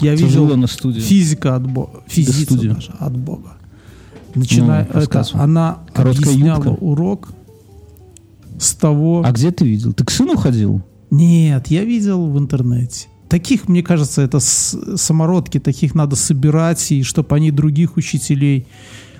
Я 0.00 0.16
Тяжело 0.16 0.46
видел 0.46 0.56
на 0.56 0.66
студии. 0.66 1.00
физика 1.00 1.56
от 1.56 1.66
Бога. 1.66 2.02
Физица 2.06 2.56
даже 2.56 2.92
от 2.98 3.16
Бога. 3.16 3.52
Начиная, 4.34 4.88
ну, 4.92 5.00
это, 5.00 5.26
она 5.34 5.80
Короткая 5.92 6.32
объясняла 6.32 6.64
юбка. 6.64 6.82
урок 6.82 7.28
с 8.58 8.74
того... 8.74 9.22
А 9.24 9.32
где 9.32 9.50
ты 9.50 9.66
видел? 9.66 9.92
Ты 9.92 10.04
к 10.04 10.10
сыну 10.10 10.36
ходил? 10.36 10.82
Нет, 11.10 11.68
я 11.68 11.84
видел 11.84 12.26
в 12.26 12.38
интернете. 12.38 13.08
Таких, 13.28 13.68
мне 13.68 13.82
кажется, 13.82 14.22
это 14.22 14.40
самородки, 14.40 15.60
таких 15.60 15.94
надо 15.94 16.16
собирать, 16.16 16.90
и 16.90 17.02
чтобы 17.02 17.36
они 17.36 17.50
других 17.50 17.96
учителей 17.96 18.66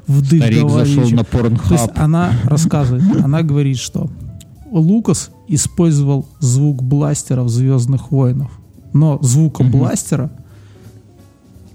в 0.06 0.20
дых 0.28 0.42
Старик 0.42 0.70
зашел 0.70 1.10
на 1.10 1.20
Pornhub. 1.20 1.68
То 1.68 1.74
есть 1.74 1.90
она 1.94 2.32
рассказывает, 2.44 3.04
она 3.24 3.42
говорит, 3.42 3.78
что 3.78 4.10
Лукас 4.70 5.30
использовал 5.46 6.26
звук 6.40 6.82
бластера 6.82 7.42
в 7.42 7.48
«Звездных 7.48 8.10
войнах», 8.10 8.50
но 8.92 9.18
звука 9.22 9.62
угу. 9.62 9.78
бластера 9.78 10.30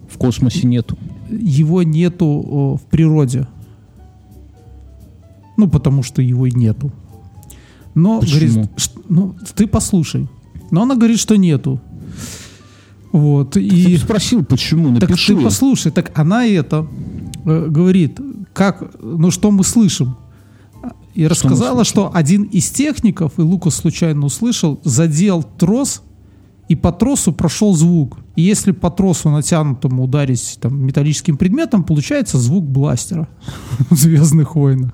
в 0.09 0.17
космосе 0.17 0.67
нету. 0.67 0.97
Его 1.29 1.83
нету 1.83 2.79
в 2.81 2.89
природе. 2.89 3.47
Ну, 5.57 5.69
потому 5.69 6.03
что 6.03 6.21
его 6.21 6.47
нету. 6.47 6.91
Но 7.95 8.19
Почему? 8.19 8.39
говорит, 8.39 8.69
что, 8.77 9.01
ну, 9.09 9.35
ты 9.55 9.67
послушай. 9.67 10.27
Но 10.71 10.83
она 10.83 10.95
говорит, 10.95 11.19
что 11.19 11.35
нету. 11.37 11.79
Вот. 13.11 13.51
Так 13.51 13.63
и 13.63 13.85
ты 13.85 13.97
спросил, 13.97 14.43
почему? 14.43 14.89
Напиши. 14.91 15.33
Так 15.33 15.37
ты 15.37 15.43
послушай, 15.43 15.91
так 15.91 16.11
она 16.19 16.45
это 16.45 16.85
э, 17.45 17.67
говорит, 17.69 18.19
как, 18.53 18.93
ну 19.01 19.31
что 19.31 19.51
мы 19.51 19.63
слышим? 19.63 20.17
И 21.13 21.21
что 21.21 21.29
рассказала, 21.29 21.85
что 21.85 22.11
один 22.13 22.43
из 22.43 22.69
техников, 22.69 23.33
и 23.37 23.41
Лукас 23.41 23.75
случайно 23.75 24.25
услышал, 24.25 24.81
задел 24.83 25.43
трос, 25.43 26.01
и 26.67 26.75
по 26.75 26.91
тросу 26.91 27.31
прошел 27.31 27.73
звук. 27.73 28.17
И 28.35 28.41
если 28.41 28.71
по 28.71 28.89
тросу 28.89 29.29
натянутому 29.29 30.03
ударить 30.03 30.57
там, 30.59 30.85
металлическим 30.85 31.37
предметом, 31.37 31.83
получается 31.85 32.37
звук 32.37 32.65
бластера 32.65 33.29
в 33.89 33.95
«Звездных 33.95 34.55
войнах». 34.55 34.91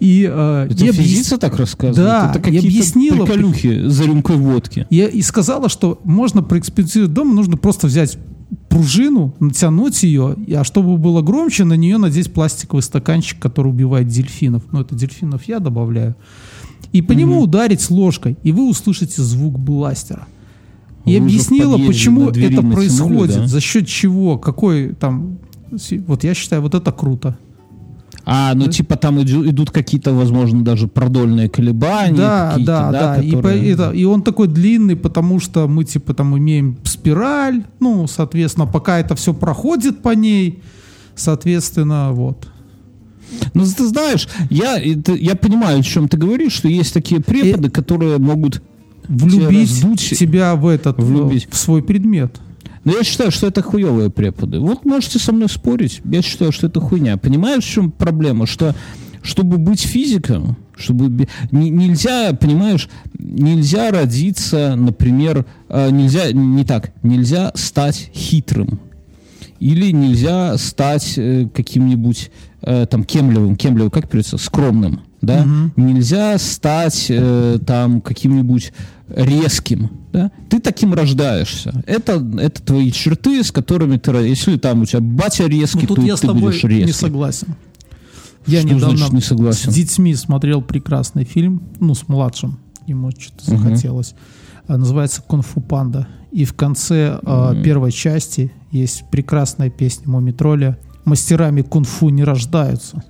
И, 0.00 0.26
э, 0.28 0.68
это 0.70 0.84
и 0.86 0.92
физица 0.92 1.36
так 1.36 1.56
рассказывает? 1.56 1.96
Да, 1.96 2.32
это 2.34 2.50
и 2.50 2.58
объяснила... 2.58 3.26
приколюхи 3.26 3.86
за 3.86 4.04
рюмкой 4.04 4.36
водки. 4.36 4.86
Я, 4.88 5.06
и 5.08 5.20
сказала, 5.20 5.68
что 5.68 6.00
можно 6.04 6.42
проэкспериментировать 6.42 7.12
дома, 7.12 7.34
нужно 7.34 7.58
просто 7.58 7.86
взять 7.86 8.18
пружину, 8.70 9.34
натянуть 9.40 10.02
ее, 10.02 10.36
а 10.56 10.64
чтобы 10.64 10.96
было 10.96 11.20
громче, 11.20 11.64
на 11.64 11.74
нее 11.74 11.98
надеть 11.98 12.32
пластиковый 12.32 12.82
стаканчик, 12.82 13.38
который 13.38 13.68
убивает 13.68 14.08
дельфинов. 14.08 14.62
Ну, 14.72 14.80
это 14.80 14.94
дельфинов 14.94 15.44
я 15.44 15.58
добавляю. 15.58 16.16
И 16.92 17.02
по 17.02 17.12
mm 17.12 17.16
нему 17.16 17.40
ударить 17.42 17.88
ложкой, 17.90 18.38
и 18.42 18.52
вы 18.52 18.68
услышите 18.68 19.22
звук 19.22 19.58
бластера. 19.58 20.26
И 21.04 21.16
объяснила, 21.16 21.76
почему 21.78 22.30
это 22.30 22.62
происходит, 22.62 23.36
да? 23.36 23.46
за 23.46 23.60
счет 23.60 23.86
чего, 23.86 24.38
какой 24.38 24.94
там... 24.94 25.38
Вот 26.06 26.24
я 26.24 26.34
считаю, 26.34 26.62
вот 26.62 26.74
это 26.74 26.90
круто. 26.90 27.38
А, 28.32 28.54
ну, 28.54 28.68
типа, 28.68 28.94
там 28.94 29.20
идут 29.20 29.72
какие-то, 29.72 30.14
возможно, 30.14 30.62
даже 30.62 30.86
продольные 30.86 31.48
колебания. 31.48 32.16
Да, 32.16 32.54
да, 32.58 32.92
да. 32.92 33.14
Которые... 33.16 33.64
И, 33.64 33.72
это, 33.72 33.90
и 33.90 34.04
он 34.04 34.22
такой 34.22 34.46
длинный, 34.46 34.94
потому 34.94 35.40
что 35.40 35.66
мы, 35.66 35.82
типа, 35.82 36.14
там 36.14 36.38
имеем 36.38 36.78
спираль. 36.84 37.64
Ну, 37.80 38.06
соответственно, 38.06 38.68
пока 38.68 39.00
это 39.00 39.16
все 39.16 39.34
проходит 39.34 40.00
по 40.00 40.10
ней, 40.10 40.62
соответственно, 41.16 42.12
вот. 42.12 42.46
Ну, 43.52 43.64
ты 43.64 43.84
знаешь, 43.88 44.28
я, 44.48 44.78
это, 44.78 45.12
я 45.14 45.34
понимаю, 45.34 45.80
о 45.80 45.82
чем 45.82 46.08
ты 46.08 46.16
говоришь, 46.16 46.52
что 46.52 46.68
есть 46.68 46.94
такие 46.94 47.20
преподы, 47.20 47.66
и... 47.66 47.70
которые 47.70 48.18
могут 48.18 48.62
влюбить 49.08 49.70
тебя 50.16 50.54
в 50.54 50.68
этот, 50.68 51.02
влюбить. 51.02 51.48
в 51.50 51.56
свой 51.56 51.82
предмет. 51.82 52.40
Но 52.84 52.92
я 52.92 53.04
считаю, 53.04 53.30
что 53.30 53.46
это 53.46 53.62
хуевые 53.62 54.10
преподы. 54.10 54.58
Вот 54.58 54.84
можете 54.84 55.18
со 55.18 55.32
мной 55.32 55.48
спорить. 55.48 56.00
Я 56.04 56.22
считаю, 56.22 56.50
что 56.52 56.66
это 56.66 56.80
хуйня. 56.80 57.16
Понимаешь, 57.16 57.64
в 57.64 57.70
чем 57.70 57.90
проблема? 57.90 58.46
Что 58.46 58.74
чтобы 59.22 59.58
быть 59.58 59.82
физиком, 59.82 60.56
чтобы 60.76 61.28
нельзя, 61.50 62.32
понимаешь, 62.32 62.88
нельзя 63.18 63.90
родиться, 63.90 64.76
например, 64.76 65.44
э, 65.68 65.90
нельзя 65.90 66.32
не 66.32 66.64
так, 66.64 66.92
нельзя 67.02 67.52
стать 67.54 68.10
хитрым 68.14 68.80
или 69.60 69.92
нельзя 69.92 70.56
стать 70.58 71.14
э, 71.16 71.48
каким-нибудь 71.54 72.30
э, 72.62 72.86
там 72.90 73.04
кемлевым, 73.04 73.54
кемлевым, 73.56 73.90
как 73.90 74.08
переводится, 74.08 74.38
скромным, 74.38 75.00
да? 75.22 75.42
Угу. 75.42 75.82
Нельзя 75.82 76.36
стать 76.38 77.10
там 77.66 78.00
каким-нибудь 78.00 78.72
резким, 79.14 79.90
да? 80.12 80.30
Ты 80.48 80.60
таким 80.60 80.94
рождаешься. 80.94 81.82
Это, 81.86 82.24
это 82.40 82.62
твои 82.62 82.90
черты, 82.90 83.42
с 83.44 83.52
которыми 83.52 83.96
ты... 83.98 84.10
Если 84.12 84.56
там 84.56 84.82
у 84.82 84.86
тебя 84.86 85.00
батя 85.00 85.46
резкий, 85.46 85.86
ну, 85.88 85.94
то 85.94 86.02
я 86.02 86.12
ты 86.14 86.18
с 86.18 86.20
тобой 86.20 86.40
будешь 86.42 86.64
резкий. 86.64 86.86
не 86.86 86.92
согласен. 86.92 87.54
Я 88.46 88.60
Что 88.60 88.68
недавно 88.74 88.96
значит 88.96 89.12
не 89.14 89.20
согласен? 89.20 89.70
с 89.70 89.74
детьми 89.74 90.14
смотрел 90.14 90.62
прекрасный 90.62 91.24
фильм, 91.24 91.62
ну, 91.78 91.94
с 91.94 92.08
младшим, 92.08 92.58
ему 92.86 93.10
что-то 93.10 93.44
захотелось. 93.50 94.14
А, 94.66 94.78
Называется 94.78 95.20
«Кунг-фу 95.22 95.60
панда». 95.60 96.08
И 96.32 96.44
в 96.44 96.54
конце 96.54 97.18
а, 97.22 97.52
Мгм. 97.52 97.62
первой 97.62 97.92
части 97.92 98.52
есть 98.70 99.04
прекрасная 99.10 99.70
песня 99.70 100.08
Мумитроля 100.08 100.78
«Мастерами 101.04 101.62
кунг-фу 101.62 102.08
не 102.10 102.24
рождаются». 102.24 103.02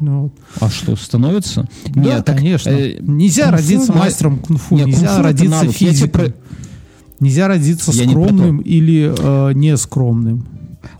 Ну, 0.00 0.22
вот. 0.24 0.32
А 0.60 0.68
что, 0.70 0.96
становится? 0.96 1.68
Да, 1.86 2.00
Нет, 2.00 2.24
так, 2.24 2.36
конечно. 2.38 2.68
э, 2.70 2.98
нельзя 3.00 3.50
родиться 3.50 3.92
ма- 3.92 4.00
мастером 4.00 4.38
кунг-фу, 4.38 4.76
Нет, 4.76 4.86
нельзя 4.88 5.12
это 5.14 5.22
родиться 5.22 5.68
физиком. 5.72 6.10
про- 6.10 6.34
Нельзя 7.20 7.46
родиться 7.48 7.92
Я 7.92 8.04
не 8.06 8.10
скромным 8.10 8.58
или 8.58 9.14
э, 9.16 9.52
нескромным. 9.54 10.46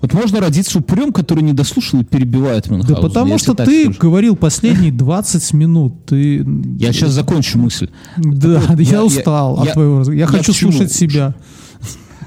Вот 0.01 0.15
можно 0.15 0.41
родиться 0.41 0.79
упрем, 0.79 1.13
который 1.13 1.43
не 1.43 1.53
дослушал 1.53 2.01
и 2.01 2.05
перебивает 2.05 2.69
Да 2.69 2.75
Мюнхгаузена. 2.75 3.07
потому 3.09 3.37
что 3.39 3.55
ты 3.55 3.85
скажу. 3.85 3.99
говорил 4.01 4.37
последние 4.37 4.93
20 4.93 5.53
минут. 5.53 6.07
Ты... 6.07 6.47
Я 6.79 6.93
сейчас 6.93 7.11
закончу 7.11 7.59
мысль. 7.59 7.91
Да, 8.17 8.63
я, 8.79 8.83
я- 8.93 9.05
устал 9.05 9.57
я- 9.57 9.63
от 9.63 9.73
твоего 9.75 9.99
разговора. 9.99 10.17
Я, 10.19 10.25
я 10.25 10.27
хочу 10.31 10.53
слушать 10.55 10.93
себя. 10.93 11.35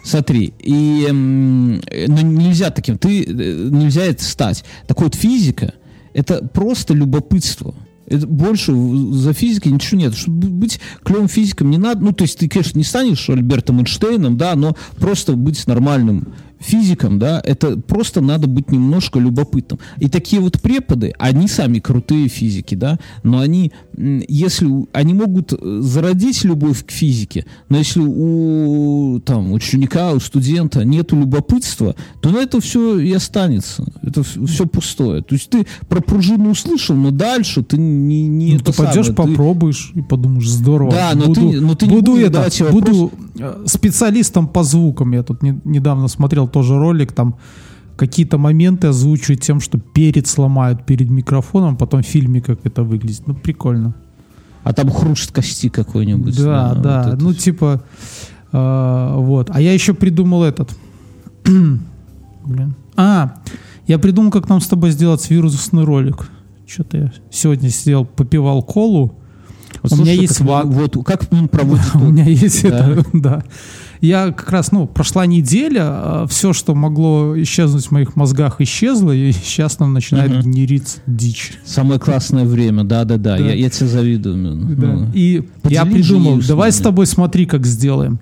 Смотри, 0.08 0.53
и 0.60 1.05
м, 1.10 1.82
э, 1.91 2.05
ну, 2.08 2.22
нельзя 2.22 2.70
таким, 2.70 2.97
ты 2.97 3.26
э, 3.26 3.28
нельзя 3.28 4.03
это 4.03 4.24
стать. 4.24 4.64
Так 4.88 5.01
вот, 5.01 5.16
физика 5.16 5.74
это 6.14 6.47
просто 6.47 6.93
любопытство. 6.93 7.76
Это 8.05 8.26
больше 8.26 8.72
за 9.12 9.34
физикой 9.34 9.74
ничего 9.74 9.99
нет. 9.99 10.16
Чтобы 10.16 10.47
быть 10.47 10.80
клевым 11.03 11.28
физиком 11.28 11.70
не 11.70 11.78
надо. 11.78 12.05
Ну, 12.05 12.14
то 12.14 12.22
есть 12.22 12.39
ты, 12.39 12.47
конечно, 12.47 12.78
не 12.78 12.86
станешь 12.86 13.30
Альбертом 13.30 13.80
Эйнштейном, 13.80 14.38
да, 14.38 14.55
но 14.55 14.78
просто 14.97 15.34
быть 15.34 15.68
нормальным 15.68 16.34
физиком, 16.60 17.20
да, 17.20 17.41
это 17.43 17.78
просто 17.78 18.22
надо 18.22 18.47
быть 18.47 18.72
немножко 18.72 19.20
любопытным. 19.20 19.80
И 19.99 20.10
такие 20.10 20.41
вот 20.41 20.62
преподы, 20.62 21.14
они 21.20 21.47
сами 21.47 21.80
крутые 21.80 22.28
физики, 22.28 22.76
да, 22.76 22.99
но 23.24 23.39
они, 23.39 23.72
если 23.95 24.68
они 24.93 25.14
могут 25.14 25.53
э, 25.53 25.80
зародить 25.82 26.43
любовь 26.43 26.86
к 26.86 26.91
физике, 26.91 27.45
но 27.70 27.78
если 27.78 28.01
у 28.01 29.20
там 29.26 29.51
ученика, 29.51 30.12
у 30.14 30.20
студента 30.20 30.84
нету 30.84 31.16
любопытства, 31.16 31.95
то 32.22 32.30
на 32.30 32.38
это 32.38 32.60
все 32.60 32.99
и 32.99 33.12
останется. 33.14 33.86
Это 34.01 34.24
все 34.24 34.66
пустое. 34.66 35.22
То 35.22 35.36
есть 35.36 35.49
ты 35.49 35.66
про 35.88 36.01
пружину 36.01 36.51
услышал, 36.51 36.95
но 36.95 37.12
дальше 37.12 37.64
ты 37.64 37.78
не, 37.78 38.28
не 38.28 38.53
Ну, 38.53 38.60
ты 38.60 38.74
пойдешь, 38.74 39.08
самое, 39.08 39.14
ты- 39.14 39.14
попробуешь 39.14 39.91
и 39.95 40.01
подумаешь, 40.01 40.49
здорово. 40.49 40.91
Да, 40.91 41.12
но 41.16 41.28
буду, 41.28 41.51
ты- 41.51 41.62
но 41.62 41.76
ты 41.76 41.88
не 41.88 41.93
буду, 41.95 42.12
будешь 42.14 42.28
это, 42.28 42.72
буду 42.72 43.12
специалистом 43.65 44.47
по 44.47 44.63
звукам. 44.63 45.13
Я 45.13 45.23
тут 45.23 45.43
не- 45.43 45.59
недавно 45.65 46.07
смотрел 46.07 46.47
тоже 46.47 46.77
ролик, 46.77 47.11
там 47.11 47.35
какие-то 47.95 48.38
моменты 48.38 48.88
озвучивают 48.88 49.41
тем, 49.41 49.59
что 49.59 49.79
перед 49.79 50.27
сломают 50.27 50.85
перед 50.85 51.09
микрофоном, 51.09 51.75
потом 51.75 52.01
в 52.01 52.05
фильме 52.05 52.41
как 52.41 52.65
это 52.65 52.83
выглядит. 52.83 53.27
Ну, 53.27 53.35
прикольно. 53.35 53.95
А 54.63 54.73
там 54.73 54.89
хруст 54.89 55.31
кости 55.31 55.69
какой-нибудь. 55.69 56.38
Да, 56.38 56.73
вот 56.73 56.81
да. 56.81 57.01
это 57.07 57.23
ну, 57.23 57.33
типа, 57.33 57.81
э, 58.51 59.13
вот. 59.15 59.49
А 59.53 59.61
я 59.61 59.73
еще 59.73 59.93
придумал 59.93 60.43
этот. 60.43 60.75
Блин. 61.45 62.75
А, 62.95 63.35
я 63.88 63.99
придумал, 63.99 64.31
как 64.31 64.49
нам 64.49 64.59
с 64.59 64.67
тобой 64.67 64.91
сделать 64.91 65.29
вирусный 65.29 65.83
ролик. 65.83 66.29
Что-то 66.67 66.97
я 66.97 67.13
сегодня 67.31 67.69
сидел, 67.69 68.05
попивал 68.05 68.61
колу. 68.61 69.17
Вот 69.84 69.91
у 69.93 69.95
меня 69.95 70.05
слушай, 70.05 70.21
есть 70.21 70.38
как, 70.38 70.47
ван- 70.47 70.69
Вот 70.71 70.97
как 71.05 71.23
он 71.32 71.47
проводит... 71.47 71.84
У 71.95 71.99
меня 71.99 72.25
есть 72.25 72.63
это, 72.63 73.03
да. 73.13 73.43
Я 74.01 74.32
как 74.32 74.51
раз, 74.51 74.71
ну, 74.71 74.86
прошла 74.86 75.25
неделя, 75.25 76.25
все, 76.30 76.53
что 76.53 76.75
могло 76.75 77.34
исчезнуть 77.41 77.88
в 77.88 77.91
моих 77.91 78.15
мозгах, 78.15 78.61
исчезло, 78.61 79.11
и 79.11 79.32
сейчас 79.43 79.80
нам 79.80 79.93
начинает 79.93 80.32
Мгм. 80.32 80.41
генериться 80.51 80.99
дичь. 81.07 81.53
Самое 81.65 81.99
классное 81.99 82.45
время, 82.45 82.84
да-да-да, 82.84 83.38
Да. 83.38 83.43
я, 83.43 83.53
я 83.53 83.69
тебе 83.69 83.88
завидую. 83.88 84.38
Мин. 84.38 84.75
Да. 84.80 84.88
Ну. 84.88 85.07
И 85.13 85.43
я 85.69 85.86
придумал, 85.86 86.39
давай 86.47 86.71
с 86.71 86.78
тобой 86.78 87.05
смотри, 87.07 87.45
как 87.45 87.65
сделаем. 87.65 88.19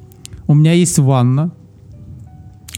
У 0.48 0.54
меня 0.54 0.74
есть 0.74 0.98
ванна, 1.00 1.52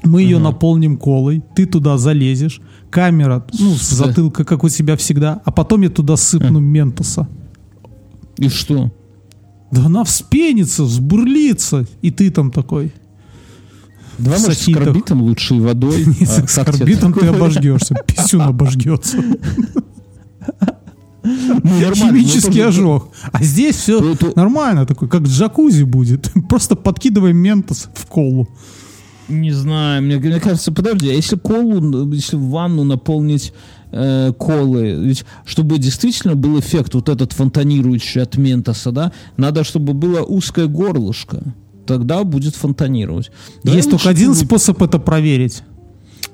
мы 0.04 0.22
ее 0.22 0.40
наполним 0.40 0.98
колой, 0.98 1.44
ты 1.56 1.66
туда 1.66 1.98
залезешь, 1.98 2.62
камера, 2.90 3.46
ну, 3.60 3.72
с 3.76 3.82
С- 3.82 3.90
затылка, 3.96 4.44
как 4.46 4.64
у 4.64 4.70
тебя 4.70 4.96
всегда, 4.96 5.42
а 5.44 5.52
потом 5.52 5.82
я 5.82 5.90
туда 5.90 6.16
сыпну 6.16 6.60
ментоса. 6.60 7.28
И 8.38 8.50
что? 8.50 8.92
Да 9.72 9.86
она 9.86 10.04
вспенится, 10.04 10.84
взбурлится, 10.84 11.86
и 12.02 12.12
ты 12.12 12.30
там 12.32 12.52
такой. 12.52 12.94
Два, 14.18 14.36
В 14.36 14.42
может, 14.42 14.60
с 14.60 14.74
карбитом 14.74 15.22
лучше 15.22 15.56
и 15.56 15.60
водой. 15.60 16.06
Нет, 16.20 16.30
А 16.44 16.48
с 16.48 16.58
орбитом 16.58 17.14
ты 17.14 17.28
обожгешься, 17.28 17.96
писюн 18.08 18.42
обожгется. 18.42 19.18
Ну, 21.24 21.80
нормально, 21.82 21.94
Химический 22.20 22.50
ну, 22.62 22.66
тоже- 22.66 22.68
ожог. 22.68 23.10
А 23.34 23.44
здесь 23.44 23.76
все 23.76 24.00
Ну, 24.00 24.14
это- 24.14 24.32
нормально, 24.36 24.86
такой, 24.86 25.10
как 25.10 25.24
джакузи 25.24 25.84
будет. 25.84 26.32
Просто 26.50 26.76
подкидываем 26.76 27.36
ментос 27.38 27.90
в 27.94 28.06
колу. 28.06 28.48
Не 29.28 29.52
знаю, 29.52 30.02
мне, 30.04 30.18
мне 30.18 30.40
кажется, 30.40 30.72
подожди, 30.72 31.10
а 31.10 31.14
если 31.14 31.36
колу, 31.36 32.10
если 32.14 32.38
ванну 32.38 32.86
наполнить 32.86 33.54
э, 33.98 34.34
колы, 34.38 34.92
ведь 34.92 35.26
чтобы 35.46 35.78
действительно 35.80 36.36
был 36.36 36.60
эффект 36.60 36.94
вот 36.94 37.10
этот 37.10 37.34
фонтанирующий 37.34 38.22
от 38.22 38.38
ментоса, 38.38 38.92
да, 38.92 39.12
надо, 39.38 39.64
чтобы 39.64 39.94
было 39.94 40.22
узкое 40.22 40.68
горлышко. 40.68 41.42
Тогда 41.86 42.24
будет 42.24 42.56
фонтанировать. 42.56 43.32
Есть 43.64 43.90
только 43.90 44.10
один 44.10 44.36
способ 44.36 44.82
это 44.84 45.00
проверить. 45.00 45.64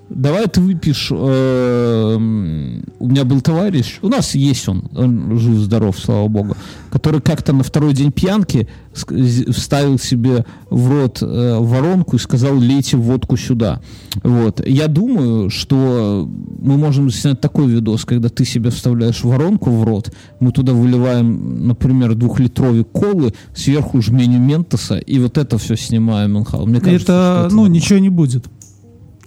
Давай 0.10 0.48
ты 0.48 0.62
выпьешь. 0.62 1.10
э, 1.12 2.16
у 2.16 3.08
меня 3.08 3.24
был 3.24 3.42
товарищ, 3.42 4.00
у 4.02 4.10
нас 4.10 4.36
есть 4.36 4.68
он, 4.68 4.90
он 4.96 5.40
жив-здоров, 5.40 5.98
слава 5.98 6.28
богу, 6.28 6.56
который 6.92 7.20
как-то 7.22 7.52
на 7.54 7.64
второй 7.64 7.94
день 7.94 8.12
пьянки 8.12 8.68
вставил 8.94 9.98
себе 9.98 10.46
в 10.70 10.92
рот 10.92 11.20
э, 11.22 11.58
воронку 11.60 12.18
и 12.18 12.20
сказал, 12.20 12.56
лейте 12.58 12.96
водку 12.98 13.38
сюда. 13.38 13.82
Вот. 14.24 14.66
Я 14.68 14.88
думаю, 14.88 15.50
что 15.50 16.30
мы 16.60 16.78
можем 16.78 17.10
снять 17.10 17.42
такой 17.42 17.68
видос, 17.68 18.06
когда 18.06 18.30
ты 18.30 18.46
себе 18.46 18.70
вставляешь 18.70 19.24
воронку 19.24 19.72
в 19.72 19.84
рот, 19.84 20.14
мы 20.40 20.52
туда 20.52 20.74
выливаем, 20.74 21.68
например, 21.68 22.14
двухлитровик 22.14 22.88
колы, 22.90 23.34
сверху 23.56 24.02
жменю 24.02 24.40
ментоса, 24.40 24.98
и 24.98 25.18
вот 25.18 25.38
это 25.38 25.58
все 25.58 25.76
снимаем. 25.76 26.34
Мюнхгаузен. 26.34 26.70
Мне 26.70 26.82
кажется, 26.82 27.04
это, 27.04 27.48
ну, 27.50 27.64
нормально. 27.64 27.74
ничего 27.74 28.00
не 28.00 28.10
будет. 28.10 28.46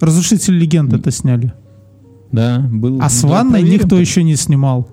Разрушитель 0.01 0.59
легенд 0.59 0.93
это 0.93 1.11
сняли. 1.11 1.53
Да, 2.33 2.59
был. 2.71 2.99
А 3.01 3.09
с 3.09 3.23
да, 3.23 3.29
ванной 3.29 3.61
проверим. 3.61 3.81
никто 3.81 3.99
еще 3.99 4.23
не 4.23 4.37
снимал. 4.37 4.89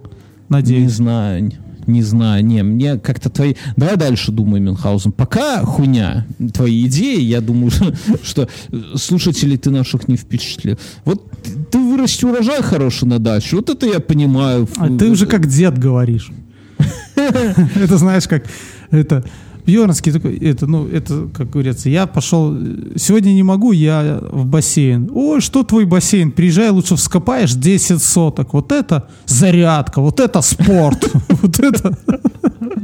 Не 0.49 0.55
Надеюсь. 0.57 0.91
знаю, 0.91 1.45
н- 1.45 1.53
не 1.87 2.01
знаю, 2.01 2.45
не, 2.45 2.63
мне 2.63 2.97
как-то 2.97 3.29
твои... 3.29 3.55
Давай 3.75 3.97
дальше 3.97 4.31
думай, 4.31 4.61
Мюнхгаузен. 4.61 5.11
Пока 5.11 5.63
хуйня, 5.65 6.25
твои 6.53 6.85
идеи, 6.87 7.19
я 7.19 7.41
думаю, 7.41 7.71
что 8.23 8.47
слушателей 8.95 9.57
ты 9.57 9.69
наших 9.71 10.07
не 10.07 10.15
впечатлил. 10.15 10.77
Вот 11.03 11.29
ты 11.71 11.77
вырасти 11.79 12.23
урожай 12.23 12.61
хороший 12.61 13.05
на 13.07 13.19
даче, 13.19 13.57
вот 13.57 13.69
это 13.69 13.85
я 13.85 13.99
понимаю. 13.99 14.67
А 14.77 14.87
ты 14.87 15.09
уже 15.09 15.25
как 15.25 15.47
дед 15.47 15.77
говоришь. 15.77 16.31
Это 17.15 17.97
знаешь, 17.97 18.27
как 18.27 18.45
это 18.89 19.23
Бьернский 19.65 20.11
такой, 20.11 20.37
это, 20.37 20.67
ну, 20.67 20.87
это, 20.87 21.29
как 21.33 21.49
говорится, 21.49 21.89
я 21.89 22.05
пошел, 22.05 22.55
сегодня 22.95 23.31
не 23.31 23.43
могу, 23.43 23.71
я 23.71 24.19
в 24.31 24.45
бассейн. 24.45 25.09
Ой, 25.13 25.41
что 25.41 25.63
твой 25.63 25.85
бассейн? 25.85 26.31
Приезжай, 26.31 26.69
лучше 26.69 26.95
вскопаешь 26.95 27.53
10 27.53 28.01
соток. 28.01 28.53
Вот 28.53 28.71
это 28.71 29.07
зарядка, 29.25 30.01
вот 30.01 30.19
это 30.19 30.41
спорт. 30.41 31.09
Вот 31.43 31.59
это, 31.59 31.97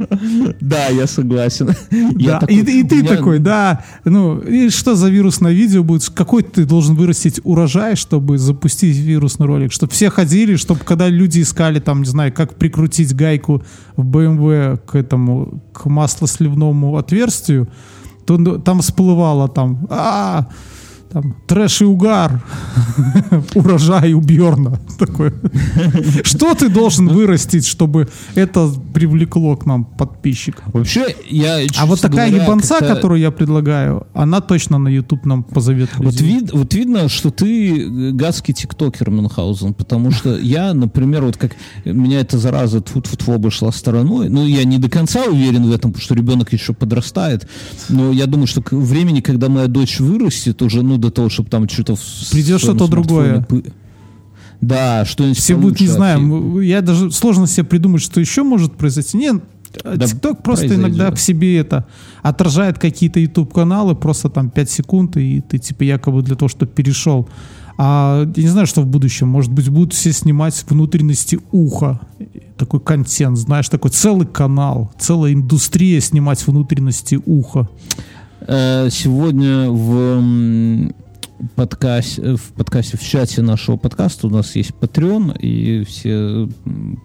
Да, 0.60 0.86
я 0.88 1.06
согласен. 1.06 1.70
Я 2.16 2.32
да. 2.32 2.38
такой, 2.40 2.56
И 2.56 2.82
ты 2.84 2.96
меня- 2.96 3.16
такой, 3.16 3.38
да. 3.38 3.84
Ну, 4.04 4.38
и 4.38 4.70
что 4.70 4.94
за 4.94 5.08
вирусное 5.08 5.52
видео 5.52 5.82
будет? 5.82 6.08
Какой 6.10 6.42
ты 6.42 6.64
должен 6.64 6.94
вырастить 6.94 7.40
урожай, 7.44 7.96
чтобы 7.96 8.38
запустить 8.38 8.96
вирусный 8.96 9.46
ролик? 9.46 9.72
Чтобы 9.72 9.92
все 9.92 10.10
ходили, 10.10 10.56
чтобы 10.56 10.80
когда 10.84 11.08
люди 11.08 11.40
искали, 11.42 11.80
там, 11.80 12.00
не 12.02 12.08
знаю, 12.08 12.32
как 12.32 12.54
прикрутить 12.54 13.14
гайку 13.14 13.62
в 13.96 14.04
BMW 14.04 14.78
к 14.78 14.94
этому, 14.94 15.62
к 15.72 15.86
маслосливному 15.86 16.96
отверстию, 16.96 17.68
то 18.26 18.58
там 18.58 18.80
всплывало 18.80 19.48
там, 19.48 19.86
а, 19.90 20.46
там, 21.12 21.34
трэш 21.46 21.82
и 21.82 21.84
угар, 21.84 22.40
урожай 23.54 24.12
у 24.12 24.20
Бьорна. 24.20 24.80
Такое. 24.98 25.32
Что 26.22 26.54
ты 26.54 26.68
должен 26.68 27.08
вырастить, 27.08 27.66
чтобы 27.66 28.08
это 28.34 28.70
привлекло 28.94 29.56
к 29.56 29.66
нам 29.66 29.84
подписчиков? 29.84 30.64
Вообще, 30.72 31.16
я, 31.28 31.60
А 31.78 31.86
вот 31.86 32.00
такая 32.00 32.28
говоря, 32.28 32.44
ебанца, 32.44 32.78
как-то- 32.78 32.94
которую 32.94 33.20
я 33.20 33.30
предлагаю, 33.30 34.06
она 34.14 34.40
точно 34.40 34.78
на 34.78 34.88
YouTube 34.88 35.24
нам 35.26 35.42
позовет 35.42 35.90
Вот, 35.96 36.20
вид, 36.20 36.52
вот 36.52 36.74
видно, 36.74 37.08
что 37.08 37.30
ты 37.30 37.80
э, 37.80 38.10
гадский 38.12 38.54
тиктокер, 38.54 39.10
Мюнхгаузен, 39.10 39.74
потому 39.74 40.10
что 40.12 40.38
я, 40.38 40.74
например, 40.74 41.24
вот 41.24 41.36
как 41.36 41.52
меня 41.84 42.20
эта 42.20 42.38
зараза 42.38 42.80
тут 42.80 43.06
в 43.06 43.30
обошла 43.30 43.72
стороной, 43.72 44.28
ну, 44.28 44.46
я 44.46 44.64
не 44.64 44.78
до 44.78 44.88
конца 44.88 45.24
уверен 45.24 45.64
в 45.68 45.72
этом, 45.72 45.92
потому 45.92 46.02
что 46.04 46.14
ребенок 46.14 46.52
еще 46.52 46.72
подрастает, 46.72 47.48
но 47.88 48.12
я 48.12 48.26
думаю, 48.26 48.46
что 48.46 48.62
к 48.62 48.72
времени, 48.72 49.20
когда 49.20 49.48
моя 49.48 49.66
дочь 49.66 49.98
вырастет, 49.98 50.62
уже, 50.62 50.82
ну, 50.82 50.99
до 51.00 51.10
того, 51.10 51.28
чтобы 51.28 51.48
там 51.50 51.68
что-то... 51.68 51.96
в 51.96 52.30
Придет 52.30 52.60
что-то 52.60 52.86
другое. 52.88 53.46
Да, 54.60 55.04
что-нибудь 55.06 55.38
Все 55.38 55.56
будут, 55.56 55.80
не 55.80 55.86
получше 55.86 55.92
знаю, 55.96 56.18
вообще. 56.20 56.56
м, 56.56 56.60
я 56.60 56.80
даже 56.82 57.10
сложно 57.10 57.46
себе 57.46 57.64
придумать, 57.64 58.02
что 58.02 58.20
еще 58.20 58.42
может 58.42 58.76
произойти. 58.76 59.16
Нет, 59.16 59.42
Да 59.84 60.06
ТикТок 60.06 60.42
просто 60.42 60.66
произойдет. 60.66 60.96
иногда 60.96 61.10
к 61.12 61.18
себе 61.18 61.56
это 61.58 61.86
отражает 62.22 62.78
какие-то 62.78 63.20
YouTube-каналы, 63.20 63.94
просто 63.94 64.28
там 64.28 64.50
5 64.50 64.70
секунд, 64.70 65.16
и 65.16 65.40
ты 65.40 65.56
типа 65.58 65.84
якобы 65.84 66.22
для 66.22 66.36
того, 66.36 66.48
чтобы 66.50 66.70
перешел. 66.72 67.26
А 67.78 68.26
я 68.36 68.42
не 68.42 68.48
знаю, 68.50 68.66
что 68.66 68.82
в 68.82 68.86
будущем. 68.86 69.28
Может 69.28 69.50
быть, 69.50 69.70
будут 69.70 69.94
все 69.94 70.12
снимать 70.12 70.62
внутренности 70.68 71.40
уха. 71.50 71.98
Такой 72.58 72.80
контент, 72.80 73.38
знаешь, 73.38 73.70
такой 73.70 73.90
целый 73.90 74.26
канал, 74.26 74.92
целая 74.98 75.32
индустрия 75.32 76.02
снимать 76.02 76.46
внутренности 76.46 77.18
уха. 77.24 77.66
Э, 78.46 78.88
Сегодня 78.90 79.70
в 79.70 80.92
подкасте, 81.54 82.36
в 82.36 82.52
подкасте, 82.52 82.96
в 82.96 83.02
чате 83.02 83.42
нашего 83.42 83.76
подкаста 83.76 84.26
у 84.26 84.30
нас 84.30 84.56
есть 84.56 84.72
Patreon, 84.80 85.38
и 85.38 85.84
все 85.84 86.48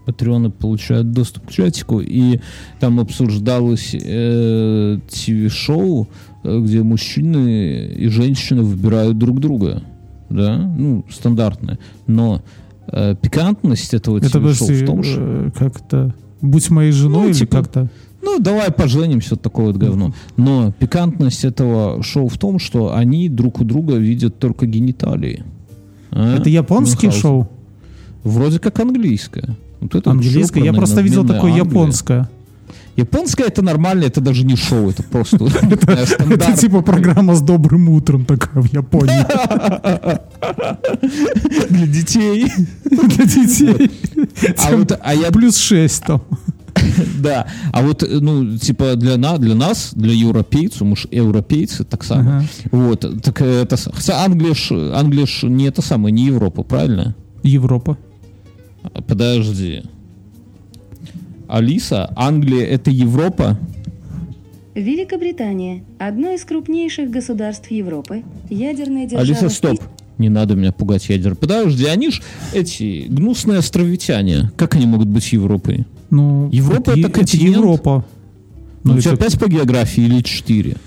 патреоны 0.05 0.49
получают 0.49 1.11
доступ 1.11 1.47
к 1.47 1.51
чатику, 1.51 2.01
и 2.01 2.39
там 2.79 2.99
обсуждалось 2.99 3.95
э, 3.95 4.99
ТВ-шоу, 5.09 6.07
э, 6.43 6.59
где 6.61 6.83
мужчины 6.83 7.93
и 7.95 8.07
женщины 8.07 8.61
выбирают 8.61 9.17
друг 9.17 9.39
друга. 9.39 9.83
Да, 10.29 10.57
ну, 10.57 11.05
стандартное. 11.09 11.79
Но 12.07 12.41
э, 12.87 13.15
пикантность 13.21 13.93
этого 13.93 14.17
Это 14.17 14.39
ТВ-шоу 14.39 14.67
в 14.67 14.85
том, 14.85 15.03
что... 15.03 15.21
э, 15.21 15.51
как 15.57 15.81
это 15.81 16.15
будь 16.41 16.69
моей 16.69 16.91
женой 16.91 17.23
Ну, 17.23 17.29
или 17.29 17.33
типа, 17.33 17.57
как-то. 17.57 17.89
Ну, 18.25 18.39
давай 18.39 18.71
поженимся, 18.71 19.31
вот 19.31 19.41
такое 19.41 19.67
вот 19.67 19.77
говно. 19.77 20.13
Но 20.35 20.71
пикантность 20.71 21.45
этого 21.45 22.01
шоу 22.01 22.27
в 22.27 22.37
том, 22.39 22.57
что 22.57 22.95
они 22.95 23.29
друг 23.29 23.61
у 23.61 23.63
друга 23.63 23.95
видят 23.95 24.39
только 24.39 24.65
гениталии. 24.65 25.43
А? 26.11 26.37
Это 26.37 26.49
японские 26.49 27.11
Мюнхгаузен? 27.11 27.21
шоу? 27.21 27.49
Вроде 28.23 28.59
как 28.59 28.79
английское. 28.79 29.55
Вот 29.79 29.93
это 29.93 30.09
вот 30.09 30.15
Английское? 30.15 30.59
шоу 30.59 30.65
Я 30.65 30.71
про 30.71 30.79
просто 30.79 31.01
видел 31.01 31.23
такое 31.23 31.51
Англия. 31.51 31.65
японское. 31.65 32.29
Японское 32.95 33.43
это 33.43 33.61
нормально, 33.61 34.05
это 34.05 34.21
даже 34.21 34.45
не 34.45 34.55
шоу, 34.55 34.89
это 34.89 35.03
просто 35.03 35.37
Это 36.29 36.57
типа 36.57 36.81
программа 36.81 37.35
с 37.35 37.41
добрым 37.41 37.89
утром 37.89 38.25
такая 38.25 38.63
в 38.63 38.73
Японии. 38.73 39.25
для 41.69 41.87
детей. 41.87 42.47
Для 42.85 43.25
детей. 43.25 43.91
А 44.65 44.75
вот, 44.77 44.91
а 44.91 45.31
Плюс 45.31 45.57
6 45.57 46.03
там. 46.05 46.21
Да, 47.21 47.47
а 47.73 47.81
вот, 47.81 48.03
э, 48.03 48.19
ну, 48.21 48.57
типа 48.57 48.95
для, 48.95 49.17
на, 49.17 49.37
для 49.37 49.55
нас, 49.55 49.93
для 49.95 50.13
европейцев, 50.13 50.81
мы 50.81 50.95
ж 50.95 51.07
европейцы, 51.11 51.83
так 51.83 52.03
само. 52.03 52.21
Ага. 52.21 52.45
Вот, 52.71 53.21
так 53.23 53.41
это, 53.41 53.77
с- 53.77 53.89
хотя 53.93 54.23
Англия 54.23 54.53
ж, 54.53 54.71
Англия 54.93 55.25
ж 55.25 55.43
не 55.47 55.65
это 55.67 55.81
самое, 55.81 56.11
не 56.13 56.25
Европа, 56.25 56.63
правильно? 56.63 57.15
Европа. 57.43 57.97
А, 58.83 59.01
Подожди. 59.01 59.83
Алиса, 61.47 62.11
Англия 62.15 62.65
это 62.65 62.91
Европа? 62.91 63.57
Великобритания– 64.73 65.83
одно 65.99 66.31
из 66.31 66.43
крупнейших 66.43 67.09
государств 67.09 67.71
Европы, 67.71 68.23
ядерная 68.49 69.05
держава... 69.05 69.21
Алиса, 69.21 69.49
стоп. 69.49 69.81
Не 70.17 70.29
надо 70.29 70.55
меня 70.55 70.71
пугать 70.71 71.07
ядер. 71.09 71.35
Подожди, 71.35 71.85
они 71.85 72.09
ж 72.09 72.21
эти 72.53 73.05
гнусные 73.09 73.59
островитяне. 73.59 74.51
Как 74.57 74.75
они 74.75 74.85
могут 74.85 75.07
быть 75.07 75.31
Европой? 75.33 75.85
Ну, 76.09 76.49
Европа 76.51 76.91
это 76.91 76.99
е- 76.99 77.09
континент? 77.09 77.55
Европа. 77.57 78.05
Ну, 78.83 78.91
Ну, 78.93 78.97
у 78.97 79.01
тебя 79.01 79.13
это- 79.13 79.23
пять 79.23 79.39
по 79.39 79.47
географии 79.49 80.03
или 80.03 80.21
четыре? 80.21 80.77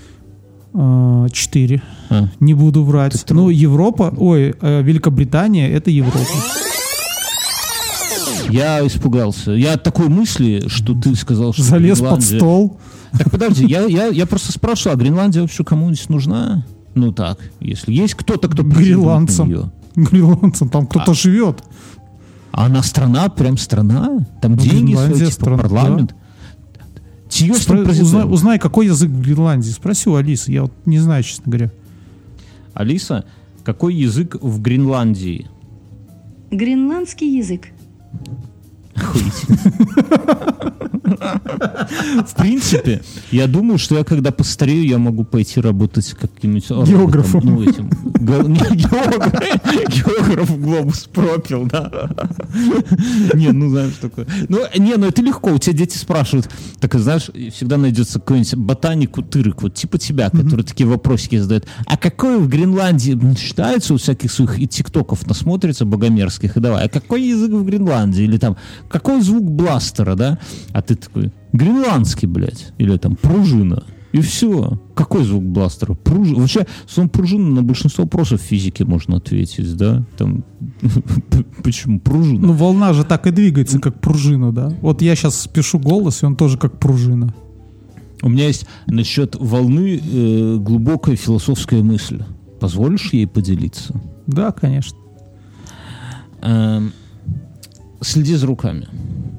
А, 0.73 1.27
Четыре. 1.29 1.81
А. 2.09 2.29
Не 2.39 2.53
буду 2.53 2.83
врать. 2.83 3.23
Ты 3.25 3.33
Ну, 3.33 3.49
Европа, 3.49 4.13
ой, 4.17 4.55
э, 4.61 4.81
Великобритания 4.83 5.69
это 5.69 5.89
Европа. 5.91 6.19
Я 8.49 8.85
испугался. 8.85 9.51
Я 9.51 9.73
от 9.73 9.83
такой 9.83 10.07
мысли, 10.09 10.63
что 10.67 10.93
ты 10.95 11.15
сказал, 11.15 11.53
что 11.53 11.61
Залез 11.63 11.99
под 11.99 12.19
Гренландия- 12.19 12.37
стол. 12.37 12.77
Так 13.17 13.29
подожди, 13.31 13.65
я, 13.65 13.85
я, 13.85 14.07
я 14.07 14.25
просто 14.25 14.51
спрашивал, 14.51 14.95
а 14.95 14.99
Гренландия 14.99 15.41
вообще 15.41 15.63
кому-нибудь 15.63 16.09
нужна? 16.09 16.65
Ну 16.95 17.11
так, 17.11 17.39
если 17.59 17.93
есть 17.93 18.15
кто-то, 18.15 18.47
кто 18.47 18.63
Гренландцам. 18.63 19.71
Гренландцам, 19.95 20.69
там 20.69 20.83
А. 20.83 20.87
кто-то 20.87 21.13
живет. 21.13 21.63
А 22.51 22.65
она 22.65 22.83
страна, 22.83 23.29
прям 23.29 23.57
страна? 23.57 24.25
Там 24.41 24.53
Ну, 24.53 24.57
деньги 24.57 24.93
свои, 24.93 25.05
Гренландия 25.07 25.17
типа 25.27 25.31
страна, 25.31 25.63
парламент? 25.63 26.09
Там 26.09 27.51
Спро- 27.51 28.01
узнай, 28.01 28.25
узнай, 28.25 28.59
какой 28.59 28.87
язык 28.87 29.09
в 29.09 29.21
Гренландии. 29.21 29.69
Спроси 29.69 30.09
у 30.09 30.15
Алисы, 30.15 30.51
я 30.51 30.63
вот 30.63 30.73
не 30.85 30.97
знаю, 30.99 31.23
честно 31.23 31.43
говоря. 31.45 31.71
Алиса, 32.73 33.25
какой 33.63 33.93
язык 33.93 34.35
в 34.41 34.61
Гренландии? 34.61 35.47
Гренландский 36.49 37.37
язык. 37.37 37.67
В 42.25 42.35
принципе, 42.35 43.01
я 43.31 43.47
думаю, 43.47 43.77
что 43.77 43.97
я 43.97 44.03
когда 44.03 44.31
постарею, 44.31 44.85
я 44.85 44.97
могу 44.97 45.23
пойти 45.23 45.59
работать 45.59 46.13
каким-нибудь. 46.13 46.69
Географом. 46.87 47.41
Ну, 47.43 47.63
этим. 47.63 47.89
географ, 49.89 50.59
глобус 50.59 51.07
пропил, 51.11 51.65
да. 51.65 52.09
Не, 53.33 53.51
ну 53.51 53.69
знаешь, 53.69 53.93
такое. 53.99 54.27
Ну, 54.47 54.59
не, 54.77 54.95
ну 54.95 55.07
это 55.07 55.21
легко. 55.21 55.51
У 55.51 55.57
тебя 55.57 55.73
дети 55.73 55.97
спрашивают. 55.97 56.49
Так, 56.79 56.93
знаешь, 56.95 57.29
всегда 57.53 57.77
найдется 57.77 58.19
какой-нибудь 58.19 58.55
ботаник, 58.55 59.17
утырок, 59.17 59.63
вот 59.63 59.73
типа 59.73 59.97
тебя, 59.97 60.29
который 60.29 60.63
такие 60.63 60.87
вопросики 60.87 61.37
задает. 61.37 61.67
А 61.85 61.97
какой 61.97 62.37
в 62.39 62.47
Гренландии 62.47 63.17
считается 63.37 63.93
у 63.93 63.97
всяких 63.97 64.31
своих 64.31 64.59
и 64.59 64.67
тиктоков 64.67 65.25
насмотрится 65.27 65.85
богомерзких, 65.85 66.57
и 66.57 66.59
давай, 66.59 66.85
а 66.85 66.89
какой 66.89 67.23
язык 67.23 67.51
в 67.51 67.65
Гренландии? 67.65 68.23
Или 68.23 68.37
там, 68.37 68.57
какой 68.89 69.21
звук 69.21 69.43
бластера, 69.43 70.15
да? 70.15 70.39
А 70.71 70.81
ты 70.81 70.95
такой, 70.95 71.31
гренландский, 71.53 72.27
блядь. 72.27 72.73
Или 72.77 72.97
там, 72.97 73.15
пружина. 73.15 73.83
И 74.11 74.21
все. 74.21 74.79
Какой 74.95 75.23
звук 75.23 75.43
бластера? 75.43 75.93
Пружина. 75.93 76.39
Вообще, 76.39 76.65
словом 76.87 77.09
пружина 77.09 77.49
на 77.49 77.63
большинство 77.63 78.05
вопросов 78.05 78.41
в 78.41 78.43
физике 78.43 78.83
можно 78.83 79.17
ответить, 79.17 79.75
да? 79.77 80.03
Там, 80.17 80.43
почему 81.63 81.99
пружина? 81.99 82.47
Ну, 82.47 82.53
волна 82.53 82.93
же 82.93 83.03
так 83.03 83.27
и 83.27 83.31
двигается, 83.31 83.79
как 83.79 84.01
пружина, 84.01 84.51
да? 84.51 84.73
Вот 84.81 85.01
я 85.01 85.15
сейчас 85.15 85.47
пишу 85.47 85.77
голос, 85.77 86.23
и 86.23 86.25
он 86.25 86.35
тоже 86.35 86.57
как 86.57 86.79
пружина. 86.79 87.33
У 88.21 88.29
меня 88.29 88.47
есть 88.47 88.65
насчет 88.87 89.35
волны 89.35 90.01
э, 90.03 90.57
глубокая 90.57 91.15
философская 91.15 91.83
мысль. 91.83 92.23
Позволишь 92.59 93.13
ей 93.13 93.27
поделиться? 93.27 94.01
Да, 94.27 94.51
конечно. 94.51 94.97
Эм, 96.41 96.91
следи 98.01 98.35
за 98.35 98.47
руками. 98.47 98.87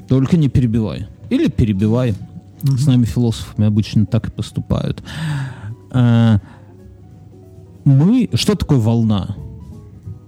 Только 0.09 0.37
не 0.37 0.49
перебивай. 0.49 1.07
Или 1.31 1.49
перебивай. 1.49 2.15
С 2.63 2.87
нами 2.87 3.05
философами 3.05 3.67
обычно 3.67 4.07
так 4.07 4.29
и 4.29 4.31
поступают. 4.31 5.03
Э, 5.93 6.39
мы... 7.85 8.29
Что 8.35 8.55
такое 8.55 8.79
волна? 8.79 9.37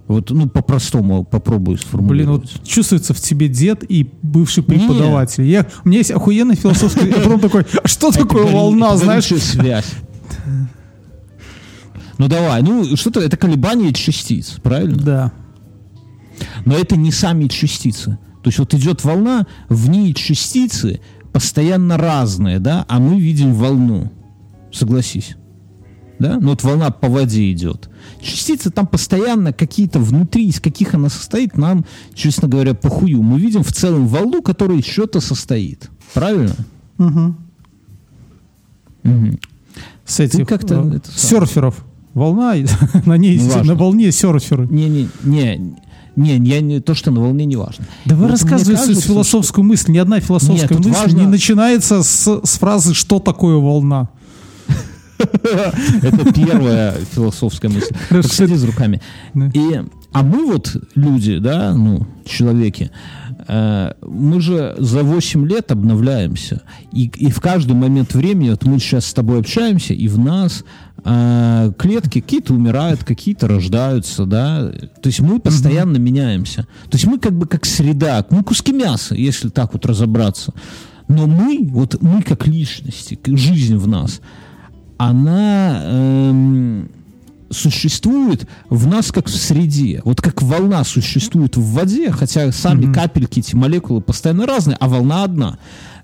Вот, 0.07 0.31
ну, 0.31 0.49
по-простому 0.49 1.23
попробую 1.23 1.77
Блин, 1.77 1.87
сформулировать. 1.87 2.51
вот 2.53 2.67
чувствуется 2.67 3.13
в 3.13 3.19
тебе 3.19 3.47
дед 3.47 3.83
и 3.89 4.09
бывший 4.21 4.63
преподаватель. 4.63 5.45
Я, 5.45 5.65
у 5.85 5.87
меня 5.87 5.99
есть 5.99 6.11
охуенный 6.11 6.55
философский... 6.55 7.07
Я 7.07 7.15
потом 7.15 7.39
такой, 7.39 7.65
а 7.81 7.87
что 7.87 8.11
такое 8.11 8.45
волна, 8.51 8.97
знаешь? 8.97 9.25
связь. 9.25 9.93
Ну 12.17 12.27
давай, 12.27 12.61
ну 12.61 12.95
что-то 12.95 13.21
это 13.21 13.37
колебание 13.37 13.91
частиц, 13.93 14.57
правильно? 14.61 14.97
Да. 14.97 15.31
Но 16.65 16.75
это 16.75 16.95
не 16.95 17.11
сами 17.11 17.47
частицы. 17.47 18.17
То 18.43 18.49
есть 18.49 18.59
вот 18.59 18.73
идет 18.73 19.03
волна, 19.03 19.47
в 19.69 19.89
ней 19.89 20.13
частицы 20.13 20.99
постоянно 21.31 21.97
разные, 21.97 22.59
да, 22.59 22.85
а 22.87 22.99
мы 22.99 23.19
видим 23.19 23.53
волну. 23.53 24.11
Согласись. 24.71 25.35
Да? 26.19 26.37
Ну 26.39 26.49
вот 26.49 26.63
волна 26.63 26.89
по 26.91 27.09
воде 27.09 27.51
идет. 27.51 27.89
Частицы 28.21 28.69
там 28.69 28.87
постоянно 28.87 29.51
какие-то 29.51 29.99
внутри, 29.99 30.47
из 30.47 30.59
каких 30.59 30.93
она 30.93 31.09
состоит, 31.09 31.57
нам, 31.57 31.85
честно 32.13 32.47
говоря, 32.47 32.73
похую. 32.73 33.21
Мы 33.21 33.39
видим 33.39 33.63
в 33.63 33.71
целом 33.71 34.07
волну, 34.07 34.41
которая 34.41 34.77
из 34.77 34.85
чего-то 34.85 35.19
состоит. 35.19 35.89
Правильно? 36.13 36.55
Мгм. 36.97 37.37
Мгм. 39.03 39.39
С 40.05 40.19
этих 40.19 40.47
как-то 40.47 40.75
э, 40.75 40.97
это 40.97 41.11
серферов. 41.11 41.83
Волна, 42.13 42.53
на 43.05 43.17
ней, 43.17 43.39
Ну, 43.39 43.63
на 43.63 43.75
волне 43.75 44.11
серферы. 44.11 44.67
Не-не, 44.67 45.09
не, 45.23 45.57
не, 45.57 45.75
я 46.15 46.61
не, 46.61 46.79
то, 46.79 46.93
что 46.93 47.11
на 47.11 47.21
волне, 47.21 47.45
не 47.45 47.55
важно. 47.55 47.85
Давай 48.05 48.23
Вот 48.23 48.31
рассказывай 48.31 48.73
мне 48.73 48.77
свою 48.77 48.87
кажется, 48.95 49.07
философскую 49.07 49.65
мысль. 49.65 49.91
Ни 49.91 49.97
одна 49.97 50.19
философская 50.19 50.77
Нет, 50.77 50.85
мысль 50.85 50.99
важно- 50.99 51.19
не 51.19 51.25
начинается 51.27 52.03
с, 52.03 52.41
с 52.43 52.57
фразы 52.57 52.93
«что 52.93 53.19
такое 53.19 53.55
волна?». 53.57 54.09
Это 55.17 56.33
первая 56.33 56.95
философская 57.11 57.71
мысль. 57.71 57.93
Следи 58.27 58.55
за 58.55 58.67
руками. 58.67 59.01
Да. 59.33 59.49
И, 59.53 59.81
а 60.11 60.23
мы 60.23 60.45
вот 60.45 60.75
люди, 60.95 61.37
да, 61.37 61.73
ну, 61.73 62.05
человеки, 62.25 62.91
э, 63.47 63.93
мы 64.01 64.41
же 64.41 64.75
за 64.77 65.03
8 65.03 65.47
лет 65.47 65.71
обновляемся. 65.71 66.61
И, 66.91 67.05
и 67.15 67.31
в 67.31 67.39
каждый 67.39 67.73
момент 67.73 68.13
времени, 68.13 68.49
вот 68.49 68.65
мы 68.65 68.79
сейчас 68.79 69.05
с 69.05 69.13
тобой 69.13 69.39
общаемся, 69.39 69.93
и 69.93 70.07
в 70.07 70.19
нас 70.19 70.63
а, 71.05 71.71
клетки 71.73 72.21
какие-то 72.21 72.53
умирают, 72.53 73.03
какие-то 73.03 73.47
рождаются, 73.47 74.25
да. 74.25 74.71
То 75.01 75.07
есть 75.07 75.19
мы 75.19 75.39
постоянно 75.39 75.97
меняемся. 75.97 76.63
То 76.89 76.95
есть 76.95 77.05
мы 77.05 77.19
как 77.19 77.33
бы 77.33 77.45
как 77.45 77.65
среда, 77.65 78.25
мы 78.29 78.43
куски 78.43 78.71
мяса, 78.71 79.15
если 79.15 79.49
так 79.49 79.73
вот 79.73 79.85
разобраться. 79.85 80.53
Но 81.09 81.27
мы, 81.27 81.67
вот 81.69 82.01
мы 82.01 82.21
как 82.21 82.47
личности, 82.47 83.19
жизнь 83.25 83.75
в 83.75 83.87
нас, 83.87 84.21
она 84.97 85.81
эм, 85.83 86.89
существует 87.49 88.47
в 88.69 88.87
нас 88.87 89.11
как 89.11 89.27
в 89.27 89.35
среде. 89.35 90.01
Вот 90.05 90.21
как 90.21 90.41
волна 90.41 90.83
существует 90.85 91.57
в 91.57 91.73
воде, 91.73 92.11
хотя 92.11 92.51
сами 92.51 92.85
Мгм. 92.85 92.93
капельки, 92.93 93.39
эти 93.39 93.55
молекулы 93.55 94.01
постоянно 94.01 94.45
разные, 94.45 94.77
а 94.79 94.87
волна 94.87 95.23
одна. 95.23 95.57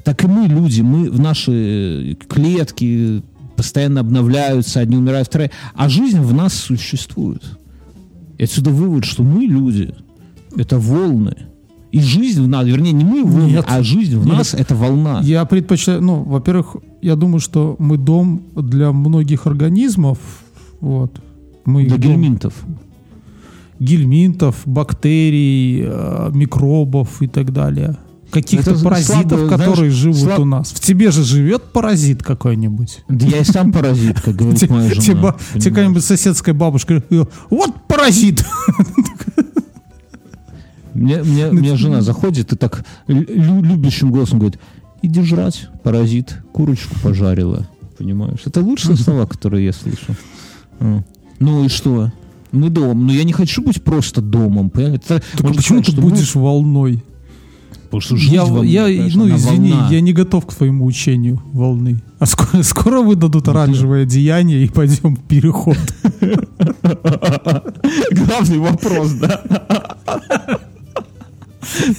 Так 0.03 0.23
и 0.23 0.27
мы, 0.27 0.47
люди, 0.47 0.81
мы 0.81 1.09
в 1.09 1.19
наши 1.19 2.17
клетки 2.27 3.23
постоянно 3.60 3.99
обновляются, 3.99 4.80
одни 4.80 4.95
умирают, 4.95 5.28
вторые. 5.28 5.51
А 5.76 5.89
жизнь 5.89 6.22
в 6.22 6.34
нас 6.34 6.53
существует. 6.53 7.43
И 8.38 8.43
отсюда 8.43 8.70
вывод, 8.70 9.03
что 9.03 9.22
мы 9.24 9.43
люди, 9.43 9.93
это 10.55 10.80
волны. 10.80 11.36
И 11.91 11.99
жизнь 11.99 12.41
в 12.41 12.47
нас, 12.47 12.66
вернее, 12.66 12.93
не 12.93 13.03
мы 13.03 13.26
волны, 13.26 13.51
Нет. 13.51 13.66
а 13.68 13.84
жизнь 13.84 14.18
в 14.18 14.26
Нет. 14.26 14.38
нас 14.38 14.53
это 14.53 14.76
волна. 14.76 15.20
Я 15.24 15.43
предпочитаю, 15.43 16.01
ну, 16.01 16.24
во-первых, 16.24 16.78
я 17.01 17.16
думаю, 17.18 17.41
что 17.41 17.76
мы 17.80 17.97
дом 17.97 18.41
для 18.55 18.93
многих 18.93 19.45
организмов, 19.45 20.18
вот. 20.80 21.20
Мы 21.66 21.84
Для 21.84 21.95
их 21.95 22.01
дом 22.01 22.12
гельминтов. 22.12 22.53
гельминтов, 23.80 24.55
бактерий, 24.66 25.84
э, 25.86 26.32
микробов 26.34 27.22
и 27.22 27.28
так 27.28 27.51
далее. 27.51 27.97
Каких-то 28.32 28.71
Это 28.71 28.84
паразитов, 28.84 29.27
слабо, 29.39 29.49
которые 29.49 29.75
знаешь, 29.75 29.93
живут 29.93 30.17
слаб- 30.17 30.39
у 30.39 30.45
нас. 30.45 30.69
В 30.69 30.80
тебе 30.80 31.09
же 31.11 31.23
живет 31.23 31.63
паразит 31.71 32.21
какой-нибудь. 32.21 33.03
Да 33.09 33.25
я 33.25 33.39
и 33.39 33.43
сам 33.43 33.71
паразит, 33.73 34.21
как 34.21 34.36
говорит 34.36 34.69
моя 34.69 34.89
жена. 34.89 35.01
те 35.01 35.15
ба- 35.15 35.38
Тебе 35.53 35.63
какая-нибудь 35.71 36.03
соседская 36.05 36.53
бабушка 36.53 37.03
говорит, 37.09 37.30
вот 37.49 37.88
паразит. 37.88 38.45
Мне, 40.93 41.23
мне, 41.23 41.51
мне 41.51 41.75
жена 41.75 42.01
заходит 42.01 42.51
и 42.51 42.55
так 42.55 42.84
лю- 43.07 43.61
любящим 43.61 44.11
голосом 44.11 44.39
говорит, 44.39 44.59
иди 45.01 45.21
жрать, 45.21 45.69
паразит, 45.84 46.38
курочку 46.51 46.95
пожарила. 47.01 47.67
Понимаешь? 47.97 48.39
Это 48.45 48.61
лучшие 48.61 48.95
слова, 48.95 49.25
которые 49.25 49.65
я 49.65 49.73
слышу. 49.73 50.15
М. 50.80 51.05
Ну 51.39 51.65
и 51.65 51.67
что? 51.67 52.11
Мы 52.51 52.69
дом. 52.69 53.05
Но 53.05 53.11
я 53.13 53.23
не 53.23 53.34
хочу 53.34 53.61
быть 53.61 53.84
просто 53.84 54.21
домом. 54.21 54.69
понимаешь? 54.69 55.01
Это 55.05 55.19
Так 55.19 55.41
можно 55.41 55.57
почему 55.57 55.80
сказать, 55.80 55.86
ты 55.86 55.91
что 55.91 56.01
мы- 56.01 56.09
будешь 56.09 56.36
волной? 56.36 57.03
Потому 57.89 58.01
что 58.01 58.17
жизнь 58.17 58.35
Я, 58.35 58.45
во 58.45 58.61
мне, 58.61 58.71
я- 58.71 58.83
понимаешь, 58.85 59.15
ну 59.15 59.35
извини, 59.35 59.71
волна. 59.71 59.87
я 59.91 60.01
не 60.01 60.13
готов 60.13 60.45
к 60.45 60.53
твоему 60.53 60.85
учению 60.85 61.41
волны. 61.53 62.01
А 62.19 62.25
скоро, 62.27 62.61
скоро 62.63 63.01
выдадут 63.01 63.47
оранжевое 63.47 64.03
одеяние 64.03 64.63
и 64.63 64.67
пойдем 64.67 65.15
в 65.15 65.21
переход. 65.23 65.77
Главный 68.11 68.57
вопрос, 68.59 69.11
да? 69.13 69.41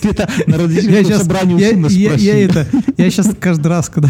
Ты 0.03 0.09
это 0.11 0.29
на 0.47 0.59
родительском 0.59 1.19
собрании 1.21 1.55
у 1.55 1.59
я, 1.59 1.71
сына 1.71 1.89
спроси. 1.89 2.25
я 2.25 2.39
это, 2.45 2.67
я 2.97 3.11
сейчас 3.11 3.29
каждый 3.39 3.69
раз, 3.69 3.89
когда 3.89 4.09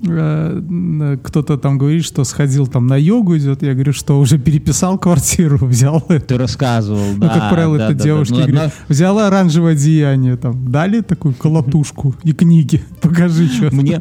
кто-то 0.00 1.56
там 1.58 1.78
говорит, 1.78 2.04
что 2.04 2.24
сходил 2.24 2.66
там 2.66 2.86
на 2.86 2.96
йогу 2.96 3.36
идет, 3.36 3.62
я 3.62 3.74
говорю, 3.74 3.92
что 3.92 4.18
уже 4.20 4.38
переписал 4.38 4.98
квартиру, 4.98 5.58
взял. 5.66 6.00
Ты 6.00 6.36
рассказывал, 6.38 7.14
Ну, 7.14 7.18
да. 7.20 7.28
как 7.28 7.50
правило, 7.52 7.78
да, 7.78 7.84
это 7.86 7.92
да, 7.94 7.98
да. 7.98 8.04
девушки 8.04 8.32
Ну, 8.32 8.38
говорят, 8.38 8.56
одна- 8.66 8.72
взяла 8.88 9.26
оранжевое 9.26 9.72
одеяние, 9.72 10.36
там, 10.36 10.70
дали 10.70 11.00
такую 11.00 11.34
колотушку 11.34 12.14
и 12.22 12.32
книги, 12.32 12.82
покажи, 13.00 13.48
что. 13.48 13.74
Мне 13.74 14.00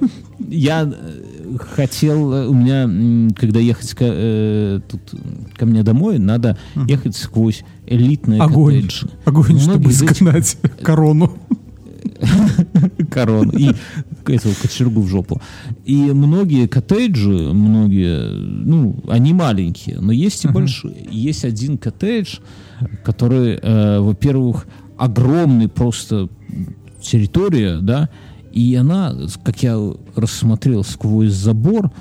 я 0.50 0.84
э, 0.84 1.58
хотел, 1.76 2.32
э, 2.34 2.48
у 2.48 2.54
меня, 2.54 3.32
когда 3.36 3.60
ехать 3.60 3.94
ко, 3.96 4.06
э, 4.08 4.80
тут, 4.88 5.02
ко 5.58 5.66
мне 5.66 5.84
домой, 5.84 6.20
надо 6.20 6.58
ехать 6.88 7.16
сквозь 7.16 7.64
элитные 7.88 8.42
Огонь. 8.42 8.82
коттеджи. 8.82 9.10
Огонь, 9.26 9.60
чтобы 9.60 9.80
Многие 9.80 9.90
этих- 10.04 10.12
изгнать 10.12 10.58
корону. 10.84 11.34
Корону 13.10 13.52
и 13.52 13.72
этого 14.26 14.54
кочергу 14.62 15.02
в 15.02 15.08
жопу. 15.08 15.42
И 15.86 15.96
многие 15.96 16.68
коттеджи, 16.68 17.54
многие, 17.54 18.32
ну, 18.32 19.04
они 19.08 19.34
маленькие, 19.34 20.00
но 20.00 20.12
есть 20.12 20.46
и 20.46 20.48
большие. 20.48 21.08
Есть 21.10 21.46
один 21.46 21.78
коттедж, 21.78 22.38
который, 23.04 23.60
э, 23.62 24.00
во-первых, 24.00 24.68
огромный 24.98 25.68
просто 25.68 26.30
территория, 27.02 27.80
да, 27.82 28.10
и 28.52 28.76
она, 28.76 29.16
как 29.44 29.62
я 29.62 29.78
рассмотрел 30.16 30.84
сквозь 30.84 31.34
забор, 31.34 31.92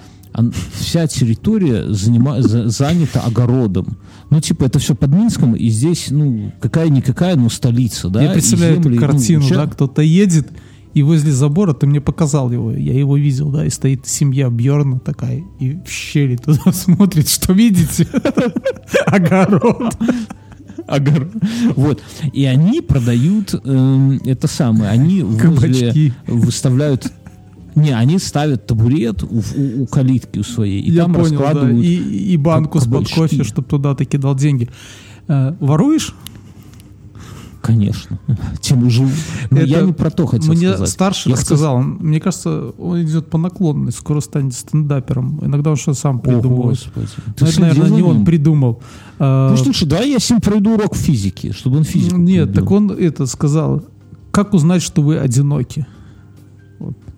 вся 0.74 1.06
территория 1.06 1.84
занима- 1.88 2.40
за- 2.42 2.68
занята 2.68 3.20
огородом. 3.20 3.96
Ну, 4.30 4.40
типа, 4.40 4.64
это 4.64 4.78
все 4.78 4.94
под 4.94 5.10
Минском, 5.10 5.54
и 5.54 5.68
здесь, 5.68 6.08
ну, 6.10 6.52
какая-никакая, 6.60 7.36
но 7.36 7.48
столица, 7.48 8.08
да. 8.08 8.22
Я 8.22 8.30
представляю 8.30 8.74
земли, 8.76 8.96
эту 8.96 9.00
ну, 9.00 9.06
картину, 9.12 9.42
ща- 9.42 9.54
да, 9.54 9.66
кто-то 9.66 10.02
едет, 10.02 10.48
и 10.94 11.02
возле 11.02 11.30
забора, 11.32 11.72
ты 11.74 11.86
мне 11.86 12.00
показал 12.00 12.50
его, 12.50 12.72
я 12.72 12.92
его 12.98 13.16
видел, 13.16 13.50
да, 13.50 13.64
и 13.66 13.70
стоит 13.70 14.06
семья 14.06 14.48
Бьорна 14.50 14.98
такая, 14.98 15.42
и 15.60 15.78
в 15.86 15.90
щели 15.90 16.36
туда 16.36 16.60
смотрит, 16.72 17.28
что 17.28 17.52
видите? 17.52 18.06
Огород. 19.06 19.94
Огор- 20.86 21.28
Вот. 21.74 22.00
И 22.32 22.44
они 22.44 22.80
продают 22.80 23.54
эм, 23.64 24.20
это 24.24 24.46
самое. 24.46 24.90
Они 24.90 25.22
возле 25.22 26.12
выставляют. 26.28 27.12
Не, 27.76 27.90
они 27.92 28.18
ставят 28.18 28.66
табурет 28.66 29.22
у, 29.22 29.26
у- 29.26 29.82
у 29.82 29.86
калитки 29.86 30.40
у 30.40 30.42
своей. 30.42 30.80
И 30.80 30.90
Я 30.90 31.02
там 31.04 31.14
понял, 31.14 31.38
да, 31.38 31.44
раскладывают. 31.44 31.84
и, 31.84 32.32
и 32.32 32.36
банку 32.36 32.80
с-под 32.80 33.08
кофе, 33.08 33.44
чтобы 33.44 33.68
туда 33.68 33.94
ты 33.94 34.04
кидал 34.06 34.34
деньги. 34.34 34.68
Э, 35.28 35.54
Воруешь? 35.60 36.14
Конечно. 37.62 38.18
Тем 38.60 38.88
живу. 38.88 39.10
Но 39.50 39.58
Это 39.58 39.66
я 39.66 39.80
не 39.82 39.92
про 39.92 40.10
то 40.10 40.24
хотел 40.26 40.52
Мне 40.54 40.68
сказать. 40.70 40.88
старший 40.88 41.30
Я 41.30 41.36
хотел- 41.36 41.54
рассказал, 41.56 41.76
он- 41.76 41.98
мне 42.00 42.20
кажется, 42.20 42.70
он 42.78 43.02
идет 43.02 43.28
по 43.28 43.38
наклонной, 43.38 43.90
скоро 43.92 44.20
станет 44.20 44.54
стендапером. 44.54 45.40
Иногда 45.44 45.70
он 45.70 45.76
что 45.76 45.92
сам 45.94 46.16
О, 46.16 46.18
придумывает. 46.20 46.78
Но 46.94 47.02
Ты 47.36 47.44
это, 47.46 47.60
наверное, 47.60 47.90
не 47.90 48.02
он 48.02 48.24
придумал. 48.24 48.80
Ну, 49.18 49.56
слушай, 49.56 49.86
давай 49.86 50.10
я 50.10 50.18
с 50.20 50.30
ним 50.30 50.40
пройду 50.40 50.74
урок 50.74 50.94
физики, 50.94 51.50
чтобы 51.52 51.78
он 51.78 51.84
физику 51.84 52.16
Нет, 52.18 52.44
полюбил. 52.52 52.62
так 52.62 52.70
он 52.70 52.90
это 52.92 53.26
сказал. 53.26 53.82
Как 54.30 54.54
узнать, 54.54 54.82
что 54.82 55.02
вы 55.02 55.18
одиноки? 55.18 55.86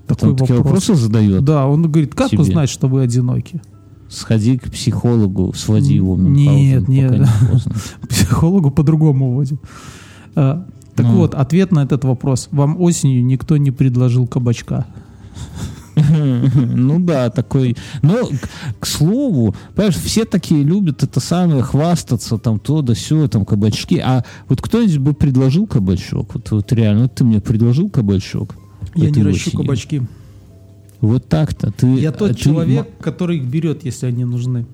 Такой 0.08 0.36
такие 0.36 0.56
вопрос. 0.56 0.88
вопросы 0.88 0.94
задает. 0.94 1.44
Да, 1.44 1.66
он 1.66 1.82
говорит, 1.82 2.14
как 2.14 2.30
себе. 2.30 2.40
узнать, 2.40 2.70
что 2.70 2.88
вы 2.88 3.02
одиноки? 3.02 3.60
Сходи 4.08 4.56
к 4.58 4.70
психологу, 4.70 5.52
своди 5.54 5.94
его. 5.96 6.16
Нет, 6.16 6.88
нет. 6.88 7.10
не. 7.12 7.26
Психологу 8.08 8.70
по-другому 8.70 9.34
вводим. 9.34 9.60
А, 10.34 10.66
так 10.94 11.06
Ну. 11.06 11.16
вот, 11.16 11.34
ответ 11.34 11.72
на 11.72 11.84
этот 11.84 12.04
вопрос. 12.04 12.48
Вам 12.50 12.80
осенью 12.80 13.24
никто 13.24 13.56
не 13.58 13.70
предложил 13.70 14.26
кабачка. 14.26 14.86
Ну 16.54 17.00
да, 17.00 17.28
такой. 17.30 17.76
Но, 18.02 18.26
к, 18.26 18.80
к 18.80 18.86
слову, 18.86 19.54
понимаешь, 19.74 19.96
все 19.96 20.24
такие 20.24 20.62
любят 20.62 21.02
это 21.02 21.20
самое, 21.20 21.62
хвастаться, 21.62 22.38
там, 22.38 22.58
то 22.60 22.82
да 22.82 22.94
сё, 22.94 23.28
там, 23.28 23.44
кабачки. 23.44 23.98
А 23.98 24.24
вот 24.48 24.62
кто-нибудь 24.62 24.98
бы 24.98 25.12
предложил 25.14 25.66
кабачок? 25.66 26.34
Вот, 26.34 26.50
вот 26.50 26.72
реально, 26.72 27.02
вот 27.02 27.14
ты 27.14 27.24
мне 27.24 27.40
предложил 27.40 27.90
кабачок? 27.90 28.54
Я 28.94 29.10
не 29.10 29.22
ращу 29.22 29.48
осенью? 29.48 29.58
кабачки. 29.58 30.02
Вот 31.00 31.28
так-то. 31.28 31.70
Ты, 31.70 31.86
Я 31.86 32.12
тот 32.12 32.30
а 32.30 32.34
ты 32.34 32.40
человек, 32.40 32.88
который 33.00 33.38
их 33.38 33.44
берет, 33.44 33.84
если 33.84 34.06
они 34.06 34.24
нужны. 34.24 34.66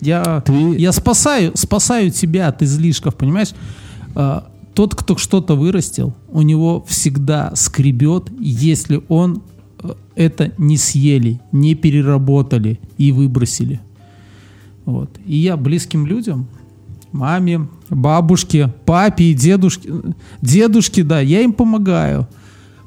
Я, 0.00 0.42
Ты- 0.44 0.76
я 0.76 0.92
спасаю, 0.92 1.52
спасаю 1.54 2.10
тебя 2.10 2.48
от 2.48 2.62
излишков, 2.62 3.14
понимаешь? 3.14 3.50
А, 4.14 4.48
тот, 4.74 4.94
кто 4.94 5.16
что-то 5.16 5.54
вырастил, 5.54 6.14
у 6.30 6.42
него 6.42 6.84
всегда 6.88 7.52
скребет, 7.54 8.30
если 8.40 9.02
он 9.08 9.42
э, 9.82 9.92
это 10.16 10.52
не 10.58 10.76
съели, 10.76 11.40
не 11.52 11.74
переработали 11.74 12.80
и 12.98 13.12
выбросили. 13.12 13.80
Вот. 14.84 15.10
И 15.26 15.36
я 15.36 15.56
близким 15.56 16.06
людям, 16.06 16.46
маме, 17.12 17.68
бабушке, 17.90 18.72
папе 18.84 19.24
и 19.24 19.34
дедушке, 19.34 19.90
дедушке, 20.40 21.04
да, 21.04 21.20
я 21.20 21.42
им 21.42 21.52
помогаю. 21.52 22.26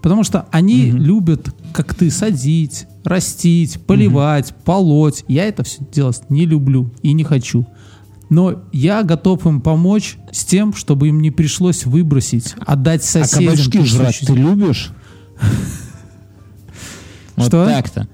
Потому 0.06 0.24
что 0.24 0.46
они 0.52 0.92
любят, 0.92 1.50
как 1.74 1.96
ты, 1.96 2.12
садить, 2.12 2.86
растить, 3.04 3.80
поливать, 3.88 4.54
полоть. 4.64 5.24
Я 5.28 5.46
это 5.46 5.64
все 5.64 5.82
делать 5.92 6.22
не 6.30 6.46
люблю 6.46 6.92
и 7.02 7.12
не 7.14 7.24
хочу. 7.24 7.66
Но 8.30 8.62
я 8.72 9.02
готов 9.02 9.48
им 9.48 9.62
помочь 9.62 10.18
с 10.32 10.46
тем, 10.46 10.76
чтобы 10.76 11.08
им 11.08 11.24
не 11.24 11.32
пришлось 11.32 11.88
выбросить, 11.88 12.54
отдать 12.68 13.02
А 13.02 13.04
соседям. 13.26 13.56
кабачки 13.56 13.84
жрать 13.84 14.20
ты 14.20 14.34
любишь? 14.36 14.92
Вот 17.36 17.50
так-то. 17.50 18.08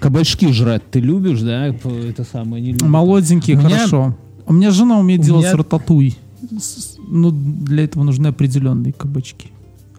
Кабачки 0.00 0.52
жрать 0.52 0.90
ты 0.90 0.98
любишь, 0.98 1.40
да? 1.42 1.68
Это 1.68 2.24
самое 2.24 2.60
не 2.60 2.72
любишь. 2.72 2.88
Молоденькие, 2.88 3.56
хорошо. 3.58 4.16
У 4.44 4.52
меня 4.52 4.72
жена 4.72 4.98
умеет 4.98 5.20
делать 5.20 5.54
рататуй. 5.54 6.16
С- 6.58 6.96
Ну, 7.08 7.30
для 7.30 7.84
этого 7.84 8.02
нужны 8.02 8.26
определенные 8.26 8.92
кабачки. 8.92 9.51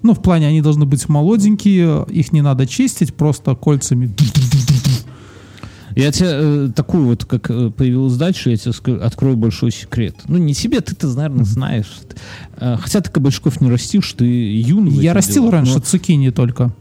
Ну, 0.04 0.14
в 0.14 0.22
плане, 0.22 0.48
они 0.48 0.62
должны 0.62 0.86
быть 0.86 1.08
молоденькие, 1.10 2.06
их 2.10 2.32
не 2.34 2.42
надо 2.42 2.68
чистить, 2.68 3.14
просто 3.14 3.56
кольцами. 3.56 4.14
Я 5.96 6.12
тебе 6.12 6.30
э, 6.32 6.70
такую 6.76 7.06
вот, 7.06 7.24
как 7.26 7.50
э, 7.52 7.70
появилась 7.70 8.16
дальше, 8.16 8.50
я 8.50 8.58
тебе 8.58 8.74
скажу, 8.74 9.00
открою 9.00 9.38
большой 9.38 9.72
секрет. 9.72 10.16
Ну, 10.28 10.38
не 10.40 10.54
себе, 10.56 10.82
ты-то, 10.82 11.08
наверное, 11.08 11.46
знаешь. 11.46 11.86
Э, 12.58 12.78
хотя 12.80 13.00
ты 13.02 13.12
кабачков 13.12 13.62
не 13.62 13.70
растишь, 13.70 14.12
ты 14.14 14.26
юный. 14.26 14.92
Я 14.92 15.14
растил 15.14 15.44
делах, 15.44 15.54
раньше 15.54 15.76
но- 15.76 15.80
цукини 15.82 16.32
только. 16.32 16.74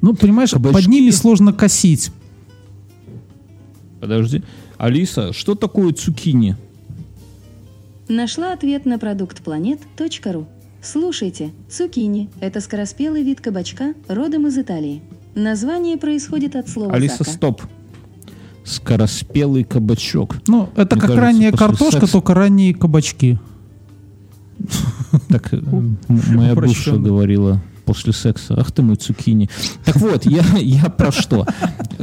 Ну, 0.00 0.14
понимаешь, 0.14 0.50
под 0.50 0.62
Кабачки- 0.66 0.88
ними 0.90 1.10
сложно 1.10 1.52
косить. 1.52 2.10
Подожди. 4.00 4.42
Алиса, 4.76 5.32
что 5.32 5.54
такое 5.54 5.92
цукини? 5.92 6.56
Нашла 8.08 8.52
ответ 8.52 8.84
на 8.86 8.98
продукт 8.98 9.40
планет.ру. 9.42 10.46
Слушайте, 10.82 11.52
цукини– 11.68 12.28
это 12.40 12.60
скороспелый 12.60 13.22
вид 13.22 13.40
кабачка, 13.40 13.94
родом 14.08 14.48
из 14.48 14.58
Италии. 14.58 15.00
Название 15.36 15.96
происходит 15.96 16.56
от 16.56 16.68
слова 16.68 16.92
Алиса, 16.92 17.18
«сака». 17.18 17.30
стоп. 17.30 17.62
Скороспелый 18.64 19.62
кабачок. 19.62 20.38
Ну, 20.48 20.68
это 20.74 20.96
Мне 20.96 21.00
как 21.00 21.10
кажется, 21.10 21.20
ранняя 21.20 21.52
картошка, 21.52 22.00
секса- 22.00 22.12
только 22.12 22.34
ранние 22.34 22.74
кабачки. 22.74 23.38
Так 25.28 25.54
э, 25.54 25.60
моя 26.08 26.54
бывшая 26.56 26.98
говорила 26.98 27.60
после 27.84 28.12
секса, 28.12 28.54
ах 28.58 28.72
ты 28.72 28.82
мой 28.82 28.96
цукини. 28.96 29.48
Так 29.84 29.96
вот, 29.96 30.24
я, 30.26 30.42
я 30.56 30.88
про 30.88 31.12
что? 31.12 31.46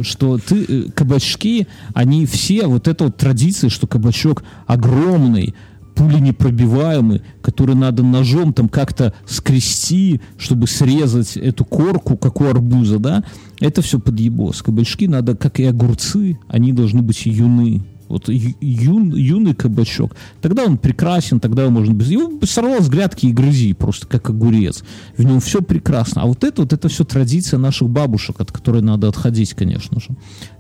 Что 0.01 0.37
ты, 0.37 0.63
э, 0.63 0.91
кабачки, 0.91 1.67
они 1.93 2.25
все, 2.25 2.65
вот 2.67 2.87
эта 2.87 3.05
вот 3.05 3.17
традиция, 3.17 3.69
что 3.69 3.87
кабачок 3.87 4.43
огромный, 4.67 5.53
пуленепробиваемый, 5.95 7.21
который 7.41 7.75
надо 7.75 8.03
ножом 8.03 8.53
там 8.53 8.69
как-то 8.69 9.13
скрести, 9.25 10.21
чтобы 10.37 10.67
срезать 10.67 11.37
эту 11.37 11.65
корку, 11.65 12.17
как 12.17 12.41
у 12.41 12.45
арбуза, 12.45 12.99
да, 12.99 13.23
это 13.59 13.81
все 13.81 13.99
подъебос. 13.99 14.61
Кабачки 14.61 15.07
надо, 15.07 15.35
как 15.35 15.59
и 15.59 15.65
огурцы, 15.65 16.39
они 16.47 16.73
должны 16.73 17.01
быть 17.01 17.25
юны. 17.25 17.81
Вот 18.09 18.27
юн- 18.27 19.13
юный 19.15 19.53
кабачок. 19.53 20.15
Тогда 20.41 20.63
он 20.63 20.79
прекрасен, 20.79 21.39
тогда 21.39 21.61
его 21.61 21.71
можно 21.71 21.93
без... 21.93 22.09
Его 22.09 22.39
сорвал 22.43 22.81
с 22.81 22.89
грядки 22.89 23.27
и 23.27 23.31
грызи, 23.31 23.73
просто 23.73 24.07
как 24.07 24.31
огурец. 24.31 24.83
В 25.15 25.23
нем 25.23 25.39
все 25.39 25.61
прекрасно. 25.61 26.23
А 26.23 26.25
вот 26.25 26.43
это 26.43 26.63
вот, 26.63 26.73
это 26.73 26.89
все 26.89 27.03
традиция 27.03 27.59
наших 27.59 27.87
бабушек, 27.87 28.41
от 28.41 28.51
которой 28.51 28.81
надо 28.81 29.07
отходить, 29.09 29.53
конечно 29.53 29.99
же. 29.99 30.07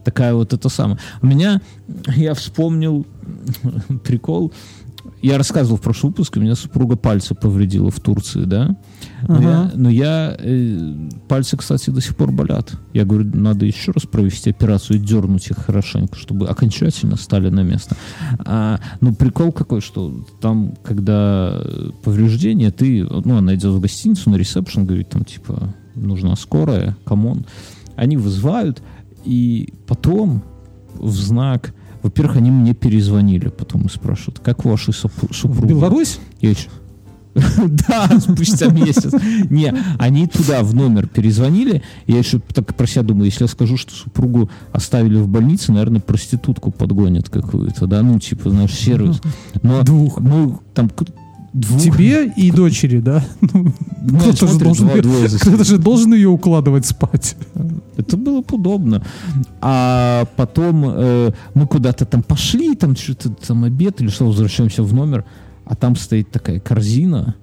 Такая 0.05 0.35
вот 0.35 0.53
это 0.53 0.69
самое. 0.69 0.99
У 1.23 1.25
меня, 1.25 1.59
я 2.15 2.35
вспомнил 2.35 3.07
прикол, 4.03 4.53
я 5.21 5.37
рассказывал 5.37 5.77
в 5.77 5.81
прошлом 5.81 6.11
выпуске, 6.11 6.39
у 6.39 6.43
меня 6.43 6.55
супруга 6.55 6.95
пальцы 6.95 7.35
повредила 7.35 7.91
в 7.91 7.99
Турции, 7.99 8.43
да? 8.43 8.75
Но 9.27 9.35
Ага. 9.35 9.43
я, 9.43 9.71
но 9.75 9.89
я, 9.89 10.35
э, 10.37 11.09
пальцы, 11.27 11.57
кстати, 11.57 11.89
до 11.89 12.01
сих 12.01 12.15
пор 12.15 12.31
болят. 12.31 12.73
Я 12.93 13.05
говорю, 13.05 13.29
надо 13.33 13.65
еще 13.65 13.91
раз 13.91 14.03
провести 14.03 14.49
операцию 14.49 14.97
и 14.97 14.99
дернуть 14.99 15.49
их 15.49 15.57
хорошенько, 15.57 16.15
чтобы 16.17 16.47
окончательно 16.47 17.15
стали 17.15 17.49
на 17.49 17.61
место. 17.61 17.95
А, 18.39 18.79
ну, 19.01 19.13
прикол 19.13 19.51
какой, 19.51 19.81
что 19.81 20.25
там, 20.41 20.75
когда 20.83 21.61
повреждение, 22.03 22.71
ты, 22.71 23.03
ну, 23.03 23.37
она 23.37 23.55
идет 23.55 23.73
в 23.73 23.79
гостиницу 23.79 24.29
на 24.29 24.35
ресепшн, 24.35 24.85
говорит, 24.85 25.09
там, 25.09 25.25
типа, 25.25 25.73
нужна 25.95 26.35
скорая, 26.35 26.97
come 27.05 27.28
on. 27.28 27.45
Они 27.95 28.17
вызывают, 28.17 28.81
и 29.25 29.73
потом 29.87 30.43
в 30.93 31.11
знак 31.11 31.73
во-первых, 32.01 32.37
они 32.37 32.51
мне 32.51 32.73
перезвонили 32.73 33.49
потом 33.49 33.83
и 33.83 33.89
спрашивают, 33.89 34.39
как 34.39 34.65
ваши 34.65 34.91
В 34.91 34.95
супруги? 35.31 35.69
Беларусь? 35.69 36.19
Я 36.41 36.51
еще... 36.51 36.69
Да, 37.87 38.09
спустя 38.19 38.67
месяц. 38.67 39.13
Не, 39.49 39.73
они 39.97 40.27
туда 40.27 40.63
в 40.63 40.73
номер 40.73 41.07
перезвонили. 41.07 41.83
Я 42.07 42.17
еще 42.17 42.39
так 42.39 42.75
про 42.75 42.87
себя 42.87 43.03
думаю, 43.03 43.25
если 43.25 43.43
я 43.43 43.47
скажу, 43.47 43.77
что 43.77 43.93
супругу 43.93 44.49
оставили 44.71 45.17
в 45.19 45.27
больнице, 45.27 45.71
наверное, 45.71 46.01
проститутку 46.01 46.71
подгонят 46.71 47.29
какую-то, 47.29 47.87
да, 47.87 48.01
ну, 48.01 48.19
типа, 48.19 48.49
наш 48.49 48.73
сервис. 48.73 49.21
Но, 49.61 49.83
Двух. 49.83 50.19
Ну, 50.19 50.59
там, 50.73 50.89
двух. 51.53 51.81
Тебе 51.81 52.27
и 52.27 52.51
дочери, 52.51 52.99
да? 52.99 53.23
Ну, 53.41 53.73
Ну, 54.01 54.19
Кто-то 54.19 54.47
же 54.47 54.59
должен 54.59 54.89
кто-то 54.89 55.63
же 55.63 55.77
должен 55.77 56.13
ее 56.13 56.29
укладывать 56.29 56.85
спать. 56.85 57.35
Это 57.97 58.15
было 58.17 58.41
бы 58.41 58.55
удобно. 58.55 59.03
А 59.61 60.25
потом 60.35 60.85
э, 60.87 61.31
мы 61.53 61.67
куда-то 61.67 62.05
там 62.05 62.23
пошли, 62.23 62.75
там 62.75 62.95
что-то 62.95 63.29
там 63.29 63.63
обед 63.65 64.01
или 64.01 64.09
что, 64.09 64.25
возвращаемся 64.25 64.83
в 64.83 64.93
номер, 64.93 65.25
а 65.65 65.75
там 65.75 65.95
стоит 65.95 66.31
такая 66.31 66.59
корзина, 66.59 67.35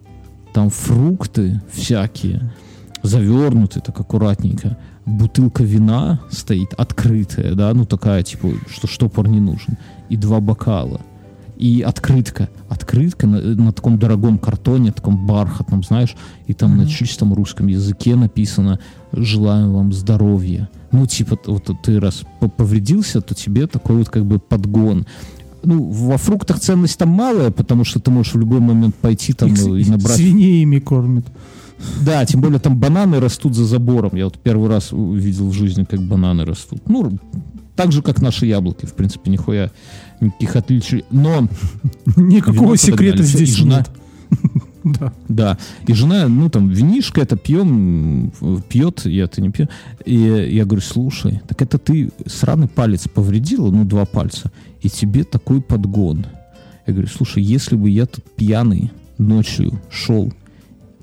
там 0.55 0.71
фрукты 0.71 1.61
всякие, 1.73 2.51
завернутые 3.03 3.83
так 3.83 4.01
аккуратненько. 4.01 4.79
Бутылка 5.05 5.63
вина 5.63 6.21
стоит 6.31 6.73
открытая, 6.77 7.55
да, 7.55 7.73
ну 7.75 7.85
такая, 7.85 8.23
типа, 8.23 8.49
что 8.69 8.87
штопор 8.89 9.29
не 9.29 9.41
нужен. 9.41 9.77
И 10.09 10.17
два 10.17 10.41
бокала. 10.41 11.01
И 11.57 11.81
открытка. 11.83 12.49
Открытка 12.69 13.27
на, 13.27 13.41
на 13.41 13.73
таком 13.73 13.99
дорогом 13.99 14.39
картоне, 14.39 14.93
таком 14.93 15.27
бархатном, 15.27 15.83
знаешь, 15.83 16.15
и 16.47 16.55
там 16.55 16.77
на 16.77 16.87
чистом 16.87 17.33
русском 17.33 17.67
языке 17.67 18.15
написано 18.15 18.79
«Желаем 19.13 19.73
вам 19.73 19.93
здоровья». 19.93 20.69
Ну, 20.93 21.07
типа, 21.07 21.39
вот 21.47 21.71
ты 21.83 21.99
раз 22.01 22.23
по- 22.41 22.49
повредился, 22.49 23.21
то 23.21 23.35
тебе 23.35 23.67
такой 23.67 23.97
вот 23.97 24.09
как 24.09 24.25
бы 24.25 24.39
подгон. 24.39 25.07
Ну, 25.65 25.83
во 25.91 26.17
фруктах 26.17 26.61
ценность 26.61 26.99
там 26.99 27.09
малая, 27.09 27.51
потому 27.51 27.85
что 27.85 27.99
ты 28.01 28.11
можешь 28.11 28.35
в 28.35 28.39
любой 28.39 28.61
момент 28.61 28.95
пойти 28.95 29.33
там 29.33 29.49
Их 29.53 29.67
и 29.67 29.91
набрать 29.91 30.17
свиней 30.17 30.63
ими 30.63 30.79
кормят. 30.79 31.27
да, 32.05 32.25
тем 32.25 32.41
более 32.41 32.61
там 32.61 32.79
бананы 32.79 33.19
растут 33.19 33.55
за 33.55 33.65
забором. 33.65 34.11
Я 34.15 34.25
вот 34.27 34.39
первый 34.39 34.69
раз 34.69 34.93
увидел 34.93 35.49
в 35.49 35.53
жизни, 35.53 35.85
как 35.85 36.01
бананы 36.03 36.45
растут. 36.45 36.89
Ну, 36.89 37.19
так 37.75 37.93
же, 37.93 38.01
как 38.01 38.23
наши 38.23 38.47
яблоки, 38.47 38.87
в 38.87 38.95
принципе, 38.95 39.31
нихуя 39.31 39.71
никаких 40.21 40.57
отличий. 40.57 41.05
Но, 41.11 41.49
Никакого 42.17 42.77
секрета 42.77 43.23
здесь 43.23 43.55
жена- 43.55 43.79
нет. 43.79 43.91
Да. 44.87 45.13
да, 45.29 45.59
и 45.89 45.93
жена, 45.95 46.29
ну, 46.29 46.49
там, 46.49 46.69
винишко 46.69 47.21
это 47.21 47.37
пьем, 47.37 48.33
пьет, 48.69 49.05
я-то 49.05 49.43
не 49.43 49.51
пью. 49.51 49.69
И 50.05 50.15
я 50.15 50.65
говорю, 50.65 50.81
слушай, 50.81 51.41
так 51.49 51.61
это 51.61 51.79
ты 51.79 52.13
сраный 52.27 52.69
палец 52.69 53.09
повредила, 53.09 53.73
ну, 53.73 53.85
два 53.85 54.05
пальца, 54.05 54.53
и 54.81 54.89
тебе 54.89 55.25
такой 55.25 55.61
подгон. 55.61 56.27
Я 56.87 56.93
говорю, 56.93 57.09
слушай, 57.09 57.43
если 57.43 57.75
бы 57.75 57.91
я 57.91 58.07
тут 58.07 58.25
пьяный 58.37 58.93
ночью 59.19 59.81
шел 59.91 60.33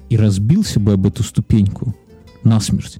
и 0.10 0.16
разбился 0.16 0.80
бы 0.80 0.94
об 0.94 1.06
эту 1.06 1.24
ступеньку 1.24 1.94
насмерть, 2.46 3.00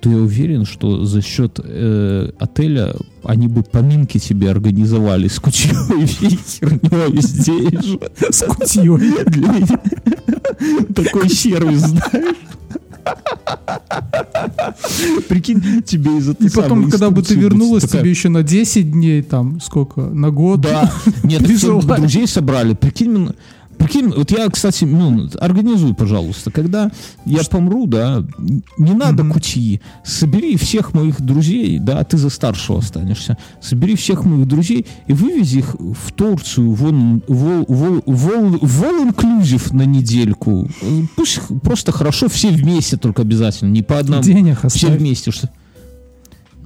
то 0.00 0.10
я 0.10 0.16
уверен, 0.16 0.64
что 0.64 1.04
за 1.04 1.20
счет 1.20 1.60
э, 1.62 2.30
отеля 2.38 2.94
они 3.24 3.48
бы 3.48 3.62
поминки 3.62 4.18
себе 4.18 4.50
организовали 4.50 5.28
с 5.28 5.38
кучей 5.38 5.70
и 5.70 6.06
херней 6.06 7.20
здесь 7.22 7.84
же. 7.84 8.00
С 8.30 8.42
кутьей. 8.44 9.24
Для 9.26 9.48
меня. 9.48 9.80
Такой 10.94 11.28
сервис, 11.28 11.80
знаешь. 11.80 12.36
Прикинь, 15.28 15.82
тебе 15.82 16.18
из 16.18 16.28
этой 16.28 16.46
И 16.46 16.50
потом, 16.50 16.90
когда 16.90 17.10
бы 17.10 17.22
ты 17.22 17.34
вернулась, 17.34 17.82
такая- 17.84 18.02
тебе 18.02 18.10
еще 18.10 18.28
на 18.28 18.42
10 18.42 18.90
дней, 18.92 19.22
там, 19.22 19.60
сколько, 19.60 20.00
на 20.00 20.30
год. 20.30 20.60
Да. 20.60 20.90
Нет, 21.22 21.42
друзей 21.96 22.26
собрали. 22.26 22.74
Прикинь, 22.74 23.30
прикинь, 23.84 24.12
вот 24.16 24.30
я, 24.30 24.48
кстати, 24.48 24.84
ну, 24.84 25.28
организуй, 25.40 25.94
пожалуйста, 25.94 26.50
когда 26.50 26.90
я 27.26 27.40
помру, 27.44 27.86
да, 27.86 28.24
не 28.78 28.92
надо 28.92 29.24
кути, 29.24 29.80
собери 30.04 30.56
всех 30.56 30.94
моих 30.94 31.20
друзей, 31.20 31.78
да, 31.78 32.02
ты 32.04 32.16
за 32.18 32.30
старшего 32.30 32.78
останешься, 32.78 33.36
собери 33.60 33.94
всех 33.96 34.24
моих 34.24 34.46
друзей 34.46 34.86
и 35.06 35.12
вывези 35.12 35.58
их 35.58 35.74
в 35.78 36.12
Турцию, 36.12 36.72
вон, 36.72 37.22
вол, 37.28 37.64
вол, 37.68 38.02
вол, 38.06 38.58
вол 38.60 39.06
inclusive 39.06 39.74
на 39.74 39.82
недельку. 39.84 40.68
Пусть 41.16 41.40
просто 41.62 41.92
хорошо 41.92 42.28
все 42.28 42.50
вместе 42.50 42.96
только 42.96 43.22
обязательно, 43.22 43.70
не 43.70 43.82
по 43.82 43.98
одному. 43.98 44.22
Денег 44.22 44.58
Все 44.68 44.86
оставь. 44.88 44.98
вместе, 44.98 45.30
что... 45.30 45.50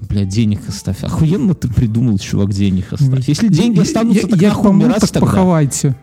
Бля, 0.08 0.24
денег 0.24 0.60
оставь. 0.68 1.02
Охуенно 1.02 1.54
ты 1.54 1.68
придумал, 1.68 2.18
чувак, 2.18 2.52
денег 2.52 2.92
оставь. 2.92 3.28
Если 3.28 3.48
деньги 3.48 3.76
Я- 3.76 3.82
останутся, 3.82 4.22
я, 4.22 4.28
так 4.28 4.40
я 4.40 4.48
нахуй 4.50 4.64
помру, 4.64 4.88
так 4.92 5.00
тогда. 5.10 5.20
поховайте. 5.20 5.96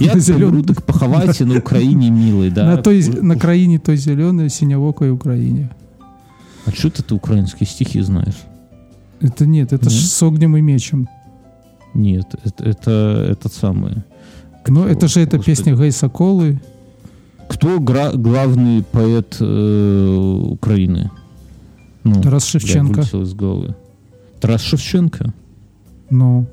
Я 0.00 0.12
помру, 0.38 0.62
так 0.62 0.82
поховайте 0.84 1.44
на 1.44 1.58
Украине, 1.58 2.10
милый, 2.10 2.50
да. 2.50 2.66
на, 2.66 2.76
той, 2.76 3.02
на 3.22 3.36
краине 3.36 3.78
той 3.78 3.96
зеленой, 3.96 4.50
синевокой 4.50 5.10
Украине. 5.10 5.70
А 6.66 6.70
что 6.70 6.90
ты, 6.90 7.02
ты 7.02 7.14
украинские 7.14 7.66
стихи 7.66 8.00
знаешь? 8.02 8.36
Это 9.20 9.46
нет, 9.46 9.72
это 9.72 9.86
Мгм. 9.86 9.90
с 9.94 10.22
огнем 10.22 10.56
и 10.56 10.60
мечем. 10.60 11.08
Нет, 11.94 12.26
это, 12.44 12.64
это 12.64 13.26
этот 13.30 13.52
самый. 13.52 14.02
Но 14.66 14.86
это 14.86 15.08
же 15.08 15.20
эта 15.20 15.38
песня 15.38 15.74
Соколы. 15.92 16.60
Кто 17.48 17.80
гра- 17.80 18.12
главный 18.12 18.82
поэт 18.82 19.36
э, 19.40 20.38
Украины? 20.50 21.10
Ну, 22.04 22.20
Тарас 22.22 22.44
Шевченко. 22.46 23.00
из 23.00 23.34
головы. 23.34 23.74
Тарас 24.40 24.62
Шевченко. 24.62 25.32
Ну, 26.10 26.46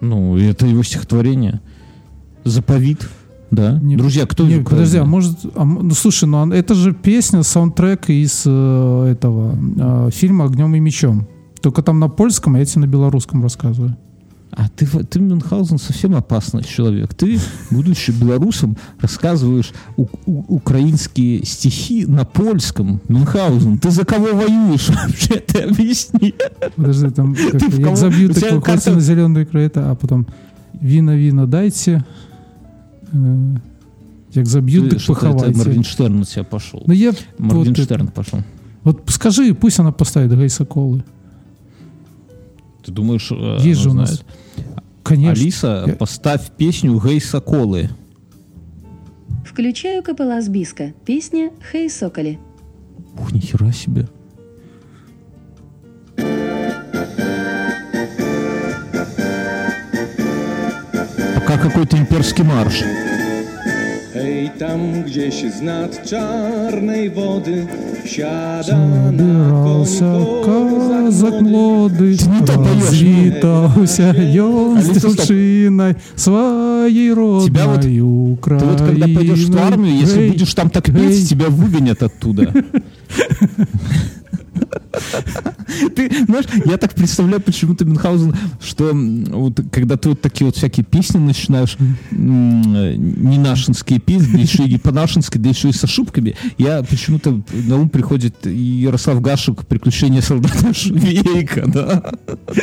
Ну, 0.00 0.36
это 0.36 0.66
его 0.66 0.82
стихотворение. 0.82 1.60
Заповит. 2.44 3.08
Да. 3.50 3.78
Не- 3.82 3.96
Друзья, 3.96 4.24
кто 4.26 4.46
не, 4.46 4.62
подожди, 4.62 4.96
а 4.96 5.04
может, 5.04 5.36
а 5.54 5.64
ну 5.64 5.90
слушай, 5.94 6.24
ну 6.24 6.38
а 6.50 6.54
это 6.56 6.74
же 6.74 6.92
песня, 6.94 7.42
саундтрек 7.42 8.08
из 8.08 8.44
э, 8.46 9.08
этого 9.12 9.58
э, 10.06 10.10
фильма 10.10 10.46
"Огнем 10.46 10.74
и 10.74 10.80
мечом". 10.80 11.26
Только 11.60 11.82
там 11.82 12.00
на 12.00 12.08
польском, 12.08 12.54
а 12.54 12.58
я 12.58 12.64
тебе 12.64 12.80
на 12.86 12.86
белорусском 12.86 13.42
рассказываю. 13.42 13.96
А 14.54 14.68
ты, 14.68 14.86
ты, 14.86 15.18
Мюнхгаузен, 15.20 15.78
совсем 15.78 16.14
опасный 16.14 16.62
человек. 16.62 17.14
Ты, 17.14 17.38
будучи 17.70 18.10
белорусом, 18.10 18.76
рассказываешь 19.00 19.72
у- 19.96 20.06
у- 20.26 20.44
украинские 20.56 21.44
стихи 21.44 22.04
на 22.06 22.24
польском. 22.24 23.00
Мюнхгаузен, 23.08 23.78
ты 23.78 23.90
за 23.90 24.04
кого 24.04 24.26
воюешь 24.34 24.88
вообще? 24.90 25.34
Ты 25.40 25.60
объясни. 25.60 26.34
Подожди, 26.76 27.10
там 27.10 27.34
как 27.34 27.52
Ты 27.60 27.68
в 27.68 27.74
як 27.78 27.82
кого- 27.84 27.96
заб'ю, 27.96 28.30
у 28.30 28.32
так 28.32 28.42
тебя 28.42 28.54
выходите 28.56 28.84
карта- 28.84 28.94
на 28.94 29.00
зеленую 29.00 29.46
это, 29.52 29.90
а 29.90 29.94
потом 29.94 30.26
вина, 30.80 31.14
вина 31.16 31.46
дайте. 31.46 32.04
Э, 33.12 33.56
Як 34.34 34.46
заб'ют, 34.46 34.90
так 34.90 35.00
поховайте. 35.06 35.58
Моргенштерн 35.58 36.20
у 36.20 36.24
тебя 36.24 36.44
пошел. 36.44 36.82
Ну 36.86 36.94
я 36.94 37.10
вот, 37.10 37.24
Моргенштерн 37.38 38.08
пошел. 38.08 38.40
вот 38.82 39.02
скажи, 39.08 39.54
пусть 39.54 39.78
она 39.78 39.92
поставит 39.92 40.32
Гей 40.36 40.48
Соколы. 40.48 41.04
Ты 42.84 42.90
думаешь, 42.92 43.30
э, 43.30 43.58
Есть 43.60 43.80
же 43.80 43.90
у 43.90 43.94
нас. 43.94 44.08
знает? 44.08 44.24
Конечно. 45.02 45.30
Алиса, 45.32 45.84
Я- 45.86 45.94
поставь 45.94 46.50
песню 46.56 46.98
«Гей 47.00 47.20
Соколы». 47.20 47.90
Включаю 49.44 50.02
Капеллас 50.02 50.48
Биска. 50.48 50.92
Песня 51.04 51.50
«Хей, 51.70 51.90
соколи». 51.90 52.38
Ух, 53.18 53.32
нихера 53.32 53.70
себе. 53.72 54.08
Какой-то 61.62 61.96
имперский 61.96 62.44
марш. 62.44 62.82
Nad 65.62 66.06
czarnej 66.10 67.10
wody 67.10 67.66
Siada 68.04 68.76
na 68.76 69.10
Забирался 69.12 70.04
koń 70.44 70.68
казак 71.04 71.34
поешь. 72.56 72.82
развитался 72.82 74.12
ён 74.34 74.80
с 74.82 74.88
дружиной 75.00 75.94
своей 76.16 77.10
Тебя 77.10 77.66
вот- 77.66 77.76
родной 77.76 78.00
Украиной. 78.32 78.60
Ты 78.60 78.66
вот 78.66 78.80
когда 78.88 79.06
пойдешь 79.06 79.44
в 79.48 79.56
армию, 79.58 79.96
если 79.96 80.28
будешь 80.28 80.54
там 80.54 80.68
так 80.70 80.84
петь, 80.86 81.28
тебя 81.28 81.46
выгонят 81.48 82.02
оттуда. 82.02 82.52
Ты, 85.94 86.10
знаешь, 86.26 86.46
я 86.64 86.76
так 86.76 86.94
представляю 86.94 87.40
почему-то 87.40 87.84
Мюнхгаузен, 87.84 88.34
что 88.62 88.92
вот 88.92 89.60
когда 89.70 89.96
ты 89.96 90.10
вот 90.10 90.20
такие 90.20 90.46
вот 90.46 90.56
всякие 90.56 90.84
песни 90.84 91.18
начинаешь, 91.18 91.76
не 92.10 93.38
нашинские 93.38 93.98
песни, 93.98 94.36
да 94.36 94.38
еще 94.38 94.64
и 94.64 94.78
по-нашински, 94.78 95.38
да 95.38 95.48
еще 95.48 95.68
и 95.68 95.72
с 95.72 95.82
ошибками, 95.84 96.36
я 96.58 96.82
почему-то 96.82 97.42
на 97.52 97.76
ум 97.76 97.88
приходит 97.88 98.46
Ярослав 98.46 99.20
Гашек 99.20 99.66
«Приключения 99.66 100.20
солдата 100.20 100.72
Швейка», 100.74 101.66
да? 101.66 102.12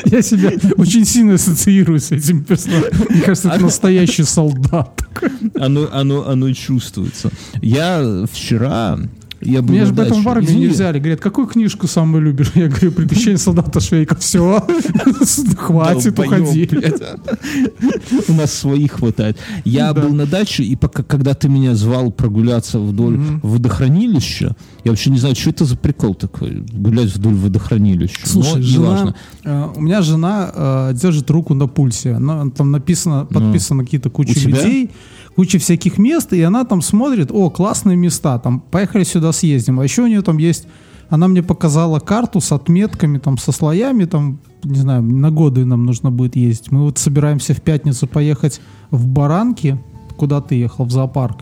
Я 0.05 0.21
себя 0.21 0.51
очень 0.77 1.05
сильно 1.05 1.35
ассоциирую 1.35 1.99
с 1.99 2.11
этим 2.11 2.43
персонажем. 2.43 2.91
Мне 3.09 3.21
кажется, 3.21 3.49
это 3.49 3.63
настоящий 3.63 4.23
солдат. 4.23 5.01
Оно, 5.59 5.89
оно, 5.91 6.27
оно 6.27 6.53
чувствуется. 6.53 7.31
Я 7.61 8.25
вчера... 8.31 8.99
Я 9.41 9.61
был 9.61 9.73
Меня 9.73 9.85
же 9.85 9.93
даче. 9.93 10.13
в 10.13 10.27
армию 10.27 10.57
не 10.57 10.67
взяли. 10.67 10.99
Говорят, 10.99 11.19
какую 11.21 11.47
книжку 11.47 11.87
самую 11.87 12.23
любишь? 12.23 12.51
Я 12.55 12.67
говорю, 12.67 12.91
«Приключения 12.91 13.37
солдата 13.37 13.79
Швейка». 13.79 14.15
Все, 14.17 14.65
хватит, 15.57 16.19
уходи. 16.19 16.69
У 18.27 18.33
нас 18.33 18.53
своих 18.53 18.93
хватает. 18.93 19.37
Я 19.63 19.93
был 19.93 20.13
на 20.13 20.25
даче, 20.25 20.63
и 20.63 20.75
пока, 20.75 21.03
когда 21.03 21.33
ты 21.33 21.47
меня 21.47 21.75
звал 21.75 22.11
прогуляться 22.11 22.79
вдоль 22.79 23.19
водохранилища, 23.41 24.55
я 24.83 24.91
вообще 24.91 25.09
не 25.09 25.19
знаю, 25.19 25.35
что 25.35 25.49
это 25.49 25.65
за 25.65 25.77
прикол 25.77 26.15
такой, 26.15 26.61
гулять 26.71 27.13
вдоль 27.15 27.35
водохранилища. 27.35 28.27
Слушай, 28.27 28.61
жена, 28.61 29.15
э, 29.43 29.67
у 29.75 29.81
меня 29.81 30.01
жена 30.01 30.51
э, 30.53 30.91
держит 30.93 31.29
руку 31.29 31.53
на 31.53 31.67
пульсе. 31.67 32.19
Там 32.55 32.71
написано, 32.71 33.25
подписано 33.25 33.83
какие-то 33.83 34.09
куча 34.09 34.39
людей, 34.39 34.91
куча 35.39 35.57
всяких 35.57 35.97
мест, 35.97 36.33
и 36.33 36.41
она 36.41 36.65
там 36.65 36.81
смотрит, 36.81 37.31
о, 37.31 37.49
классные 37.49 37.95
места, 37.95 38.37
там, 38.39 38.59
поехали 38.59 39.05
сюда 39.05 39.31
съездим. 39.31 39.79
А 39.79 39.85
еще 39.85 40.01
у 40.01 40.07
нее 40.07 40.21
там 40.21 40.37
есть, 40.37 40.67
она 41.09 41.29
мне 41.29 41.41
показала 41.41 41.99
карту 42.01 42.41
с 42.41 42.51
отметками, 42.51 43.19
там, 43.19 43.37
со 43.37 43.53
слоями, 43.53 44.03
там, 44.03 44.39
не 44.65 44.79
знаю, 44.79 45.01
на 45.01 45.31
годы 45.31 45.63
нам 45.63 45.85
нужно 45.85 46.11
будет 46.11 46.35
ездить. 46.35 46.73
Мы 46.73 46.81
вот 46.81 46.97
собираемся 46.97 47.53
в 47.53 47.61
пятницу 47.61 48.05
поехать 48.05 48.59
в 48.91 49.07
Баранки, 49.07 49.79
куда 50.17 50.41
ты 50.41 50.55
ехал, 50.55 50.83
в 50.83 50.91
зоопарк. 50.91 51.37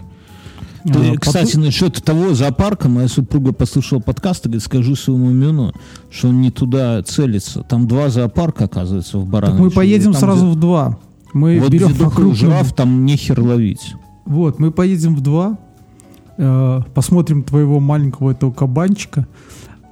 А, 0.85 0.89
потом- 0.89 1.17
кстати, 1.17 1.57
насчет 1.57 1.95
того 2.03 2.35
зоопарка, 2.35 2.89
моя 2.89 3.07
супруга 3.07 3.51
послушала 3.51 3.99
подкаст 3.99 4.45
и 4.45 4.49
говорит, 4.49 4.63
скажи 4.63 4.95
своему 4.95 5.31
Мюну, 5.31 5.73
что 6.11 6.27
он 6.27 6.39
не 6.39 6.51
туда 6.51 7.01
целится. 7.01 7.63
Там 7.63 7.87
два 7.87 8.09
зоопарка, 8.09 8.65
оказывается, 8.65 9.17
в 9.17 9.23
так 9.23 9.31
Барановиче. 9.31 9.63
мы 9.63 9.71
поедем 9.71 10.11
Там, 10.11 10.21
сразу 10.21 10.45
где- 10.45 10.55
в 10.55 10.59
два. 10.59 10.99
Мы 11.37 11.59
Вот 11.59 11.69
берем 11.71 11.93
крупному. 11.95 12.33
жираф, 12.33 12.73
там 12.73 13.05
нехер 13.05 13.39
ловить. 13.41 13.95
Вот, 14.25 14.59
мы 14.59 14.71
поедем 14.71 15.15
в 15.15 15.21
два, 15.21 15.57
э, 16.37 16.81
посмотрим 16.93 17.43
твоего 17.43 17.79
маленького 17.79 18.31
этого 18.31 18.51
кабанчика, 18.51 19.27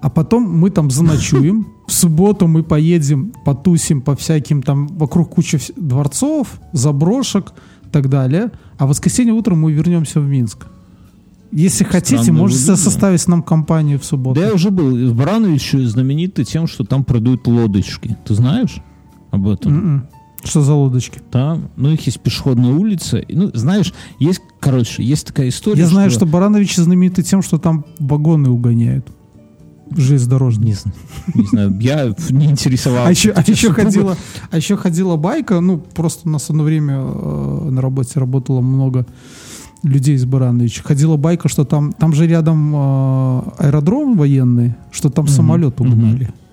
а 0.01 0.09
потом 0.09 0.43
мы 0.43 0.69
там 0.69 0.91
заночуем. 0.91 1.67
В 1.87 1.91
субботу 1.93 2.47
мы 2.47 2.63
поедем, 2.63 3.31
потусим 3.45 4.01
по 4.01 4.15
всяким 4.15 4.63
там, 4.63 4.87
вокруг 4.87 5.29
кучи 5.35 5.59
дворцов, 5.75 6.59
заброшек 6.73 7.53
и 7.85 7.89
так 7.91 8.09
далее. 8.09 8.51
А 8.79 8.87
в 8.87 8.89
воскресенье 8.89 9.33
утром 9.33 9.59
мы 9.61 9.71
вернемся 9.71 10.19
в 10.19 10.27
Минск. 10.27 10.65
Если 11.51 11.83
хотите, 11.83 12.23
Странно 12.23 12.39
можете 12.39 12.61
выглядит. 12.61 12.83
составить 12.83 13.27
нам 13.27 13.43
компанию 13.43 13.99
в 13.99 14.03
субботу. 14.03 14.39
Да 14.41 14.47
я 14.47 14.53
уже 14.53 14.71
был. 14.71 14.89
В 15.11 15.15
Барановиче 15.15 15.85
знамениты 15.87 16.43
тем, 16.43 16.65
что 16.65 16.83
там 16.83 17.03
продают 17.03 17.45
лодочки. 17.47 18.17
Ты 18.25 18.33
знаешь 18.33 18.77
об 19.29 19.47
этом? 19.47 19.71
М-м. 19.73 20.07
Что 20.45 20.61
за 20.61 20.73
лодочки? 20.73 21.19
Там, 21.31 21.69
ну, 21.75 21.89
их 21.91 22.05
есть 22.05 22.19
пешеходная 22.19 22.71
улица. 22.71 23.21
Ну, 23.29 23.49
знаешь, 23.53 23.93
есть, 24.19 24.41
короче, 24.59 25.03
есть 25.03 25.27
такая 25.27 25.49
история. 25.49 25.79
Я 25.81 25.87
знаю, 25.87 26.11
что 26.11 26.25
Барановичи 26.25 26.79
знамениты 26.79 27.23
тем, 27.23 27.41
что 27.41 27.57
там 27.57 27.85
вагоны 27.99 28.49
угоняют. 28.49 29.07
Железнодорожные. 29.91 30.69
Не, 30.69 30.73
зн- 30.73 30.91
не 31.35 31.45
знаю, 31.47 31.77
я 31.79 32.13
не 32.29 32.45
интересовался. 32.47 33.07
А 33.07 33.11
еще, 33.11 33.31
а 33.31 33.41
еще 33.45 33.71
ходила, 33.71 34.17
а 34.51 34.57
еще 34.57 34.77
ходила 34.77 35.15
байка, 35.15 35.59
ну, 35.61 35.77
просто 35.77 36.27
у 36.27 36.31
нас 36.31 36.49
одно 36.49 36.63
время 36.63 36.95
э, 36.97 37.67
на 37.69 37.81
работе 37.81 38.19
работало 38.19 38.61
много 38.61 39.05
людей 39.83 40.15
из 40.15 40.25
Барановича. 40.25 40.81
Ходила 40.83 41.17
байка, 41.17 41.49
что 41.49 41.65
там, 41.65 41.91
там 41.93 42.13
же 42.13 42.25
рядом 42.27 42.73
э, 42.75 43.41
аэродром 43.59 44.17
военный, 44.17 44.73
что 44.91 45.09
там 45.09 45.27
самолет 45.27 45.79
угнали. 45.79 46.25
Не- 46.25 46.44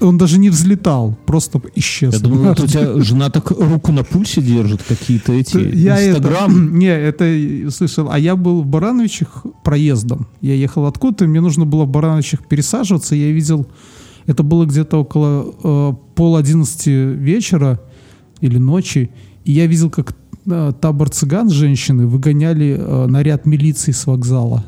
Он 0.00 0.18
даже 0.18 0.38
не 0.38 0.50
взлетал, 0.50 1.16
просто 1.26 1.60
исчез. 1.74 2.14
Я 2.14 2.20
думал, 2.20 2.52
у 2.52 2.54
тебя 2.54 3.00
жена 3.02 3.30
так 3.30 3.50
руку 3.50 3.92
на 3.92 4.04
пульсе 4.04 4.40
держит, 4.40 4.82
какие-то 4.82 5.32
эти 5.32 5.58
Я 5.74 5.98
это, 5.98 6.18
Инстаграм. 6.18 6.78
не, 6.78 6.86
это 6.86 7.70
слышал. 7.70 8.10
А 8.10 8.18
я 8.18 8.36
был 8.36 8.62
в 8.62 8.66
Барановичах 8.66 9.44
проездом. 9.64 10.26
Я 10.40 10.54
ехал 10.54 10.86
откуда-то, 10.86 11.26
мне 11.26 11.40
нужно 11.40 11.64
было 11.64 11.84
в 11.84 11.88
Барановичах 11.88 12.46
пересаживаться. 12.46 13.14
Я 13.14 13.30
видел, 13.32 13.66
это 14.26 14.42
было 14.42 14.66
где-то 14.66 14.98
около 14.98 15.54
э, 15.62 15.92
пол 16.14 16.36
одиннадцати 16.36 16.90
вечера 16.90 17.80
или 18.40 18.58
ночи. 18.58 19.10
И 19.44 19.52
я 19.52 19.66
видел, 19.66 19.90
как 19.90 20.16
э, 20.46 20.72
табор 20.80 21.08
цыган 21.10 21.50
женщины 21.50 22.06
выгоняли 22.06 22.76
э, 22.78 23.06
наряд 23.06 23.46
милиции 23.46 23.92
с 23.92 24.06
вокзала. 24.06 24.64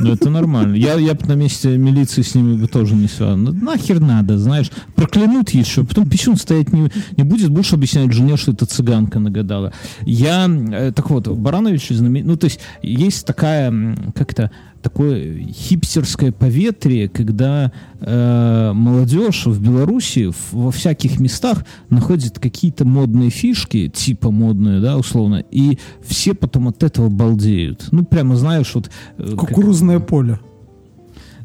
Ну, 0.00 0.12
это 0.12 0.30
нормально. 0.30 0.74
Я, 0.74 0.94
я 0.94 1.14
бы 1.14 1.26
на 1.26 1.34
месте 1.34 1.76
милиции 1.76 2.22
с 2.22 2.34
ними 2.34 2.56
бы 2.56 2.66
тоже 2.66 2.94
не 2.94 3.08
связал. 3.08 3.36
Ну, 3.36 3.52
нахер 3.52 4.00
надо, 4.00 4.38
знаешь. 4.38 4.70
Проклянут 4.94 5.50
еще. 5.50 5.84
Потом 5.84 6.08
писюн 6.08 6.36
стоять 6.36 6.72
не, 6.72 6.90
не 7.16 7.24
будет. 7.24 7.50
Будешь 7.50 7.72
объяснять 7.72 8.12
жене, 8.12 8.36
что 8.36 8.52
это 8.52 8.66
цыганка 8.66 9.18
нагадала. 9.18 9.72
Я, 10.02 10.48
э, 10.48 10.92
так 10.92 11.10
вот, 11.10 11.28
Баранович 11.28 11.88
знаменит... 11.90 12.26
Ну, 12.26 12.36
то 12.36 12.46
есть, 12.46 12.60
есть 12.82 13.26
такая, 13.26 13.68
м, 13.68 14.12
как 14.14 14.34
то 14.34 14.50
такое 14.82 15.38
хипстерское 15.46 16.32
поветрие, 16.32 17.08
когда 17.08 17.72
э, 18.00 18.72
молодежь 18.74 19.46
в 19.46 19.62
Беларуси 19.62 20.30
в- 20.30 20.52
во 20.52 20.70
всяких 20.70 21.20
местах 21.20 21.64
находит 21.90 22.38
какие-то 22.38 22.84
модные 22.84 23.30
фишки, 23.30 23.88
типа 23.88 24.30
модные, 24.30 24.80
да, 24.80 24.96
условно, 24.98 25.44
и 25.50 25.78
все 26.04 26.34
потом 26.34 26.68
от 26.68 26.82
этого 26.82 27.08
балдеют. 27.08 27.88
Ну, 27.92 28.04
прямо 28.04 28.36
знаешь, 28.36 28.74
вот... 28.74 28.90
э, 29.18 29.24
как- 29.30 29.48
Кукурузное 29.48 30.00
поле. 30.00 30.38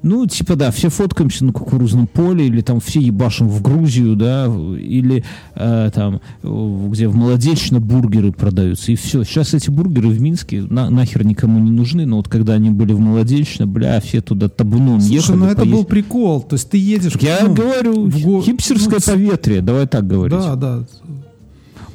Ну, 0.03 0.25
типа, 0.25 0.55
да, 0.55 0.71
все 0.71 0.89
фоткаемся 0.89 1.45
на 1.45 1.53
кукурузном 1.53 2.07
поле, 2.07 2.47
или 2.47 2.61
там 2.61 2.79
все 2.79 2.99
ебашим 2.99 3.47
в 3.47 3.61
Грузию, 3.61 4.15
да, 4.15 4.45
или 4.45 5.23
э, 5.55 5.91
там, 5.93 6.21
где 6.43 7.07
в 7.07 7.15
Молодечно 7.15 7.79
бургеры 7.79 8.31
продаются, 8.31 8.91
и 8.91 8.95
все. 8.95 9.23
Сейчас 9.23 9.53
эти 9.53 9.69
бургеры 9.69 10.09
в 10.09 10.21
Минске 10.21 10.61
на- 10.61 10.89
нахер 10.89 11.25
никому 11.25 11.59
не 11.59 11.71
нужны, 11.71 12.05
но 12.05 12.17
вот 12.17 12.27
когда 12.27 12.53
они 12.53 12.69
были 12.69 12.93
в 12.93 12.99
Молодечно, 12.99 13.67
бля, 13.67 13.99
все 14.01 14.21
туда 14.21 14.49
табуном 14.49 15.01
Слушай, 15.01 15.15
ехали. 15.15 15.37
ну 15.37 15.45
это 15.45 15.55
поесть. 15.57 15.75
был 15.75 15.83
прикол. 15.85 16.41
То 16.41 16.55
есть 16.55 16.69
ты 16.69 16.77
едешь... 16.77 17.13
Я 17.21 17.39
ну, 17.43 17.53
говорю, 17.53 18.09
в 18.09 18.21
го- 18.21 18.41
хипстерское 18.41 18.99
ну, 19.05 19.13
поветрие, 19.13 19.61
давай 19.61 19.87
так 19.87 20.07
говорить. 20.07 20.37
Да, 20.39 20.55
да. 20.55 20.83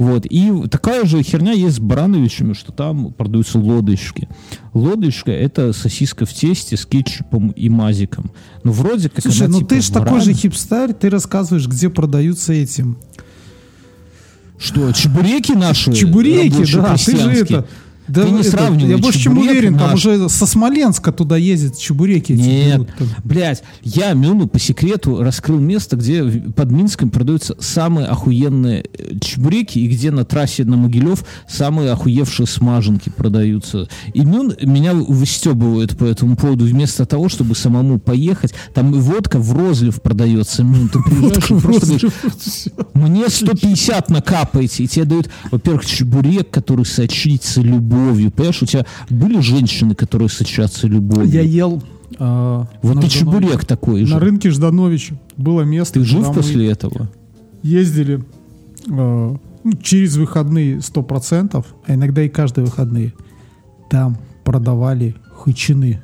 Вот. 0.02 0.26
И 0.26 0.52
такая 0.68 1.04
же 1.04 1.22
херня 1.22 1.52
есть 1.52 1.76
с 1.76 1.78
барановичами, 1.78 2.54
что 2.54 2.72
там 2.72 3.12
продаются 3.12 3.60
лодочки. 3.60 4.28
Лодочка— 4.74 5.30
это 5.32 5.72
сосиска 5.72 6.26
в 6.26 6.32
тесте 6.32 6.76
с 6.76 6.84
кетчупом 6.84 7.50
и 7.50 7.68
мазиком. 7.68 8.32
Ну, 8.64 8.72
вроде 8.72 9.08
как 9.08 9.22
Слушай, 9.22 9.46
она, 9.46 9.52
ну 9.52 9.58
типа, 9.58 9.68
ты 9.68 9.80
ж 9.80 9.88
такой 9.90 10.20
же 10.20 10.32
хипстарь, 10.32 10.92
ты 10.92 11.08
рассказываешь, 11.08 11.68
где 11.68 11.88
продаются 11.88 12.52
этим. 12.52 12.98
Что, 14.58 14.90
чебуреки 14.90 15.52
наши? 15.52 15.92
Чебуреки, 15.92 16.72
да, 16.74 16.96
ты 16.96 17.16
же 17.16 17.30
это... 17.30 17.68
Да, 18.08 18.22
Ты 18.22 18.30
не 18.30 18.40
это, 18.40 18.50
сравнивай 18.50 18.90
Я 18.90 18.98
больше 18.98 19.20
чем 19.20 19.38
уверен, 19.38 19.78
там 19.78 19.90
наш. 19.90 20.04
уже 20.04 20.28
со 20.28 20.46
Смоленска 20.46 21.12
туда 21.12 21.36
ездят 21.36 21.78
чебуреки. 21.78 22.32
Нет, 22.32 22.88
там. 22.98 23.08
блядь, 23.24 23.62
я 23.82 24.12
Мюну 24.12 24.48
по 24.48 24.58
секрету 24.58 25.22
раскрыл 25.22 25.58
место, 25.58 25.96
где 25.96 26.24
под 26.24 26.70
Минском 26.70 27.10
продаются 27.10 27.56
самые 27.60 28.06
охуенные 28.08 28.84
э, 28.92 29.18
чебуреки, 29.20 29.78
и 29.78 29.86
где 29.86 30.10
на 30.10 30.24
трассе 30.24 30.64
на 30.64 30.76
Могилев 30.76 31.24
самые 31.48 31.92
охуевшие 31.92 32.46
смаженки 32.46 33.08
продаются. 33.08 33.88
И 34.14 34.20
Мюн 34.24 34.54
меня 34.62 34.94
выстебывает 34.94 35.96
по 35.96 36.04
этому 36.04 36.36
поводу, 36.36 36.64
вместо 36.64 37.06
того, 37.06 37.28
чтобы 37.28 37.54
самому 37.54 37.98
поехать. 37.98 38.52
Там 38.74 38.94
и 38.94 38.98
водка 38.98 39.38
в 39.38 39.52
розлив 39.56 40.00
продается, 40.02 40.64
Мюн, 40.64 40.88
ты 40.88 40.98
приезжаешь 41.02 41.50
и 41.50 41.54
просто 41.60 41.86
говоришь, 41.86 42.12
мне 42.94 43.28
150 43.28 44.10
накапаете, 44.10 44.84
и 44.84 44.88
тебе 44.88 45.04
дают, 45.04 45.30
во-первых, 45.50 45.86
чебурек, 45.86 46.50
который 46.50 46.84
сочится 46.84 47.60
любовью. 47.92 48.30
Понимаешь, 48.30 48.62
у 48.62 48.66
тебя 48.66 48.86
были 49.10 49.40
женщины, 49.40 49.94
которые 49.94 50.28
сочатся 50.28 50.86
любовью? 50.86 51.30
Я 51.30 51.42
ел... 51.42 51.82
а, 52.18 52.66
Вот 52.82 52.92
Ждановиче. 52.92 53.18
чебурек 53.20 53.64
такой 53.64 54.04
же. 54.04 54.14
На 54.14 54.20
рынке 54.20 54.50
Ждановича 54.50 55.16
было 55.36 55.62
место. 55.62 56.00
Ты 56.00 56.04
жив 56.04 56.32
после 56.32 56.70
этого? 56.70 57.08
Ездили 57.62 58.24
а, 58.90 59.36
ну, 59.64 59.72
через 59.82 60.16
выходные 60.16 60.78
100%, 60.78 61.64
а 61.86 61.94
иногда 61.94 62.22
и 62.22 62.28
каждые 62.28 62.64
выходные. 62.64 63.12
Там 63.90 64.18
продавали 64.44 65.14
хычины. 65.34 66.00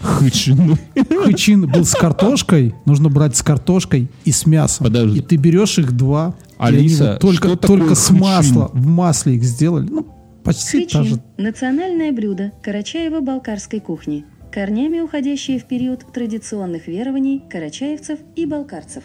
Хычины. 0.00 0.78
Хычин 1.24 1.66
был 1.66 1.84
с 1.86 1.92
картошкой, 1.94 2.74
нужно 2.84 3.08
брать 3.08 3.36
с 3.36 3.42
картошкой 3.42 4.10
и 4.26 4.32
с 4.32 4.44
мясом. 4.44 4.84
Подожди. 4.84 5.18
И 5.18 5.22
ты 5.22 5.36
берешь 5.36 5.78
их 5.78 5.92
два, 5.92 6.34
Алиса, 6.58 7.12
вот 7.12 7.20
только, 7.20 7.56
только 7.56 7.94
с 7.94 8.08
хычин? 8.08 8.20
масла, 8.20 8.70
в 8.74 8.86
масле 8.86 9.36
их 9.36 9.44
сделали. 9.44 9.88
Ну, 9.88 10.06
почти 10.44 10.86
та 10.86 11.02
же. 11.02 11.10
Хычин– 11.16 11.22
национальное 11.38 12.12
блюдо 12.12 12.52
карачаево-балкарской 12.62 13.80
кухни, 13.80 14.24
корнями 14.52 15.00
уходящее 15.00 15.58
в 15.58 15.64
период 15.64 16.04
традиционных 16.12 16.86
верований 16.86 17.42
карачаевцев 17.50 18.18
и 18.36 18.46
балкарцев. 18.46 19.02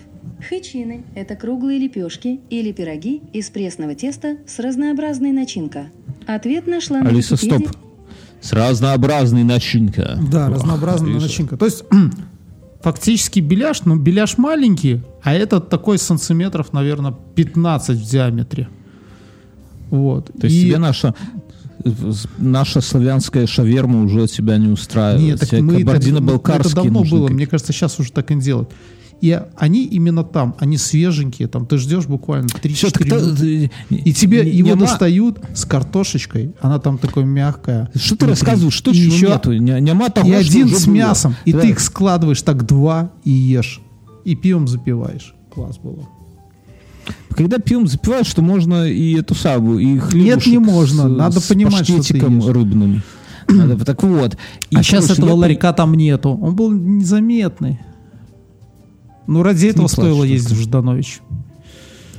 Хычины– 0.47 1.03
это 1.15 1.35
круглые 1.35 1.79
лепешки 1.79 2.39
или 2.49 2.71
пироги 2.71 3.21
из 3.33 3.49
пресного 3.49 3.95
теста 3.95 4.37
с 4.47 4.59
разнообразной 4.59 5.31
начинкой. 5.31 5.85
Ответ 6.27 6.67
нашла 6.67 6.99
на 6.99 7.09
Алиса, 7.09 7.35
Википедии. 7.35 7.65
стоп. 7.67 7.77
С 8.41 8.53
разнообразной 8.53 9.43
начинка. 9.43 10.17
Да, 10.31 10.47
Ох, 10.47 10.53
разнообразная 10.55 11.11
Алиса. 11.11 11.25
начинка. 11.27 11.57
То 11.57 11.65
есть 11.65 11.83
фактически 12.81 13.39
беляш, 13.39 13.83
но 13.85 13.95
беляш 13.97 14.37
маленький, 14.37 15.01
а 15.23 15.33
этот 15.33 15.69
такой 15.69 15.97
сантиметров, 15.97 16.71
наверное, 16.71 17.13
15 17.35 17.97
в 17.97 18.09
диаметре. 18.09 18.69
Вот. 19.89 20.31
То 20.39 20.47
есть 20.47 20.55
И- 20.57 20.61
тебе 20.67 20.77
наша 20.77 21.13
наша 22.37 22.81
славянская 22.81 23.47
шаверма 23.47 24.03
уже 24.03 24.27
тебя 24.27 24.57
не 24.57 24.67
устраивает. 24.67 25.21
Нет, 25.25 25.39
так 25.39 25.49
Тебе 25.49 25.61
мы 25.61 25.73
это, 25.75 25.81
кабардино-балкарские 25.85 26.71
это 26.73 26.75
давно 26.83 27.03
было, 27.05 27.23
какие- 27.27 27.35
мне 27.35 27.47
кажется, 27.47 27.71
сейчас 27.71 27.99
уже 27.99 28.11
так 28.11 28.29
и 28.31 28.35
не 28.35 28.41
делают. 28.41 28.69
И 29.21 29.37
они 29.57 29.85
именно 29.85 30.23
там, 30.23 30.55
они 30.59 30.77
свеженькие, 30.77 31.47
там 31.49 31.65
ты 31.65 31.77
ждешь 31.77 32.05
буквально 32.05 32.47
3-4 32.47 32.73
Всё, 32.75 32.89
так 32.91 33.07
та- 33.07 33.15
минуты. 33.25 33.71
э, 33.89 33.95
И 33.95 34.13
тебе 34.13 34.43
не- 34.45 34.51
его 34.51 34.69
нема- 34.71 34.79
достают 34.81 35.39
с 35.53 35.65
картошечкой, 35.65 36.53
она 36.61 36.79
там 36.79 36.97
такой 36.97 37.23
мягкая. 37.25 37.89
Что 37.95 38.15
ты 38.17 38.27
рассказываешь? 38.27 38.73
Что 38.73 38.91
еще- 38.91 39.27
нету? 39.27 39.53
Не- 39.53 39.79
Нема 39.81 40.09
того, 40.09 40.27
И 40.29 40.33
один 40.33 40.67
с 40.73 40.85
было. 40.85 40.93
мясом, 40.95 41.35
и 41.45 41.51
Да. 41.53 41.61
ты 41.61 41.69
их 41.69 41.79
складываешь 41.79 42.41
так 42.41 42.65
два 42.65 43.11
и 43.25 43.31
ешь. 43.31 43.81
И 44.25 44.35
пивом 44.35 44.67
запиваешь. 44.67 45.33
Класс 45.53 45.77
было. 45.77 46.07
Когда 47.35 47.57
пьем, 47.59 47.87
запиваешь, 47.87 48.27
что 48.27 48.41
можно 48.41 48.85
и 48.87 49.15
эту 49.17 49.33
самую, 49.35 49.79
и 49.79 49.97
хлебушек 49.97 50.47
не 50.47 50.57
можно. 50.59 51.03
с- 51.03 51.17
Надо 51.17 51.39
с 51.39 51.47
понимать, 51.47 51.85
что 51.85 52.01
ты 52.03 52.17
ешь. 52.17 52.45
рыбным. 52.45 53.01
Надо, 53.47 53.83
так 53.85 54.03
вот. 54.03 54.37
И, 54.69 54.75
а 54.75 54.83
сейчас 54.83 55.09
этого 55.09 55.29
я 55.29 55.33
ларька 55.35 55.73
там 55.73 55.93
нету. 55.93 56.31
Он 56.31 56.55
был 56.55 56.71
незаметный. 56.71 57.79
Ну, 59.27 59.43
ради 59.43 59.67
этого 59.67 59.83
плачь, 59.83 59.91
стоило 59.91 60.17
только. 60.19 60.33
ездить 60.33 60.57
в 60.57 60.61
Жданович. 60.61 61.19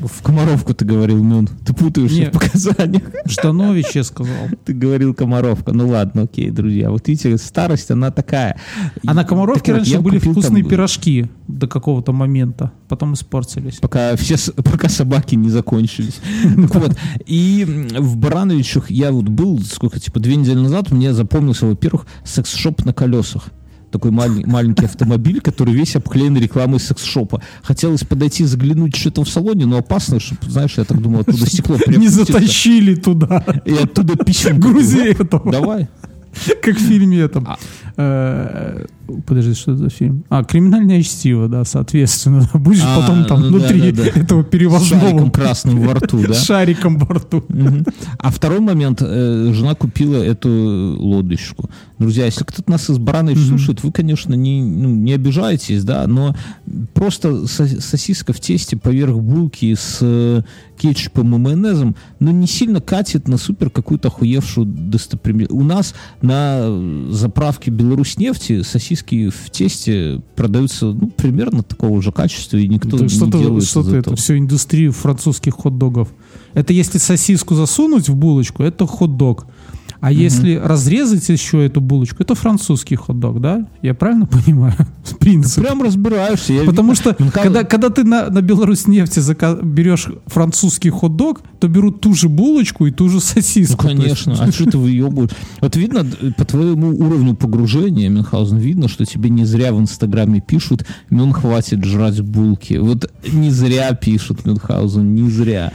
В 0.00 0.22
Комаровку 0.22 0.72
ты 0.74 0.84
говорил, 0.84 1.22
Мюн. 1.22 1.46
Ты 1.64 1.74
путаешься 1.74 2.18
Не. 2.18 2.26
в 2.26 2.32
показаниях. 2.32 3.02
Жданович, 3.26 3.86
я 3.94 4.04
сказал. 4.04 4.48
Ты 4.64 4.72
говорил 4.72 5.14
Комаровка. 5.14 5.72
Ну 5.72 5.88
ладно, 5.88 6.22
окей, 6.22 6.50
друзья. 6.50 6.90
Вот 6.90 7.06
видите, 7.08 7.36
старость, 7.36 7.90
она 7.90 8.10
такая. 8.10 8.58
А 9.06 9.14
на 9.14 9.24
Комаровке 9.24 9.72
вот, 9.72 9.78
раньше 9.78 10.00
были 10.00 10.18
вкусные 10.18 10.62
там- 10.62 10.70
пирожки 10.70 11.26
до 11.48 11.66
какого-то 11.66 12.12
момента. 12.12 12.72
Потом 12.88 13.14
испортились. 13.14 13.76
Пока 13.78 14.16
все 14.16 14.36
пока 14.54 14.88
собаки 14.88 15.34
не 15.34 15.50
закончились. 15.50 16.20
Так 16.70 16.74
вот, 16.76 16.96
и 17.26 17.64
в 17.98 18.16
Барановичах 18.16 18.90
я 18.90 19.10
вот 19.12 19.28
был, 19.28 19.60
сколько, 19.60 19.98
типа, 19.98 20.20
две 20.20 20.36
недели 20.36 20.58
назад, 20.58 20.90
мне 20.90 21.12
запомнился, 21.12 21.66
во-первых, 21.66 22.06
секс-шоп 22.24 22.84
на 22.84 22.92
колесах. 22.92 23.48
Такой 23.90 24.10
малень- 24.12 24.46
маленький 24.46 24.84
автомобиль, 24.84 25.40
который 25.40 25.74
весь 25.74 25.96
обклеен 25.96 26.36
рекламой 26.36 26.78
секс-шопа. 26.78 27.42
Хотелось 27.62 28.04
подойти, 28.04 28.44
заглянуть, 28.44 28.94
что 28.96 29.10
там 29.10 29.24
в 29.24 29.28
салоне, 29.28 29.66
но 29.66 29.78
опасно, 29.78 30.20
чтобы, 30.20 30.48
знаешь, 30.48 30.74
я 30.76 30.84
так 30.84 31.00
думал, 31.02 31.20
оттуда 31.20 31.46
стекло 31.50 31.76
Не 31.88 32.08
затащили 32.08 32.94
туда. 32.94 33.44
И 33.64 33.74
оттуда 33.74 34.16
писем. 34.16 34.60
Грузи 34.60 35.08
этого. 35.12 35.50
Давай. 35.50 35.88
Как 36.62 36.76
в 36.76 36.80
фильме 36.80 37.18
этом. 37.18 37.48
Подожди, 39.26 39.54
что 39.54 39.72
это 39.72 39.84
за 39.84 39.90
фильм? 39.90 40.24
А, 40.28 40.44
«Криминальное 40.44 41.02
чтиво», 41.02 41.48
да, 41.48 41.64
соответственно. 41.64 42.48
Будешь 42.54 42.82
А, 42.84 43.00
потом 43.00 43.24
там 43.24 43.40
ну 43.42 43.48
внутри 43.58 43.92
да, 43.92 44.02
да, 44.04 44.20
этого 44.20 44.44
перевозного 44.44 45.02
шариком 45.02 45.30
красным 45.30 45.80
во 45.80 45.94
рту, 45.94 46.20
да? 46.26 46.34
шариком 46.34 46.98
во 46.98 47.14
рту. 47.14 47.44
А 48.18 48.30
второй 48.30 48.60
момент. 48.60 49.00
э, 49.02 49.52
Жена 49.52 49.74
купила 49.74 50.16
эту 50.16 50.48
лодочку. 50.98 51.70
Друзья, 51.98 52.24
если 52.24 52.44
кто-то 52.44 52.70
нас 52.70 52.88
из 52.88 52.98
Баранович 52.98 53.38
слушает, 53.46 53.82
вы, 53.82 53.92
конечно, 53.92 54.34
не, 54.34 54.62
ну, 54.62 54.88
не 54.94 55.12
обижаетесь, 55.12 55.84
да, 55.84 56.06
но 56.06 56.34
просто 56.94 57.46
со- 57.46 57.80
сосиска 57.80 58.32
в 58.32 58.40
тесте 58.40 58.76
поверх 58.76 59.16
булки 59.16 59.74
с 59.74 59.98
э, 60.00 60.42
кетчупом 60.78 61.34
и 61.34 61.38
майонезом, 61.38 61.94
ну, 62.20 62.30
не 62.30 62.46
сильно 62.46 62.80
катит 62.80 63.28
на 63.28 63.36
супер 63.36 63.68
какую-то 63.70 64.08
охуевшую 64.08 64.66
достопримечательность. 64.66 65.62
У 65.62 65.64
нас 65.64 65.94
на 66.22 66.60
э, 66.62 67.08
заправке 67.10 67.70
Беларусь-нефти 67.70 68.62
сосиски 69.00 69.28
в 69.30 69.50
тесте 69.50 70.20
продаются, 70.36 70.86
ну, 70.86 71.08
примерно 71.08 71.62
такого 71.62 72.02
же 72.02 72.12
качества, 72.12 72.56
и 72.56 72.68
никто 72.68 72.96
Ты 72.96 73.04
не 73.04 73.08
Что-то 73.08 73.38
делает 73.38 73.64
что 73.64 73.80
это, 73.80 73.96
этого. 73.96 74.16
все 74.16 74.38
индустрию 74.38 74.92
французских 74.92 75.54
хот-догов. 75.54 76.08
Это 76.54 76.72
если 76.72 76.98
сосиску 76.98 77.54
засунуть 77.54 78.08
в 78.08 78.14
булочку, 78.14 78.62
это 78.62 78.86
хот-дог. 78.86 79.46
А 80.00 80.10
если 80.10 80.54
разрезать 80.54 81.28
еще 81.28 81.64
эту 81.64 81.80
булочку, 81.82 82.22
это 82.22 82.34
французский 82.34 82.96
хот-дог, 82.96 83.40
да? 83.40 83.66
Я 83.82 83.94
правильно 83.94 84.26
понимаю? 84.44 84.76
В 85.04 85.16
принципе. 85.16 85.62
Прям 85.66 85.82
разбираешься. 85.82 86.52
я 86.52 86.64
Потому 86.64 86.94
что, 86.94 87.16
Ну, 87.18 87.30
когда, 87.32 87.64
когда 87.64 87.88
ты 87.90 88.04
на, 88.04 88.30
на 88.30 88.42
Беларусь 88.42 88.86
нефти 88.86 89.20
берешь 89.62 90.08
французский 90.26 90.90
хот-дог, 90.90 91.40
то 91.58 91.68
берут 91.68 92.00
ту 92.00 92.14
же 92.14 92.28
булочку 92.28 92.86
и 92.86 92.90
ту 92.90 93.08
же 93.08 93.14
Ну, 93.16 93.20
сосиску. 93.20 93.88
Есть- 93.88 94.00
конечно. 94.00 94.36
А 94.38 94.52
что 94.52 94.70
ты 94.70 94.78
выебываешь? 94.78 95.30
Вот 95.60 95.76
видно, 95.76 96.06
по 96.36 96.44
твоему 96.44 96.88
уровню 96.90 97.34
погружения, 97.34 98.08
Мюнхгаузен, 98.08 98.58
видно, 98.58 98.88
что 98.88 99.04
тебе 99.04 99.30
не 99.30 99.44
зря 99.44 99.72
в 99.72 99.80
Инстаграме 99.80 100.40
пишут, 100.40 100.84
Мюн 101.10 101.32
хватит 101.32 101.84
жрать 101.84 102.20
булки. 102.20 102.74
Вот 102.74 103.10
не 103.32 103.50
зря 103.50 103.92
пишут 103.94 104.44
Мюнхгаузен, 104.44 105.14
не 105.14 105.30
зря. 105.30 105.72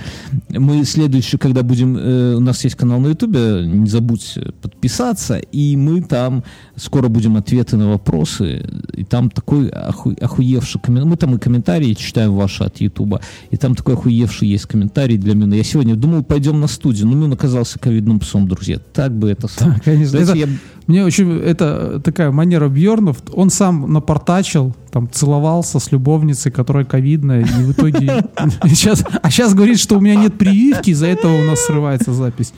Мы 0.50 0.86
следующий, 0.86 1.38
когда 1.38 1.64
будем... 1.64 1.98
э, 1.98 2.36
у 2.36 2.40
нас 2.40 2.64
есть 2.64 2.76
канал 2.76 3.00
на 3.00 3.08
Ютубе, 3.08 3.66
не 3.66 3.88
забудь 3.90 4.38
подписаться, 4.62 5.38
и 5.38 5.76
мы 5.76 6.02
там 6.02 6.44
скоро 6.76 7.08
будем 7.08 7.38
ответы 7.38 7.78
на 7.78 7.90
вопросы, 7.90 8.66
и 8.94 9.04
там 9.04 9.25
такой 9.30 9.68
оху- 9.70 10.18
охуевший 10.22 10.82
комментарий. 10.82 11.10
Мы 11.10 11.18
там 11.18 11.36
и 11.36 11.40
комментарии 11.40 11.94
читаем 11.94 12.34
ваши 12.36 12.64
от 12.64 12.82
Ютуба, 12.82 13.22
и 13.52 13.58
там 13.58 13.76
такой 13.76 13.94
охуевший 13.96 14.48
есть 14.48 14.66
комментарий 14.66 15.18
для 15.18 15.34
Мюна. 15.36 15.54
Я 15.56 15.64
сегодня 15.64 15.96
думал, 15.96 16.24
пойдем 16.24 16.60
на 16.60 16.68
студию, 16.68 17.08
но 17.08 17.14
Мюн 17.16 17.34
оказался 17.34 17.80
ковидным 17.80 18.20
псом, 18.20 18.48
друзья. 18.48 18.80
Так 18.94 19.12
бы 19.14 19.30
это 19.30 19.48
сам. 19.48 19.74
Да, 19.74 19.80
конечно. 19.84 20.18
Это- 20.18 20.34
я- 20.36 20.48
Мне 20.88 21.04
очень 21.04 21.32
это 21.40 22.00
такая 22.04 22.32
манера 22.32 22.70
Бьернов. 22.70 23.18
Он 23.34 23.50
сам 23.50 23.92
напортачил, 23.92 24.76
там 24.92 25.10
целовался 25.12 25.80
с 25.80 25.92
любовницей, 25.92 26.52
которая 26.52 26.86
ковидная, 26.86 27.42
и 27.42 27.64
в 27.64 27.72
итоге 27.72 28.24
сейчас, 28.68 29.04
а 29.24 29.32
сейчас 29.32 29.54
говорит, 29.56 29.80
что 29.80 29.98
у 29.98 30.00
меня 30.02 30.16
нет 30.16 30.38
прививки, 30.38 30.92
из-за 30.92 31.08
этого 31.08 31.34
у 31.42 31.44
нас 31.44 31.60
срывается 31.66 32.14
запись. 32.14 32.54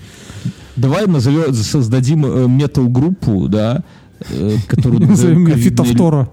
Давай 0.75 1.07
назовем, 1.07 1.53
создадим 1.53 2.25
э, 2.25 2.47
метал-группу, 2.47 3.47
да, 3.47 3.83
э, 4.29 4.57
которую 4.67 5.01
назовем 5.07 5.09
Назовем 5.09 5.39
ее 5.47 5.53
«Ковидная 5.53 5.85
фитофтора. 5.85 6.29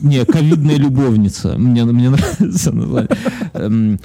Не, 0.00 0.24
ковидная 0.24 0.76
любовница. 0.76 1.56
Мне, 1.58 1.84
мне 1.84 2.10
нравится 2.10 2.72
название. 2.72 3.10
Эм, 3.54 3.98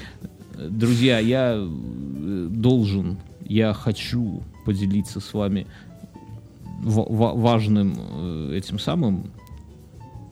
Друзья, 0.70 1.20
я 1.20 1.54
э, 1.58 2.48
должен, 2.50 3.18
я 3.46 3.74
хочу 3.74 4.42
поделиться 4.66 5.20
с 5.20 5.34
вами 5.34 5.68
ва- 6.82 7.06
ва- 7.08 7.34
важным 7.34 7.96
э, 7.98 8.54
этим 8.58 8.80
самым 8.80 9.26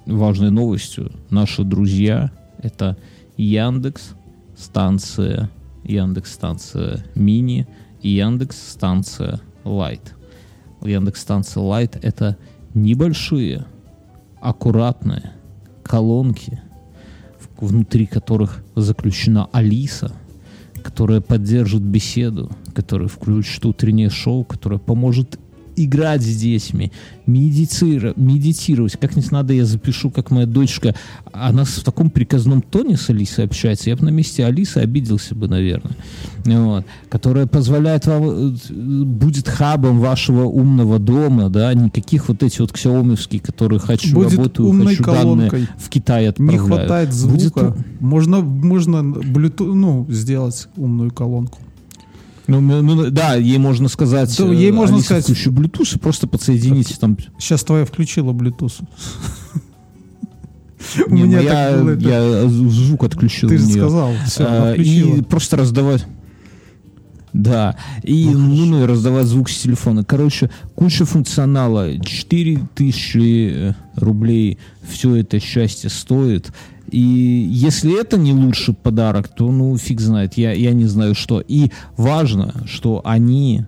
важной 0.05 0.49
новостью. 0.49 1.11
Наши 1.29 1.63
друзья 1.63 2.31
это 2.61 2.97
Яндекс 3.37 4.13
станция 4.57 5.49
Яндекс 5.83 6.33
станция 6.33 7.05
мини 7.15 7.67
и 8.01 8.09
Яндекс 8.09 8.57
станция 8.71 9.39
Лайт. 9.63 10.13
Яндекс 10.81 11.21
станция 11.21 11.61
Лайт 11.61 11.97
это 12.01 12.37
небольшие, 12.73 13.65
аккуратные 14.43 15.31
колонки, 15.83 16.61
внутри 17.57 18.05
которых 18.05 18.63
заключена 18.75 19.47
Алиса, 19.53 20.11
которая 20.83 21.21
поддержит 21.21 21.81
беседу, 21.81 22.51
которая 22.75 23.07
включит 23.07 23.65
утреннее 23.65 24.09
шоу, 24.09 24.43
которая 24.43 24.79
поможет 24.79 25.39
играть 25.75 26.21
с 26.21 26.35
детьми, 26.35 26.91
медицира- 27.25 28.13
медитировать. 28.15 28.97
Как-нибудь 28.97 29.31
надо, 29.31 29.53
я 29.53 29.65
запишу, 29.65 30.09
как 30.09 30.31
моя 30.31 30.45
дочка, 30.45 30.95
она 31.31 31.63
в 31.65 31.79
таком 31.83 32.09
приказном 32.09 32.61
тоне 32.61 32.97
с 32.97 33.09
Алисой 33.09 33.45
общается. 33.45 33.89
Я 33.89 33.95
бы 33.95 34.05
на 34.05 34.09
месте 34.09 34.45
Алисы 34.45 34.77
обиделся 34.77 35.35
бы, 35.35 35.47
наверное. 35.47 35.95
Вот. 36.45 36.85
Которая 37.09 37.47
позволяет 37.47 38.05
вам, 38.05 38.23
э, 38.23 38.55
будет 39.05 39.47
хабом 39.47 39.99
вашего 39.99 40.43
умного 40.43 40.99
дома, 40.99 41.49
да, 41.49 41.73
никаких 41.73 42.27
вот 42.27 42.43
эти 42.43 42.59
вот 42.61 42.71
ксиомовские, 42.71 43.41
которые 43.41 43.79
хочу, 43.79 44.13
Будет 44.13 44.33
работаю, 44.37 44.69
умной 44.69 44.87
хочу 44.95 45.03
данные 45.03 45.21
колонкой. 45.49 45.67
в 45.77 45.89
Китай 45.89 46.23
Не 46.23 46.27
отправляю. 46.29 46.63
хватает 46.65 47.09
Будет 47.09 47.41
звука. 47.41 47.77
Можно, 47.99 48.41
можно 48.41 48.97
Bluetooth, 48.97 49.73
ну, 49.73 50.05
сделать 50.09 50.67
умную 50.75 51.11
колонку. 51.11 51.59
Ну, 52.47 52.59
ну, 52.59 52.81
ну, 52.81 53.09
да, 53.09 53.35
ей 53.35 53.57
можно 53.57 53.87
сказать, 53.87 54.35
Да, 54.37 54.45
э, 54.45 54.55
ей 54.55 54.71
можно 54.71 54.97
Алиса, 54.97 55.05
сказать- 55.07 55.23
включи 55.25 55.49
Bluetooth 55.49 55.95
и 55.95 55.99
просто 55.99 56.27
подсоедините 56.27 56.95
там. 56.99 57.17
Сейчас 57.39 57.63
твоя 57.63 57.85
включила 57.85 58.33
Bluetooth. 58.33 58.81
У 61.07 61.13
Не, 61.13 61.23
меня 61.23 61.41
так 61.43 61.81
было 61.81 61.97
я 61.97 62.47
звук 62.49 63.05
отключил 63.05 63.49
Ты 63.49 63.57
же 63.57 63.65
сказал, 63.67 64.11
А, 64.39 64.73
и 64.73 65.21
просто 65.21 65.57
раздавать. 65.57 66.05
Да, 67.31 67.77
и 68.03 68.29
ну, 68.29 68.65
ну, 68.65 68.83
и 68.83 68.85
раздавать 68.85 69.25
звук 69.25 69.49
с 69.49 69.57
телефона. 69.57 70.03
Короче, 70.03 70.51
куча 70.75 71.05
функционала. 71.05 71.97
4000 71.99 73.75
рублей 73.95 74.59
все 74.87 75.15
это 75.15 75.39
счастье 75.39 75.89
стоит. 75.89 76.51
И 76.93 77.47
если 77.49 77.99
это 77.99 78.19
не 78.19 78.33
лучший 78.33 78.75
подарок, 78.75 79.27
то 79.27 79.51
ну 79.51 79.75
фиг 79.77 79.99
знает, 79.99 80.35
я, 80.35 80.51
я 80.51 80.73
не 80.73 80.85
знаю 80.85 81.15
что. 81.15 81.41
И 81.41 81.71
важно, 81.97 82.53
что 82.67 83.01
они 83.03 83.65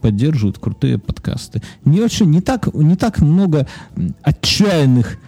поддерживают 0.00 0.58
крутые 0.58 0.96
подкасты. 0.96 1.60
Не 1.84 2.00
очень, 2.00 2.30
не 2.30 2.40
так, 2.40 2.72
не 2.72 2.96
так 2.96 3.20
много 3.20 3.66
отчаянных 4.22 5.18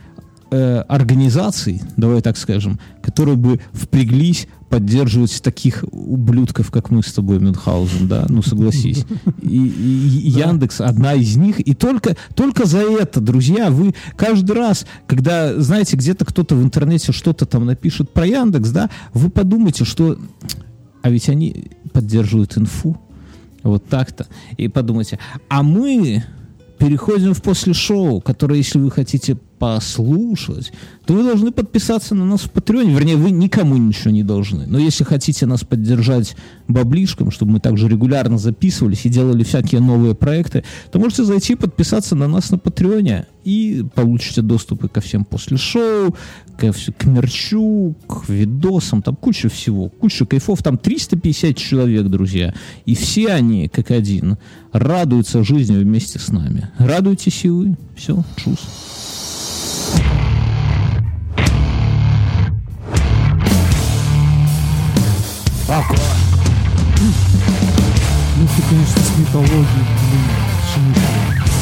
э, 0.50 0.78
организаций, 0.88 1.82
давай 1.98 2.22
так 2.22 2.38
скажем, 2.38 2.80
которые 3.02 3.36
бы 3.36 3.60
впряглись 3.72 4.48
поддерживать 4.74 5.40
таких 5.40 5.84
ублюдков, 5.92 6.72
как 6.72 6.90
мы 6.90 7.04
с 7.04 7.12
тобой, 7.12 7.38
Мюнхгаузен, 7.38 8.08
да, 8.08 8.26
ну 8.28 8.42
согласись. 8.42 9.04
И, 9.40 9.66
и- 9.68 10.30
Яндекс 10.30 10.80
одна 10.80 11.14
из 11.14 11.36
них, 11.36 11.60
и 11.60 11.74
только, 11.74 12.16
только 12.34 12.66
за 12.66 12.80
это, 12.80 13.20
друзья, 13.20 13.70
вы 13.70 13.94
каждый 14.16 14.56
раз, 14.56 14.84
когда, 15.06 15.60
знаете, 15.60 15.96
где-то 15.96 16.24
кто-то 16.24 16.56
в 16.56 16.62
интернете 16.64 17.12
что-то 17.12 17.46
там 17.46 17.66
напишет 17.66 18.10
про 18.10 18.26
Яндекс, 18.26 18.70
да, 18.70 18.90
вы 19.12 19.30
подумайте, 19.30 19.84
что, 19.84 20.18
а 21.02 21.10
ведь 21.10 21.28
они 21.28 21.70
поддерживают 21.92 22.58
инфу, 22.58 23.00
вот 23.62 23.86
так-то, 23.86 24.26
и 24.56 24.66
подумайте, 24.66 25.20
а 25.48 25.62
мы 25.62 26.24
переходим 26.78 27.32
в 27.32 27.42
после 27.42 27.74
шоу, 27.74 28.20
которое, 28.20 28.56
если 28.56 28.80
вы 28.80 28.90
хотите 28.90 29.38
послушать, 29.64 30.72
то 31.06 31.14
вы 31.14 31.22
должны 31.22 31.50
подписаться 31.50 32.14
на 32.14 32.26
нас 32.26 32.42
в 32.42 32.50
Патреоне. 32.50 32.92
Вернее, 32.92 33.16
вы 33.16 33.30
никому 33.30 33.78
ничего 33.78 34.10
не 34.10 34.22
должны. 34.22 34.66
Но 34.66 34.78
если 34.78 35.04
хотите 35.04 35.46
нас 35.46 35.64
поддержать 35.64 36.36
баблишком, 36.68 37.30
чтобы 37.30 37.52
мы 37.52 37.60
также 37.60 37.88
регулярно 37.88 38.36
записывались 38.36 39.06
и 39.06 39.08
делали 39.08 39.42
всякие 39.42 39.80
новые 39.80 40.14
проекты, 40.14 40.64
то 40.92 40.98
можете 40.98 41.24
зайти 41.24 41.54
и 41.54 41.56
подписаться 41.56 42.14
на 42.14 42.28
нас 42.28 42.50
на 42.50 42.58
Патреоне 42.58 43.26
и 43.42 43.86
получите 43.94 44.42
доступы 44.42 44.88
ко 44.88 45.00
всем 45.00 45.24
после 45.24 45.56
шоу, 45.56 46.14
вс- 46.58 46.92
к 46.92 47.04
мерчу, 47.06 47.96
к 48.06 48.28
видосам, 48.28 49.00
там 49.00 49.16
куча 49.16 49.48
всего, 49.48 49.88
куча 49.88 50.26
кайфов, 50.26 50.62
там 50.62 50.76
350 50.76 51.56
человек, 51.56 52.06
друзья, 52.08 52.54
и 52.84 52.94
все 52.94 53.28
они, 53.28 53.68
как 53.68 53.90
один, 53.90 54.36
радуются 54.72 55.42
жизни 55.42 55.76
вместе 55.76 56.18
с 56.18 56.28
нами. 56.28 56.68
Радуйтесь 56.76 57.46
и 57.46 57.48
вы. 57.48 57.76
Все, 57.96 58.22
чус. 65.66 66.00
Ну 68.36 68.46
ты, 68.56 68.62
конечно, 68.68 69.02
с 69.02 69.18
митологией, 69.18 69.56
блин. 69.56 70.94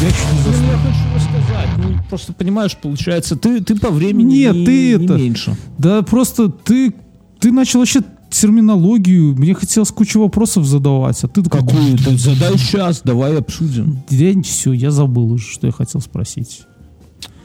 Я 0.03 0.11
чуть 0.11 0.19
не 0.33 0.39
Ну, 0.39 0.51
заснул. 0.53 0.71
я 0.71 0.79
хочу 0.79 1.15
рассказать. 1.15 1.69
Ну, 1.79 1.99
просто 2.09 2.33
понимаешь, 2.33 2.77
получается, 2.77 3.37
ты, 3.37 3.61
ты 3.61 3.77
по 3.77 3.91
времени 3.91 4.35
Нет, 4.35 4.55
не, 4.57 4.67
ты 4.67 4.73
не 4.99 5.05
это- 5.05 5.15
меньше. 5.15 5.57
Да 5.79 6.03
просто 6.03 6.49
ты, 6.49 6.93
ты 7.39 7.53
начал 7.53 7.81
вообще 7.81 8.01
терминологию. 8.31 9.37
Мне 9.37 9.55
хотелось 9.55 9.91
кучу 9.91 10.19
вопросов 10.21 10.65
задавать, 10.65 11.23
а 11.23 11.29
ты 11.29 11.43
такой... 11.43 11.61
Какую? 11.61 11.99
Ты 11.99 12.17
задай 12.17 12.59
сейчас, 12.59 13.03
давай 13.05 13.37
обсудим. 13.39 14.03
Я 14.11 14.41
все, 14.43 14.73
я 14.73 14.91
забыл 14.91 15.33
уже, 15.33 15.47
что 15.47 15.67
я 15.69 15.73
хотел 15.73 16.01
спросить. 16.01 16.63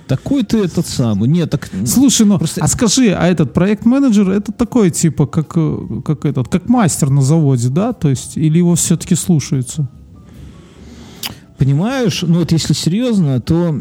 Такой 0.08 0.44
ты 0.44 0.60
этот 0.60 0.88
самый. 0.88 1.30
Нет, 1.30 1.50
так... 1.50 1.70
Слушай, 1.86 2.26
ну, 2.26 2.38
Просто- 2.38 2.64
а 2.64 2.68
скажи, 2.68 3.12
а 3.12 3.28
этот 3.28 3.54
проект-менеджер, 3.54 4.30
это 4.30 4.52
такой, 4.52 4.90
типа, 4.90 5.28
как, 5.28 5.54
э, 5.56 6.02
как 6.06 6.26
этот, 6.26 6.48
как 6.48 6.70
мастер 6.70 7.10
на 7.10 7.22
заводе, 7.22 7.70
да? 7.70 7.94
То 7.94 8.10
есть, 8.10 8.38
или 8.38 8.58
его 8.58 8.76
все-таки 8.76 9.16
слушаются? 9.16 9.90
Понимаешь, 11.58 12.22
ну 12.22 12.40
вот 12.40 12.52
если 12.52 12.74
серьезно, 12.74 13.42
то 13.42 13.76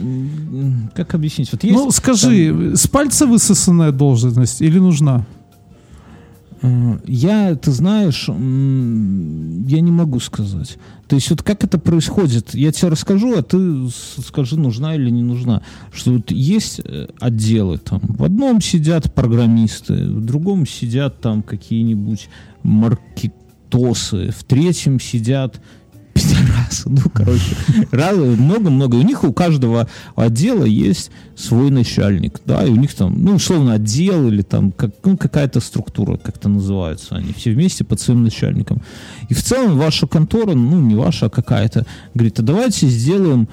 как 0.95 1.15
объяснить? 1.15 1.53
Вот 1.53 1.63
есть 1.63 1.77
ну, 1.77 1.91
скажи, 1.91 2.75
с 2.75 2.87
пальца 2.87 3.27
высосанная 3.27 3.93
должность 3.93 4.63
или 4.63 4.79
нужна? 4.79 5.27
Я, 7.07 7.55
ты 7.57 7.71
знаешь, 7.71 8.29
я 8.29 9.81
не 9.81 9.91
могу 9.91 10.21
сказать. 10.21 10.79
То 11.09 11.17
есть 11.17 11.31
вот 11.31 11.43
как 11.43 11.63
это 11.65 11.79
происходит, 11.79 12.55
я 12.55 12.73
тебе 12.73 12.89
расскажу, 12.89 13.37
а 13.37 13.43
ты 13.43 13.89
скажи, 14.25 14.59
нужна 14.59 14.95
или 14.95 15.11
не 15.11 15.23
нужна. 15.23 15.63
Что 15.93 16.13
вот 16.13 16.31
есть 16.31 16.81
э, 16.85 17.09
отделы, 17.21 17.79
там, 17.79 18.01
в 18.01 18.25
одном 18.25 18.61
сидят 18.61 19.15
программисты, 19.15 19.95
в 19.95 20.25
другом 20.25 20.67
сидят 20.67 21.21
там 21.21 21.43
какие-нибудь 21.43 22.29
маркетосы, 22.63 24.31
в 24.37 24.45
третьем 24.45 24.99
сидят 24.99 25.61
пидорасы. 26.23 26.89
Ну, 26.89 27.11
короче, 27.13 27.57
раз- 27.91 28.17
много-много. 28.17 28.97
У 28.97 29.03
них 29.03 29.25
у 29.25 29.33
каждого 29.33 29.89
отдела 30.15 30.65
есть 30.65 31.11
свой 31.37 31.71
начальник, 31.71 32.41
да, 32.45 32.65
и 32.65 32.71
у 32.71 32.77
них 32.77 32.95
там, 32.95 33.23
ну, 33.23 33.35
условно, 33.35 33.75
отдел 33.75 34.29
или 34.29 34.43
там 34.43 34.73
как, 34.73 34.91
ну, 35.05 35.17
какая-то 35.17 35.61
структура, 35.61 36.17
как-то 36.17 36.49
называются 36.49 37.17
они, 37.17 37.33
все 37.33 37.53
вместе 37.53 37.85
под 37.85 38.01
своим 38.01 38.23
начальником. 38.23 38.83
И 39.29 39.35
в 39.35 39.43
целом 39.43 39.79
ваша 39.79 40.07
контора, 40.07 40.55
ну, 40.55 40.81
не 40.81 40.95
ваша, 40.95 41.27
а 41.27 41.31
какая-то, 41.31 41.87
говорит, 42.15 42.39
а 42.39 42.43
давайте 42.43 42.89
сделаем 42.89 43.49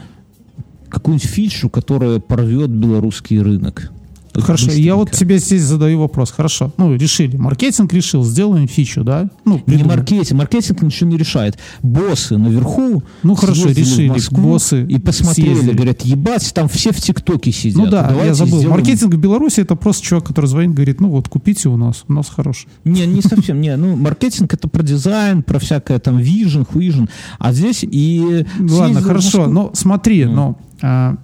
какую-нибудь 0.89 1.27
фичу, 1.27 1.69
которая 1.69 2.19
порвет 2.19 2.69
белорусский 2.69 3.41
рынок. 3.41 3.91
Хорошо, 4.33 4.71
я 4.71 4.95
вот 4.95 5.11
тебе 5.11 5.37
здесь 5.37 5.61
задаю 5.61 5.99
вопрос. 5.99 6.31
Хорошо, 6.31 6.73
ну, 6.77 6.95
решили. 6.95 7.37
Маркетинг 7.37 7.93
решил, 7.93 8.23
сделаем 8.23 8.67
фичу, 8.67 9.03
да? 9.03 9.29
Ну, 9.45 9.61
Не 9.67 9.83
маркетинг, 9.83 10.39
маркетинг 10.39 10.81
ничего 10.81 11.09
не 11.09 11.17
решает. 11.17 11.57
Боссы 11.81 12.37
наверху 12.37 13.03
Ну, 13.21 13.35
хорошо, 13.35 13.69
решили, 13.69 14.09
Москву 14.09 14.41
боссы 14.41 14.83
и 14.85 14.97
посмотрели, 14.99 15.53
съездили. 15.53 15.75
говорят, 15.75 16.01
ебать, 16.01 16.51
там 16.53 16.67
все 16.67 16.91
в 16.91 16.97
ТикТоке 17.01 17.51
сидят. 17.51 17.77
Ну 17.77 17.87
да, 17.87 18.03
Давайте 18.07 18.27
я 18.27 18.33
забыл. 18.33 18.57
сделаем- 18.59 18.69
Маркетинг 18.71 19.13
в 19.13 19.17
Беларуси 19.17 19.59
это 19.61 19.75
просто 19.75 20.03
чувак, 20.05 20.25
который 20.25 20.47
звонит, 20.47 20.73
говорит, 20.73 20.99
ну 20.99 21.09
вот, 21.09 21.27
купите 21.29 21.69
у 21.69 21.77
нас, 21.77 22.03
у 22.07 22.13
нас 22.13 22.29
хороший. 22.29 22.67
Не, 22.85 23.05
не 23.05 23.21
совсем, 23.21 23.61
не, 23.61 23.75
ну, 23.75 23.95
маркетинг 23.95 24.53
это 24.53 24.67
про 24.67 24.83
дизайн, 24.83 25.43
про 25.43 25.59
всякое 25.59 25.99
там 25.99 26.17
вижен, 26.17 26.65
хуижен, 26.65 27.09
а 27.39 27.53
здесь 27.53 27.83
и... 27.83 28.45
Ладно, 28.59 29.01
хорошо, 29.01 29.47
но 29.47 29.71
смотри, 29.73 30.25
но 30.25 30.57
а, 30.81 31.17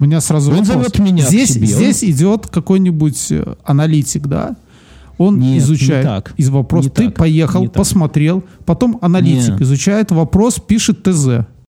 меня 0.00 0.20
сразу 0.20 0.50
Он 0.50 0.58
вопрос. 0.58 0.74
зовет 0.74 0.98
меня 0.98 1.24
к 1.24 1.28
здесь, 1.28 1.54
себе, 1.54 1.66
здесь 1.66 2.04
идет 2.04 2.46
какой-нибудь 2.46 3.32
э, 3.32 3.54
аналитик, 3.64 4.26
да? 4.26 4.56
Он 5.18 5.38
Нет, 5.40 5.62
изучает 5.62 6.04
не 6.04 6.08
так. 6.10 6.34
из 6.36 6.48
вопроса. 6.48 6.88
Не 6.88 6.94
Ты 6.94 7.04
так, 7.06 7.16
поехал, 7.16 7.62
не 7.62 7.68
посмотрел, 7.68 8.44
потом 8.64 8.98
аналитик 9.02 9.58
Не. 9.58 9.64
изучает 9.64 10.12
вопрос, 10.12 10.60
пишет 10.64 11.02
ТЗ. 11.02 11.46